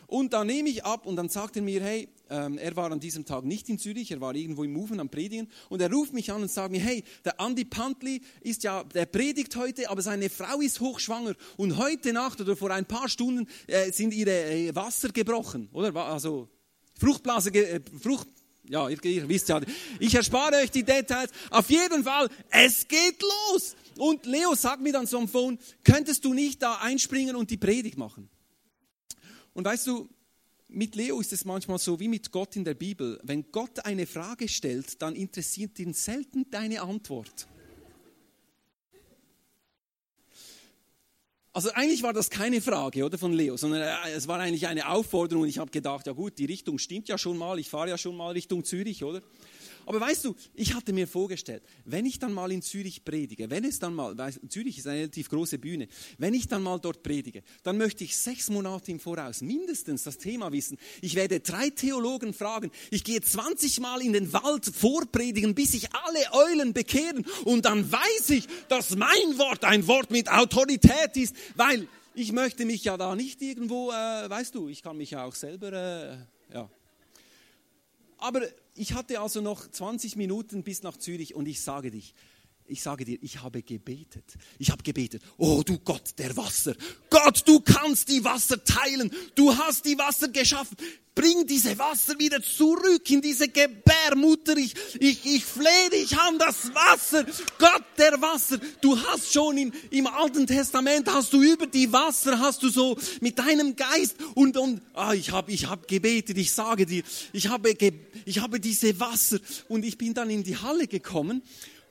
Und 0.09 0.33
dann 0.33 0.49
nehme 0.49 0.69
ich 0.69 0.85
ab 0.85 1.07
und 1.07 1.15
dann 1.15 1.29
sagt 1.29 1.55
er 1.55 1.63
mir, 1.63 1.81
hey, 1.81 2.09
ähm, 2.29 2.59
er 2.59 2.75
war 2.75 2.91
an 2.91 2.99
diesem 2.99 3.25
Tag 3.25 3.45
nicht 3.45 3.69
in 3.69 3.79
Zürich, 3.79 4.11
er 4.11 4.21
war 4.21 4.35
irgendwo 4.35 4.65
im 4.65 4.73
Moven 4.73 4.99
am 4.99 5.11
Predigen 5.11 5.49
und 5.69 5.81
er 5.81 5.93
ruft 5.93 6.13
mich 6.13 6.33
an 6.33 6.43
und 6.43 6.51
sagt 6.51 6.73
mir, 6.73 6.81
hey, 6.81 7.05
der 7.25 7.41
Andi 7.41 7.67
Pantli 7.67 8.21
ist 8.41 8.65
ja, 8.65 8.83
der 8.83 9.07
predigt 9.07 9.55
heute, 9.55 9.89
aber 9.91 10.03
seine 10.03 10.29
Frau 10.29 10.61
ist 10.61 10.81
hochschwanger 10.81 11.37
und 11.57 11.77
heute 11.77 12.13
Nacht 12.13 12.41
oder 12.41 12.57
vor 12.57 12.73
ein 12.73 12.85
paar 12.85 13.09
Stunden 13.09 13.47
äh, 13.69 13.93
sind 13.93 14.13
ihre 14.13 14.51
äh, 14.51 14.75
Wasser 14.75 15.11
gebrochen, 15.11 15.69
oder? 15.73 15.95
Also 15.95 16.49
Fruchtblase, 16.99 17.51
äh, 17.51 17.81
Frucht, 18.03 18.27
ja, 18.69 18.89
ihr, 18.89 19.03
ihr 19.05 19.29
wisst 19.29 19.49
ja, 19.49 19.61
ich 19.99 20.15
erspare 20.15 20.57
euch 20.57 20.71
die 20.71 20.83
Details. 20.83 21.31
Auf 21.51 21.71
jeden 21.71 22.03
Fall, 22.03 22.29
es 22.51 22.87
geht 22.89 23.23
los. 23.23 23.77
Und 23.99 24.27
Leo 24.27 24.55
sagt 24.55 24.83
mir 24.83 24.93
dann 24.93 25.07
so 25.07 25.19
am 25.19 25.29
Phone, 25.29 25.59
könntest 25.85 26.25
du 26.25 26.33
nicht 26.33 26.63
da 26.63 26.77
einspringen 26.77 27.37
und 27.37 27.51
die 27.51 27.57
Predigt 27.57 27.99
machen? 27.99 28.29
Und 29.55 29.65
weißt 29.65 29.87
du, 29.89 30.09
mit 30.69 30.95
Leo 30.95 31.19
ist 31.21 31.33
es 31.33 31.45
manchmal 31.45 31.79
so 31.79 31.99
wie 31.99 32.09
mit 32.09 32.31
Gott 32.31 32.55
in 32.55 32.65
der 32.65 32.75
Bibel. 32.75 33.19
Wenn 33.23 33.51
Gott 33.51 33.85
eine 33.85 34.07
Frage 34.07 34.49
stellt, 34.49 35.01
dann 35.03 35.17
interessiert 35.17 35.79
ihn 35.79 35.95
selten 35.95 36.49
deine 36.51 36.83
Antwort. 36.83 37.49
Also 41.53 41.73
eigentlich 41.73 42.05
war 42.05 42.13
das 42.13 42.31
keine 42.31 42.61
Frage, 42.61 43.05
oder 43.05 43.19
von 43.19 43.33
Leo, 43.33 43.57
sondern 43.57 43.83
äh, 43.83 44.11
es 44.15 44.29
war 44.29 44.39
eigentlich 44.39 44.69
eine 44.69 44.89
Aufforderung. 44.91 45.43
Und 45.43 45.49
ich 45.49 45.59
habe 45.59 45.73
gedacht, 45.73 46.07
ja 46.07 46.13
gut, 46.13 46.39
die 46.39 46.45
Richtung 46.45 46.79
stimmt 46.79 47.09
ja 47.09 47.19
schon 47.19 47.37
mal. 47.37 47.59
Ich 47.59 47.69
fahre 47.69 47.89
ja 47.89 47.99
schon 47.99 48.17
mal 48.17 48.31
Richtung 48.31 48.63
Zürich, 48.63 49.03
oder? 49.03 49.23
Aber 49.87 50.01
weißt 50.01 50.25
du, 50.25 50.35
ich 50.55 50.75
hatte 50.75 50.93
mir 50.93 51.07
vorgestellt, 51.07 51.63
wenn 51.85 52.07
ich 52.07 52.19
dann 52.19 52.33
mal 52.33 52.53
in 52.53 52.63
Zürich 52.63 53.05
predige, 53.05 53.51
wenn 53.51 53.65
es 53.65 53.79
dann 53.79 53.95
mal, 53.95 54.15
Zürich 54.49 54.79
ist 54.79 54.87
eine 54.87 55.01
relativ 55.01 55.29
große 55.29 55.59
Bühne, 55.59 55.89
wenn 56.19 56.35
ich 56.35 56.49
dann 56.49 56.63
mal 56.63 56.79
dort 56.79 57.03
predige, 57.03 57.43
dann 57.63 57.79
möchte 57.79 58.05
ich 58.05 58.17
sechs 58.17 58.51
Monate 58.51 58.91
im 58.91 59.01
Voraus 59.01 59.41
mindestens 59.41 60.05
das 60.05 60.19
Thema 60.19 60.53
wissen. 60.53 60.79
Ich 61.01 61.15
werde 61.15 61.41
drei 61.41 61.71
Theologen 61.71 62.35
fragen. 62.35 62.71
Ich 62.91 63.05
gehe 63.05 63.21
20 63.21 63.81
Mal 63.81 64.03
in 64.03 64.13
den 64.13 64.33
Wald 64.33 64.67
vorpredigen, 64.67 65.55
bis 65.55 65.73
sich 65.73 65.89
alle 65.93 66.33
Eulen 66.33 66.73
bekehren. 66.73 67.25
Und 67.45 67.65
dann 67.65 67.91
weiß 67.91 68.31
ich, 68.31 68.47
dass 68.69 68.97
mein 68.97 69.39
Wort 69.39 69.65
ein 69.65 69.87
Wort 69.87 70.11
mit 70.11 70.31
Autorität 70.31 71.17
ist, 71.17 71.35
weil 71.57 71.89
ich 72.15 72.33
möchte 72.33 72.65
mich 72.65 72.85
ja 72.85 72.97
da 72.97 73.15
nicht 73.15 73.41
irgendwo, 73.43 73.91
äh, 73.91 74.29
weißt 74.29 74.55
du, 74.55 74.69
ich 74.69 74.83
kann 74.83 74.97
mich 74.97 75.13
ja 75.13 75.25
auch 75.25 75.35
selber, 75.35 75.73
äh, 75.73 76.55
ja. 76.55 76.69
Aber 78.19 78.43
ich 78.79 78.95
hatte 78.95 79.21
also 79.21 79.41
noch 79.41 79.69
20 79.69 80.17
Minuten 80.17 80.63
bis 80.63 80.83
nach 80.83 80.97
Zürich 80.97 81.35
und 81.35 81.47
ich 81.47 81.61
sage 81.61 81.91
dich, 81.91 82.15
ich 82.69 82.83
sage 82.83 83.05
dir, 83.05 83.19
ich 83.23 83.41
habe 83.43 83.63
gebetet. 83.63 84.25
Ich 84.59 84.71
habe 84.71 84.83
gebetet. 84.83 85.23
Oh 85.39 85.63
du 85.65 85.79
Gott 85.79 86.19
der 86.19 86.37
Wasser. 86.37 86.75
Gott, 87.09 87.43
du 87.47 87.61
kannst 87.61 88.09
die 88.09 88.23
Wasser 88.23 88.63
teilen. 88.63 89.11
Du 89.35 89.57
hast 89.57 89.85
die 89.85 89.99
Wasser 89.99 90.29
geschaffen. 90.29 90.77
Bring 91.15 91.47
diese 91.47 91.77
Wasser 91.79 92.17
wieder 92.19 92.41
zurück 92.43 93.11
in 93.11 93.21
diese 93.21 93.49
Gebärmutter. 93.49 94.57
Ich, 94.57 94.75
ich, 95.01 95.27
ich 95.27 95.45
flehe 95.45 95.91
dich 95.91 96.17
an 96.17 96.39
das 96.39 96.73
Wasser. 96.75 97.25
Gott 97.59 97.85
der 97.97 98.21
Wasser. 98.21 98.59
Du 98.81 98.97
hast 98.97 99.33
schon 99.33 99.57
im, 99.57 99.73
im 99.91 100.07
Alten 100.07 100.47
Testament, 100.47 101.09
hast 101.13 101.33
du 101.33 101.43
über 101.43 101.67
die 101.67 101.93
Wasser, 101.93 102.39
hast 102.39 102.63
du 102.63 102.69
so 102.69 102.97
mit 103.21 103.39
deinem 103.39 103.75
Geist 103.75 104.17
und, 104.35 104.57
und 104.57 104.81
ah, 104.95 105.15
ich 105.15 105.33
habe 105.33 105.51
ich 105.51 105.67
hab 105.67 105.89
gebetet. 105.89 106.39
Ich 106.39 106.53
sage 106.53 106.87
dir, 106.87 107.03
ich 107.33 107.49
habe, 107.49 107.75
ich 108.25 108.39
habe 108.41 108.61
diese 108.61 109.01
Wasser 109.01 109.39
und 109.69 109.85
ich 109.85 109.99
bin 109.99 110.15
dann 110.15 110.31
in 110.31 110.45
die 110.45 110.57
Halle 110.57 110.87
gekommen 110.87 111.43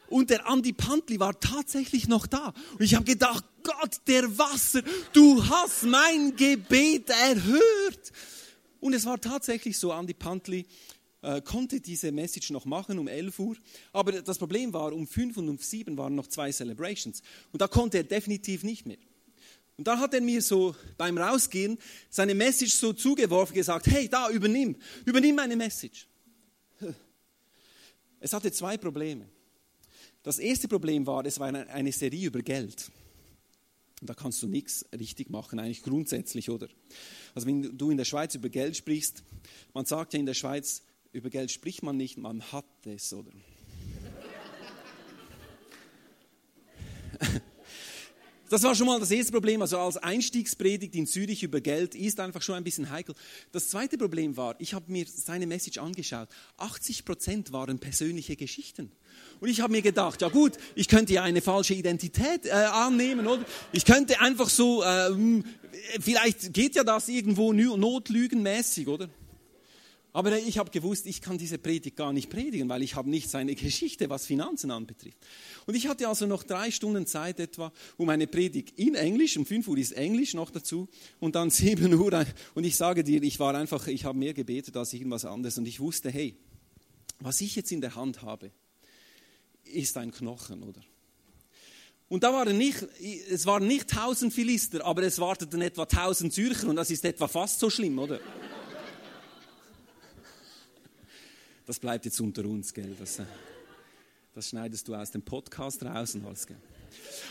und 0.09 0.29
der 0.29 0.47
Andi 0.47 0.73
Pantli 0.73 1.19
war 1.19 1.39
tatsächlich 1.39 2.07
noch 2.07 2.27
da. 2.27 2.53
Und 2.73 2.81
ich 2.81 2.95
habe 2.95 3.05
gedacht, 3.05 3.43
Gott 3.63 3.97
der 4.07 4.37
Wasser, 4.37 4.81
du 5.13 5.47
hast 5.47 5.83
mein 5.83 6.35
Gebet 6.35 7.09
erhört. 7.09 8.11
Und 8.79 8.93
es 8.93 9.05
war 9.05 9.19
tatsächlich 9.19 9.77
so, 9.77 9.91
Andi 9.91 10.13
Pantli 10.13 10.65
äh, 11.21 11.41
konnte 11.41 11.81
diese 11.81 12.11
Message 12.11 12.51
noch 12.51 12.65
machen 12.65 12.99
um 12.99 13.07
11 13.07 13.39
Uhr. 13.39 13.57
Aber 13.91 14.11
das 14.13 14.37
Problem 14.37 14.71
war, 14.73 14.93
um 14.93 15.07
5 15.07 15.37
und 15.37 15.49
um 15.49 15.57
7 15.57 15.97
waren 15.97 16.15
noch 16.15 16.27
zwei 16.27 16.51
Celebrations. 16.51 17.21
Und 17.51 17.61
da 17.61 17.67
konnte 17.67 17.97
er 17.97 18.03
definitiv 18.03 18.63
nicht 18.63 18.85
mehr. 18.85 18.97
Und 19.77 19.87
dann 19.87 19.99
hat 19.99 20.13
er 20.13 20.21
mir 20.21 20.41
so 20.41 20.75
beim 20.97 21.17
Rausgehen 21.17 21.77
seine 22.09 22.33
Message 22.33 22.73
so 22.73 22.93
zugeworfen, 22.93 23.53
gesagt, 23.53 23.87
hey, 23.87 24.09
da, 24.09 24.29
übernimm, 24.29 24.75
übernimm 25.05 25.35
meine 25.35 25.55
Message. 25.55 26.07
Es 28.19 28.33
hatte 28.33 28.51
zwei 28.51 28.77
Probleme. 28.77 29.29
Das 30.27 30.39
erste 30.39 30.67
Problem 30.67 31.07
war, 31.07 31.25
es 31.25 31.39
war 31.39 31.47
eine 31.47 31.91
Serie 31.93 32.27
über 32.27 32.41
Geld. 32.41 32.91
Da 34.01 34.13
kannst 34.13 34.43
du 34.43 34.47
nichts 34.49 34.85
richtig 34.91 35.29
machen, 35.29 35.57
eigentlich 35.57 35.83
grundsätzlich, 35.83 36.49
oder? 36.49 36.67
Also 37.33 37.47
wenn 37.47 37.77
du 37.77 37.91
in 37.91 37.95
der 37.95 38.03
Schweiz 38.03 38.35
über 38.35 38.49
Geld 38.49 38.75
sprichst, 38.75 39.23
man 39.73 39.85
sagt 39.85 40.11
ja 40.11 40.19
in 40.19 40.25
der 40.25 40.33
Schweiz, 40.33 40.83
über 41.13 41.29
Geld 41.29 41.49
spricht 41.49 41.81
man 41.81 41.95
nicht, 41.95 42.17
man 42.17 42.41
hat 42.51 42.65
es, 42.83 43.13
oder? 43.13 43.31
Das 48.49 48.63
war 48.63 48.73
schon 48.75 48.87
mal 48.87 48.99
das 48.99 49.11
erste 49.11 49.33
Problem. 49.33 49.61
Also 49.61 49.77
als 49.77 49.97
Einstiegspredigt 49.97 50.95
in 50.95 51.05
Zürich 51.05 51.43
über 51.43 51.59
Geld 51.59 51.95
ist 51.95 52.19
einfach 52.19 52.41
schon 52.41 52.55
ein 52.55 52.63
bisschen 52.63 52.89
heikel. 52.89 53.13
Das 53.51 53.69
zweite 53.69 53.97
Problem 53.97 54.37
war, 54.37 54.55
ich 54.59 54.73
habe 54.73 54.89
mir 54.89 55.05
seine 55.05 55.45
Message 55.45 55.79
angeschaut. 55.79 56.29
80 56.57 57.03
Prozent 57.03 57.51
waren 57.51 57.79
persönliche 57.79 58.37
Geschichten. 58.37 58.91
Und 59.41 59.49
ich 59.49 59.59
habe 59.59 59.71
mir 59.71 59.81
gedacht, 59.81 60.21
ja 60.21 60.29
gut, 60.29 60.53
ich 60.75 60.87
könnte 60.87 61.13
ja 61.13 61.23
eine 61.23 61.41
falsche 61.41 61.73
Identität 61.73 62.45
äh, 62.45 62.51
annehmen, 62.51 63.27
oder? 63.27 63.43
Ich 63.73 63.83
könnte 63.83 64.21
einfach 64.21 64.49
so, 64.49 64.81
äh, 64.81 65.09
vielleicht 65.99 66.53
geht 66.53 66.75
ja 66.75 66.83
das 66.83 67.09
irgendwo 67.09 67.51
notlügenmäßig, 67.51 68.87
oder? 68.87 69.09
Aber 70.17 70.35
ich 70.35 70.57
habe 70.57 70.71
gewusst, 70.71 71.05
ich 71.05 71.21
kann 71.21 71.37
diese 71.37 71.59
Predigt 71.59 71.95
gar 71.95 72.11
nicht 72.11 72.31
predigen, 72.31 72.67
weil 72.69 72.81
ich 72.81 72.95
habe 72.95 73.07
nicht 73.07 73.29
seine 73.29 73.53
Geschichte, 73.53 74.09
was 74.09 74.25
Finanzen 74.25 74.71
anbetrifft. 74.71 75.19
Und 75.67 75.75
ich 75.75 75.87
hatte 75.87 76.07
also 76.07 76.25
noch 76.25 76.41
drei 76.41 76.71
Stunden 76.71 77.05
Zeit 77.05 77.39
etwa, 77.39 77.71
um 77.97 78.09
eine 78.09 78.25
Predigt 78.25 78.79
in 78.79 78.95
Englisch, 78.95 79.37
um 79.37 79.45
5 79.45 79.67
Uhr 79.67 79.77
ist 79.77 79.91
Englisch 79.91 80.33
noch 80.33 80.49
dazu, 80.49 80.89
und 81.19 81.35
dann 81.35 81.49
7 81.51 81.93
Uhr. 81.93 82.25
Und 82.55 82.63
ich 82.63 82.75
sage 82.75 83.03
dir, 83.03 83.21
ich 83.21 83.39
war 83.39 83.53
einfach, 83.53 83.85
ich 83.85 84.05
habe 84.05 84.17
mehr 84.17 84.33
gebetet 84.33 84.75
als 84.75 84.91
irgendwas 84.91 85.23
anderes. 85.23 85.59
Und 85.59 85.67
ich 85.67 85.79
wusste, 85.79 86.09
hey, 86.09 86.35
was 87.19 87.39
ich 87.41 87.55
jetzt 87.55 87.71
in 87.71 87.81
der 87.81 87.93
Hand 87.93 88.23
habe, 88.23 88.49
ist 89.65 89.97
ein 89.97 90.09
Knochen, 90.09 90.63
oder? 90.63 90.81
Und 92.09 92.23
da 92.23 92.33
waren 92.33 92.57
nicht, 92.57 92.87
es 93.29 93.45
waren 93.45 93.67
nicht 93.67 93.91
tausend 93.91 94.33
Philister, 94.33 94.83
aber 94.83 95.03
es 95.03 95.19
warteten 95.19 95.61
etwa 95.61 95.85
tausend 95.85 96.33
Zürcher 96.33 96.69
und 96.69 96.75
das 96.75 96.89
ist 96.89 97.05
etwa 97.05 97.27
fast 97.27 97.59
so 97.59 97.69
schlimm, 97.69 97.99
oder? 97.99 98.19
Das 101.67 101.79
bleibt 101.79 102.05
jetzt 102.05 102.21
unter 102.21 102.45
uns, 102.45 102.73
gell? 102.73 102.95
Das, 102.97 103.19
äh, 103.19 103.25
das 104.33 104.47
schneidest 104.47 104.87
du 104.87 104.95
aus 104.95 105.11
dem 105.11 105.21
Podcast 105.21 105.83
raus 105.83 106.15
und 106.15 106.25
alles, 106.25 106.47
gell? 106.47 106.55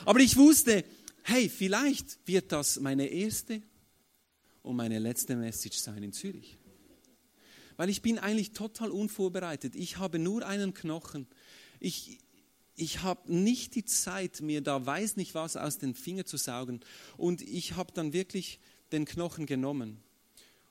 Aber 0.04 0.20
ich 0.20 0.36
wusste, 0.36 0.84
hey, 1.22 1.48
vielleicht 1.48 2.18
wird 2.28 2.52
das 2.52 2.78
meine 2.78 3.06
erste 3.06 3.62
und 4.62 4.76
meine 4.76 4.98
letzte 4.98 5.36
Message 5.36 5.78
sein 5.78 6.02
in 6.02 6.12
Zürich. 6.12 6.58
Weil 7.78 7.88
ich 7.88 8.02
bin 8.02 8.18
eigentlich 8.18 8.52
total 8.52 8.90
unvorbereitet. 8.90 9.74
Ich 9.74 9.96
habe 9.96 10.18
nur 10.18 10.46
einen 10.46 10.74
Knochen. 10.74 11.26
Ich, 11.80 12.18
ich 12.74 13.02
habe 13.02 13.32
nicht 13.32 13.74
die 13.74 13.86
Zeit, 13.86 14.42
mir 14.42 14.60
da 14.60 14.84
weiß 14.84 15.16
nicht 15.16 15.34
was 15.34 15.56
aus 15.56 15.78
den 15.78 15.94
Fingern 15.94 16.26
zu 16.26 16.36
saugen. 16.36 16.80
Und 17.16 17.40
ich 17.40 17.76
habe 17.76 17.90
dann 17.94 18.12
wirklich 18.12 18.60
den 18.92 19.06
Knochen 19.06 19.46
genommen 19.46 20.02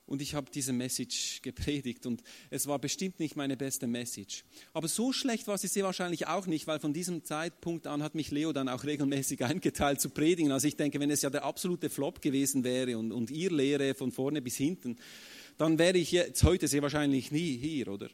und 0.06 0.22
ich 0.22 0.34
habe 0.34 0.50
diese 0.52 0.72
Message 0.72 1.42
gepredigt 1.42 2.06
und 2.06 2.22
es 2.50 2.66
war 2.66 2.78
bestimmt 2.78 3.18
nicht 3.18 3.36
meine 3.36 3.56
beste 3.56 3.86
Message. 3.86 4.44
Aber 4.72 4.88
so 4.88 5.12
schlecht 5.12 5.48
war 5.48 5.58
sie 5.58 5.66
sehr 5.66 5.84
wahrscheinlich 5.84 6.28
auch 6.28 6.46
nicht, 6.46 6.66
weil 6.66 6.78
von 6.78 6.92
diesem 6.92 7.24
Zeitpunkt 7.24 7.86
an 7.86 8.02
hat 8.02 8.14
mich 8.14 8.30
Leo 8.30 8.52
dann 8.52 8.68
auch 8.68 8.84
regelmäßig 8.84 9.44
eingeteilt 9.44 10.00
zu 10.00 10.10
predigen. 10.10 10.52
Also 10.52 10.68
ich 10.68 10.76
denke, 10.76 11.00
wenn 11.00 11.10
es 11.10 11.22
ja 11.22 11.30
der 11.30 11.44
absolute 11.44 11.90
Flop 11.90 12.22
gewesen 12.22 12.64
wäre 12.64 12.98
und, 12.98 13.12
und 13.12 13.30
ihr 13.30 13.50
Lehre 13.50 13.94
von 13.94 14.12
vorne 14.12 14.40
bis 14.40 14.56
hinten, 14.56 14.96
dann 15.58 15.78
wäre 15.78 15.98
ich 15.98 16.12
jetzt 16.12 16.42
heute 16.44 16.68
sehr 16.68 16.82
wahrscheinlich 16.82 17.30
nie 17.30 17.56
hier, 17.56 17.88
oder? 17.88 18.08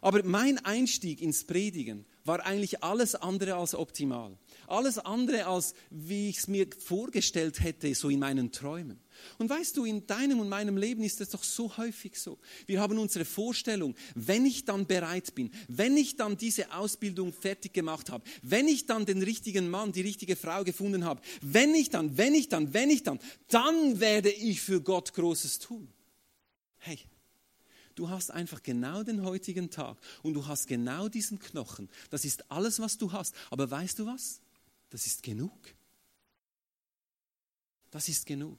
Aber 0.00 0.22
mein 0.22 0.58
Einstieg 0.64 1.22
ins 1.22 1.44
Predigen 1.44 2.04
war 2.24 2.44
eigentlich 2.44 2.82
alles 2.82 3.14
andere 3.14 3.54
als 3.54 3.74
optimal. 3.74 4.36
Alles 4.66 4.98
andere 4.98 5.46
als, 5.46 5.74
wie 5.90 6.28
ich 6.28 6.38
es 6.38 6.48
mir 6.48 6.66
vorgestellt 6.78 7.62
hätte, 7.62 7.94
so 7.94 8.08
in 8.08 8.20
meinen 8.20 8.52
Träumen. 8.52 9.00
Und 9.38 9.50
weißt 9.50 9.76
du, 9.76 9.84
in 9.84 10.06
deinem 10.06 10.40
und 10.40 10.48
meinem 10.48 10.76
Leben 10.76 11.02
ist 11.02 11.20
es 11.20 11.30
doch 11.30 11.42
so 11.42 11.76
häufig 11.76 12.18
so. 12.18 12.38
Wir 12.66 12.80
haben 12.80 12.98
unsere 12.98 13.24
Vorstellung, 13.24 13.94
wenn 14.14 14.46
ich 14.46 14.64
dann 14.64 14.86
bereit 14.86 15.34
bin, 15.34 15.50
wenn 15.68 15.96
ich 15.96 16.16
dann 16.16 16.36
diese 16.36 16.72
Ausbildung 16.72 17.32
fertig 17.32 17.72
gemacht 17.72 18.10
habe, 18.10 18.24
wenn 18.42 18.68
ich 18.68 18.86
dann 18.86 19.06
den 19.06 19.22
richtigen 19.22 19.68
Mann, 19.68 19.92
die 19.92 20.02
richtige 20.02 20.36
Frau 20.36 20.64
gefunden 20.64 21.04
habe, 21.04 21.22
wenn 21.40 21.74
ich 21.74 21.90
dann, 21.90 22.16
wenn 22.16 22.34
ich 22.34 22.48
dann, 22.48 22.72
wenn 22.72 22.90
ich 22.90 23.02
dann, 23.02 23.18
dann 23.48 24.00
werde 24.00 24.30
ich 24.30 24.60
für 24.60 24.80
Gott 24.80 25.12
Großes 25.12 25.58
tun. 25.58 25.88
Hey, 26.84 26.98
du 27.94 28.10
hast 28.10 28.32
einfach 28.32 28.60
genau 28.60 29.04
den 29.04 29.22
heutigen 29.22 29.70
Tag 29.70 29.98
und 30.24 30.34
du 30.34 30.48
hast 30.48 30.66
genau 30.66 31.08
diesen 31.08 31.38
Knochen. 31.38 31.88
Das 32.10 32.24
ist 32.24 32.50
alles, 32.50 32.80
was 32.80 32.98
du 32.98 33.12
hast. 33.12 33.36
Aber 33.50 33.70
weißt 33.70 34.00
du 34.00 34.06
was? 34.06 34.40
Das 34.90 35.06
ist 35.06 35.22
genug. 35.22 35.56
Das 37.92 38.08
ist 38.08 38.26
genug. 38.26 38.58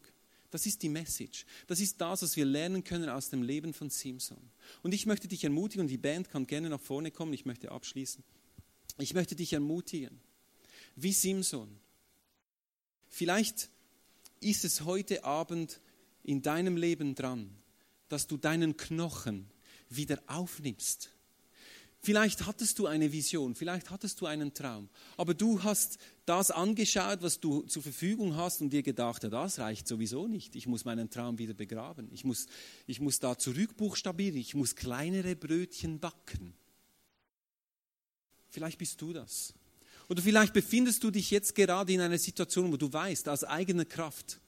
Das 0.52 0.66
ist 0.66 0.82
die 0.84 0.90
Message. 0.90 1.46
Das 1.68 1.82
ist 1.82 2.00
das, 2.00 2.22
was 2.22 2.38
wir 2.38 2.46
lernen 2.46 2.86
können 2.86 3.10
aus 3.10 3.30
dem 3.30 3.44
Leben 3.44 3.74
von 3.74 3.90
Simson. 3.90 4.52
Und 4.84 4.94
ich 4.94 5.06
möchte 5.06 5.28
dich 5.28 5.44
ermutigen, 5.44 5.82
und 5.82 5.90
die 5.90 5.98
Band 5.98 6.30
kann 6.30 6.48
gerne 6.48 6.70
nach 6.70 6.80
vorne 6.80 7.12
kommen, 7.12 7.34
ich 7.34 7.46
möchte 7.46 7.72
abschließen. 7.72 8.24
Ich 9.00 9.14
möchte 9.14 9.36
dich 9.36 9.52
ermutigen, 9.52 10.22
wie 10.96 11.12
Simson. 11.12 11.78
Vielleicht 13.10 13.70
ist 14.40 14.64
es 14.64 14.86
heute 14.86 15.26
Abend 15.26 15.82
in 16.24 16.42
deinem 16.42 16.78
Leben 16.78 17.16
dran, 17.16 17.50
dass 18.14 18.28
du 18.28 18.38
deinen 18.38 18.78
Knochen 18.78 19.50
wieder 19.90 20.22
aufnimmst 20.28 21.10
Vielleicht 22.06 22.46
hattest 22.46 22.80
du 22.80 22.88
eine 22.88 23.14
Vision, 23.14 23.56
vielleicht 23.56 23.90
hattest 23.90 24.20
du 24.20 24.26
einen 24.26 24.54
Traum, 24.54 24.90
aber 25.16 25.34
du 25.34 25.64
hast 25.64 25.98
das 26.26 26.52
angeschaut, 26.52 27.22
was 27.22 27.40
du 27.40 27.62
zur 27.62 27.82
Verfügung 27.82 28.36
hast 28.36 28.60
und 28.60 28.72
dir 28.72 28.84
gedacht, 28.84 29.24
ja, 29.24 29.30
das 29.30 29.58
reicht 29.58 29.88
sowieso 29.88 30.28
nicht. 30.28 30.58
Ich 30.58 30.68
muss 30.68 30.84
meinen 30.84 31.10
Traum 31.10 31.38
wieder 31.38 31.54
begraben. 31.54 32.10
Ich 32.12 32.26
muss, 32.26 32.48
ich 32.88 33.00
muss 33.00 33.22
da 33.22 33.38
zurückbuchstabieren, 33.38 34.38
ich 34.38 34.54
muss 34.54 34.76
kleinere 34.76 35.38
Brötchen 35.38 36.02
backen. 36.02 36.54
Vielleicht 38.50 38.80
bist 38.80 39.02
du 39.02 39.14
das. 39.14 39.54
Oder 40.10 40.22
vielleicht 40.22 40.52
befindest 40.52 41.06
du 41.06 41.10
dich 41.10 41.32
jetzt 41.32 41.56
gerade 41.56 41.94
in 41.94 42.02
einer 42.02 42.18
Situation, 42.18 42.70
wo 42.74 42.76
du 42.76 42.92
weißt, 42.92 43.30
aus 43.30 43.46
eigener 43.46 43.86
Kraft 43.86 44.42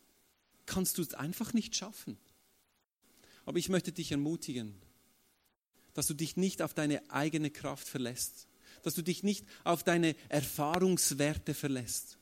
kannst 0.66 0.98
du 0.98 1.04
es 1.04 1.14
einfach 1.14 1.54
nicht 1.54 1.74
schaffen. 1.74 2.18
Aber 3.46 3.58
ich 3.58 3.70
möchte 3.70 3.92
dich 3.92 4.12
ermutigen, 4.12 4.76
dass 5.94 6.08
du 6.08 6.14
dich 6.14 6.36
nicht 6.36 6.62
auf 6.62 6.74
deine 6.74 7.02
eigene 7.10 7.52
Kraft 7.52 7.88
verlässt, 7.88 8.48
dass 8.84 8.96
du 8.96 9.02
dich 9.02 9.24
nicht 9.24 9.46
auf 9.64 9.84
deine 9.84 10.16
Erfahrungswerte 10.30 11.54
verlässt, 11.54 12.18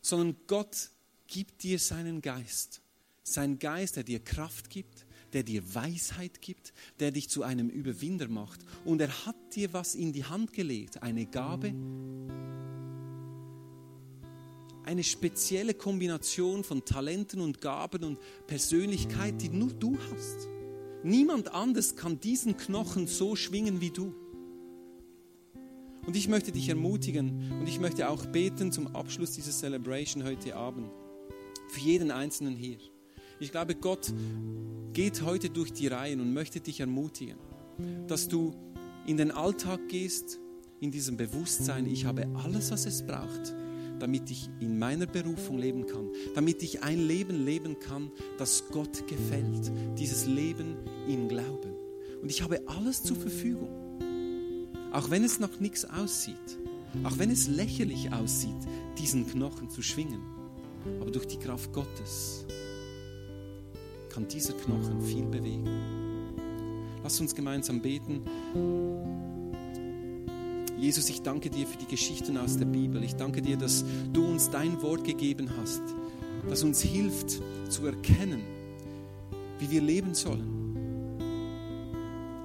sondern 0.00 0.36
Gott 0.46 0.90
gibt 1.26 1.62
dir 1.62 1.78
seinen 1.78 2.20
Geist. 2.20 2.80
Sein 3.22 3.58
Geist, 3.58 3.96
der 3.96 4.04
dir 4.04 4.20
Kraft 4.20 4.70
gibt, 4.70 5.06
der 5.32 5.42
dir 5.42 5.74
Weisheit 5.74 6.40
gibt, 6.40 6.72
der 7.00 7.10
dich 7.10 7.28
zu 7.28 7.42
einem 7.42 7.68
Überwinder 7.68 8.28
macht. 8.28 8.60
Und 8.84 9.00
er 9.00 9.26
hat 9.26 9.36
dir 9.54 9.72
was 9.72 9.94
in 9.94 10.12
die 10.12 10.24
Hand 10.24 10.52
gelegt, 10.52 11.02
eine 11.02 11.26
Gabe, 11.26 11.74
eine 14.88 15.04
spezielle 15.04 15.74
Kombination 15.74 16.64
von 16.64 16.82
Talenten 16.82 17.42
und 17.42 17.60
Gaben 17.60 18.04
und 18.04 18.18
Persönlichkeit, 18.46 19.42
die 19.42 19.50
nur 19.50 19.68
du 19.68 19.98
hast. 20.10 20.48
Niemand 21.04 21.52
anders 21.52 21.94
kann 21.94 22.18
diesen 22.20 22.56
Knochen 22.56 23.06
so 23.06 23.36
schwingen 23.36 23.82
wie 23.82 23.90
du. 23.90 24.14
Und 26.06 26.16
ich 26.16 26.26
möchte 26.26 26.52
dich 26.52 26.70
ermutigen 26.70 27.52
und 27.60 27.68
ich 27.68 27.78
möchte 27.78 28.08
auch 28.08 28.24
beten 28.24 28.72
zum 28.72 28.86
Abschluss 28.96 29.32
dieser 29.32 29.52
Celebration 29.52 30.24
heute 30.24 30.56
Abend. 30.56 30.90
Für 31.68 31.80
jeden 31.80 32.10
Einzelnen 32.10 32.56
hier. 32.56 32.78
Ich 33.40 33.52
glaube, 33.52 33.74
Gott 33.74 34.10
geht 34.94 35.20
heute 35.22 35.50
durch 35.50 35.70
die 35.70 35.88
Reihen 35.88 36.18
und 36.22 36.32
möchte 36.32 36.60
dich 36.60 36.80
ermutigen, 36.80 37.36
dass 38.06 38.26
du 38.26 38.54
in 39.06 39.18
den 39.18 39.32
Alltag 39.32 39.80
gehst, 39.90 40.40
in 40.80 40.90
diesem 40.90 41.18
Bewusstsein, 41.18 41.84
ich 41.84 42.06
habe 42.06 42.26
alles, 42.42 42.70
was 42.70 42.86
es 42.86 43.06
braucht, 43.06 43.54
damit 43.98 44.30
ich 44.30 44.48
in 44.60 44.78
meiner 44.78 45.06
Berufung 45.06 45.58
leben 45.58 45.86
kann, 45.86 46.08
damit 46.34 46.62
ich 46.62 46.82
ein 46.82 46.98
Leben 46.98 47.44
leben 47.44 47.78
kann, 47.78 48.10
das 48.38 48.64
Gott 48.70 49.06
gefällt, 49.06 49.70
dieses 49.98 50.26
Leben 50.26 50.76
im 51.08 51.28
Glauben. 51.28 51.74
Und 52.22 52.30
ich 52.30 52.42
habe 52.42 52.62
alles 52.66 53.02
zur 53.02 53.16
Verfügung, 53.16 53.68
auch 54.92 55.10
wenn 55.10 55.24
es 55.24 55.38
noch 55.38 55.60
nichts 55.60 55.84
aussieht, 55.84 56.58
auch 57.04 57.18
wenn 57.18 57.30
es 57.30 57.48
lächerlich 57.48 58.12
aussieht, 58.12 58.56
diesen 58.98 59.26
Knochen 59.26 59.70
zu 59.70 59.82
schwingen. 59.82 60.22
Aber 61.00 61.10
durch 61.10 61.26
die 61.26 61.38
Kraft 61.38 61.72
Gottes 61.72 62.46
kann 64.08 64.26
dieser 64.26 64.54
Knochen 64.54 65.02
viel 65.02 65.26
bewegen. 65.26 65.68
Lass 67.02 67.20
uns 67.20 67.34
gemeinsam 67.34 67.80
beten. 67.80 68.22
Jesus, 70.78 71.08
ich 71.08 71.22
danke 71.22 71.50
dir 71.50 71.66
für 71.66 71.76
die 71.76 71.86
Geschichten 71.86 72.36
aus 72.36 72.56
der 72.56 72.66
Bibel. 72.66 73.02
Ich 73.02 73.16
danke 73.16 73.42
dir, 73.42 73.56
dass 73.56 73.84
du 74.12 74.24
uns 74.24 74.48
dein 74.48 74.80
Wort 74.80 75.02
gegeben 75.02 75.50
hast, 75.60 75.82
das 76.48 76.62
uns 76.62 76.80
hilft 76.80 77.42
zu 77.68 77.84
erkennen, 77.86 78.42
wie 79.58 79.70
wir 79.70 79.82
leben 79.82 80.14
sollen. 80.14 80.58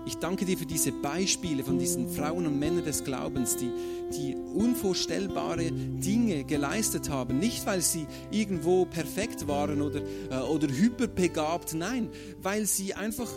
Ich 0.05 0.17
danke 0.17 0.45
dir 0.45 0.57
für 0.57 0.65
diese 0.65 0.91
Beispiele 0.91 1.63
von 1.63 1.77
diesen 1.77 2.09
Frauen 2.09 2.45
und 2.45 2.59
Männern 2.59 2.83
des 2.83 3.03
Glaubens, 3.05 3.55
die, 3.55 3.71
die 4.11 4.35
unvorstellbare 4.35 5.71
Dinge 5.71 6.43
geleistet 6.43 7.09
haben. 7.09 7.39
Nicht, 7.39 7.65
weil 7.65 7.81
sie 7.81 8.05
irgendwo 8.29 8.85
perfekt 8.85 9.47
waren 9.47 9.81
oder, 9.81 10.01
äh, 10.01 10.39
oder 10.39 10.67
hyperbegabt, 10.67 11.75
nein, 11.75 12.09
weil 12.41 12.65
sie 12.65 12.95
einfach 12.95 13.29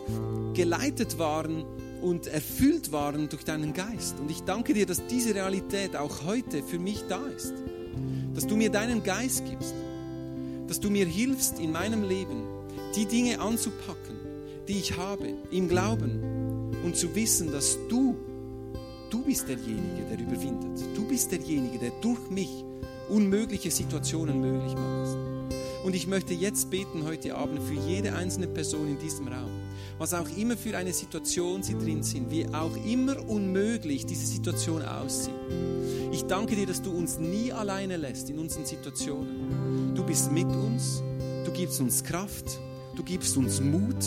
geleitet 0.55 1.19
waren 1.19 1.65
und 2.03 2.27
erfüllt 2.27 2.93
waren 2.93 3.29
durch 3.29 3.45
deinen 3.45 3.73
Geist. 3.73 4.19
Und 4.21 4.31
ich 4.31 4.43
danke 4.43 4.75
dir, 4.75 4.87
dass 4.87 5.07
diese 5.07 5.35
Realität 5.35 5.97
auch 5.97 6.25
heute 6.25 6.63
für 6.63 6.79
mich 6.79 7.05
da 7.09 7.25
ist. 7.27 7.55
Dass 8.35 8.47
du 8.47 8.57
mir 8.57 8.71
deinen 8.71 9.03
Geist 9.03 9.45
gibst. 9.49 9.75
Dass 10.69 10.81
du 10.81 10.91
mir 10.91 11.07
hilfst 11.07 11.59
in 11.59 11.73
meinem 11.73 12.03
Leben, 12.03 12.43
die 12.95 13.07
Dinge 13.07 13.41
anzupacken, 13.41 14.17
die 14.69 14.79
ich 14.79 14.97
habe, 14.97 15.35
im 15.51 15.69
Glauben. 15.69 16.73
Und 16.85 16.97
zu 16.97 17.15
wissen, 17.15 17.53
dass 17.53 17.79
du, 17.89 18.17
du 19.11 19.23
bist 19.23 19.49
derjenige, 19.49 20.03
der 20.11 20.19
überwindet. 20.19 20.85
Du 20.95 21.07
bist 21.07 21.33
derjenige, 21.33 21.79
der 21.79 21.93
durch 22.01 22.31
mich 22.31 22.65
unmögliche 23.09 23.71
Situationen 23.71 24.41
möglich 24.41 24.75
macht. 24.75 25.36
Und 25.85 25.95
ich 25.95 26.07
möchte 26.07 26.35
jetzt 26.35 26.71
beten 26.71 27.05
heute 27.05 27.37
Abend 27.37 27.63
für 27.63 27.75
jede 27.75 28.15
einzelne 28.15 28.49
Person 28.49 28.89
in 28.89 28.99
diesem 28.99 29.29
Raum. 29.29 29.51
Was 29.99 30.15
auch 30.15 30.29
immer 30.37 30.57
für 30.57 30.77
eine 30.77 30.93
Situation 30.93 31.63
sie 31.63 31.79
drin 31.79 32.03
sind, 32.03 32.31
wie 32.31 32.47
auch 32.47 32.77
immer 32.87 33.17
unmöglich 33.29 34.05
diese 34.05 34.27
Situation 34.27 34.83
aussieht. 34.83 35.33
Ich 36.13 36.25
danke 36.25 36.55
dir, 36.55 36.67
dass 36.67 36.83
du 36.83 36.91
uns 36.91 37.19
nie 37.19 37.53
alleine 37.53 37.97
lässt 37.97 38.29
in 38.31 38.39
unseren 38.39 38.67
Situationen. 38.67 39.95
Du 39.95 40.05
bist 40.05 40.33
mit 40.33 40.47
uns, 40.47 41.03
du 41.45 41.53
gibst 41.53 41.81
uns 41.81 42.05
Kraft, 42.05 42.59
du 42.95 43.03
gibst 43.03 43.37
uns 43.37 43.61
Mut, 43.61 44.05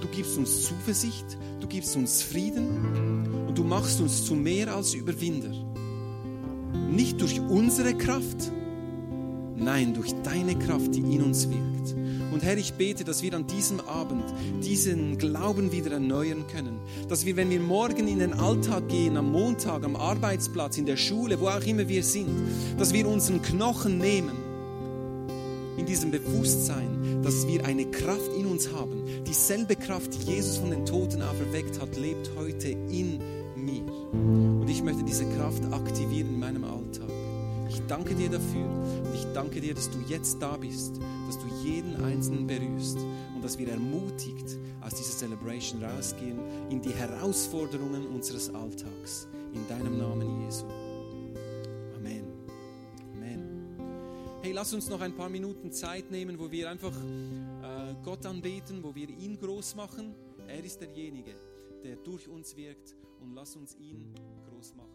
du 0.00 0.08
gibst 0.08 0.36
uns 0.36 0.64
Zuversicht, 0.64 1.38
du 1.60 1.66
gibst 1.66 1.96
uns 1.96 2.22
Frieden 2.22 3.46
und 3.48 3.56
du 3.56 3.64
machst 3.64 4.00
uns 4.00 4.24
zu 4.24 4.34
mehr 4.34 4.74
als 4.74 4.94
Überwinder. 4.94 5.52
Nicht 6.90 7.20
durch 7.20 7.40
unsere 7.40 7.94
Kraft, 7.94 8.52
nein, 9.62 9.94
durch 9.94 10.12
deine 10.22 10.58
Kraft, 10.58 10.94
die 10.94 11.00
in 11.00 11.22
uns 11.22 11.48
wirkt. 11.48 11.94
Und 12.32 12.42
Herr, 12.42 12.56
ich 12.56 12.72
bete, 12.74 13.04
dass 13.04 13.22
wir 13.22 13.34
an 13.34 13.46
diesem 13.46 13.80
Abend 13.80 14.24
diesen 14.64 15.18
Glauben 15.18 15.70
wieder 15.70 15.92
erneuern 15.92 16.44
können. 16.50 16.78
Dass 17.08 17.26
wir, 17.26 17.36
wenn 17.36 17.50
wir 17.50 17.60
morgen 17.60 18.08
in 18.08 18.20
den 18.20 18.32
Alltag 18.32 18.88
gehen, 18.88 19.16
am 19.16 19.30
Montag, 19.30 19.84
am 19.84 19.96
Arbeitsplatz, 19.96 20.78
in 20.78 20.86
der 20.86 20.96
Schule, 20.96 21.40
wo 21.40 21.48
auch 21.48 21.64
immer 21.64 21.88
wir 21.88 22.02
sind, 22.02 22.30
dass 22.78 22.92
wir 22.94 23.06
unseren 23.06 23.42
Knochen 23.42 23.98
nehmen 23.98 24.32
in 25.76 25.86
diesem 25.86 26.10
Bewusstsein, 26.10 27.22
dass 27.22 27.46
wir 27.46 27.64
eine 27.64 27.86
Kraft 27.86 28.32
in 28.38 28.46
uns 28.46 28.72
haben. 28.72 29.02
Dieselbe 29.26 29.76
Kraft, 29.76 30.14
die 30.14 30.32
Jesus 30.32 30.56
von 30.56 30.70
den 30.70 30.86
Toten 30.86 31.22
auferweckt 31.22 31.80
hat, 31.80 31.96
lebt 31.96 32.30
heute 32.36 32.68
in 32.68 33.20
mir. 33.56 33.82
Und 34.12 34.68
ich 34.68 34.82
möchte 34.82 35.04
diese 35.04 35.24
Kraft 35.36 35.62
aktivieren 35.72 36.28
in 36.28 36.38
meinem 36.40 36.64
Alltag. 36.64 37.08
Ich 37.72 37.80
danke 37.86 38.14
dir 38.14 38.28
dafür 38.28 38.66
und 38.66 39.14
ich 39.14 39.24
danke 39.32 39.58
dir, 39.58 39.72
dass 39.72 39.88
du 39.88 39.98
jetzt 40.06 40.42
da 40.42 40.58
bist, 40.58 40.94
dass 41.26 41.38
du 41.38 41.46
jeden 41.64 42.04
Einzelnen 42.04 42.46
berührst 42.46 42.98
und 43.34 43.42
dass 43.42 43.56
wir 43.56 43.66
ermutigt 43.66 44.58
aus 44.82 44.94
dieser 44.94 45.16
Celebration 45.16 45.82
rausgehen 45.82 46.38
in 46.68 46.82
die 46.82 46.92
Herausforderungen 46.92 48.06
unseres 48.08 48.54
Alltags. 48.54 49.26
In 49.54 49.66
deinem 49.68 49.96
Namen, 49.96 50.44
Jesu. 50.44 50.66
Amen. 51.96 52.24
Amen. 53.14 53.78
Hey, 54.42 54.52
lass 54.52 54.74
uns 54.74 54.90
noch 54.90 55.00
ein 55.00 55.16
paar 55.16 55.30
Minuten 55.30 55.72
Zeit 55.72 56.10
nehmen, 56.10 56.38
wo 56.38 56.50
wir 56.50 56.68
einfach 56.68 56.92
äh, 56.92 57.94
Gott 58.04 58.26
anbeten, 58.26 58.82
wo 58.82 58.94
wir 58.94 59.08
ihn 59.08 59.38
groß 59.38 59.76
machen. 59.76 60.14
Er 60.46 60.62
ist 60.62 60.82
derjenige, 60.82 61.32
der 61.82 61.96
durch 61.96 62.28
uns 62.28 62.54
wirkt 62.54 62.94
und 63.22 63.34
lass 63.34 63.56
uns 63.56 63.74
ihn 63.76 64.12
groß 64.50 64.74
machen. 64.74 64.91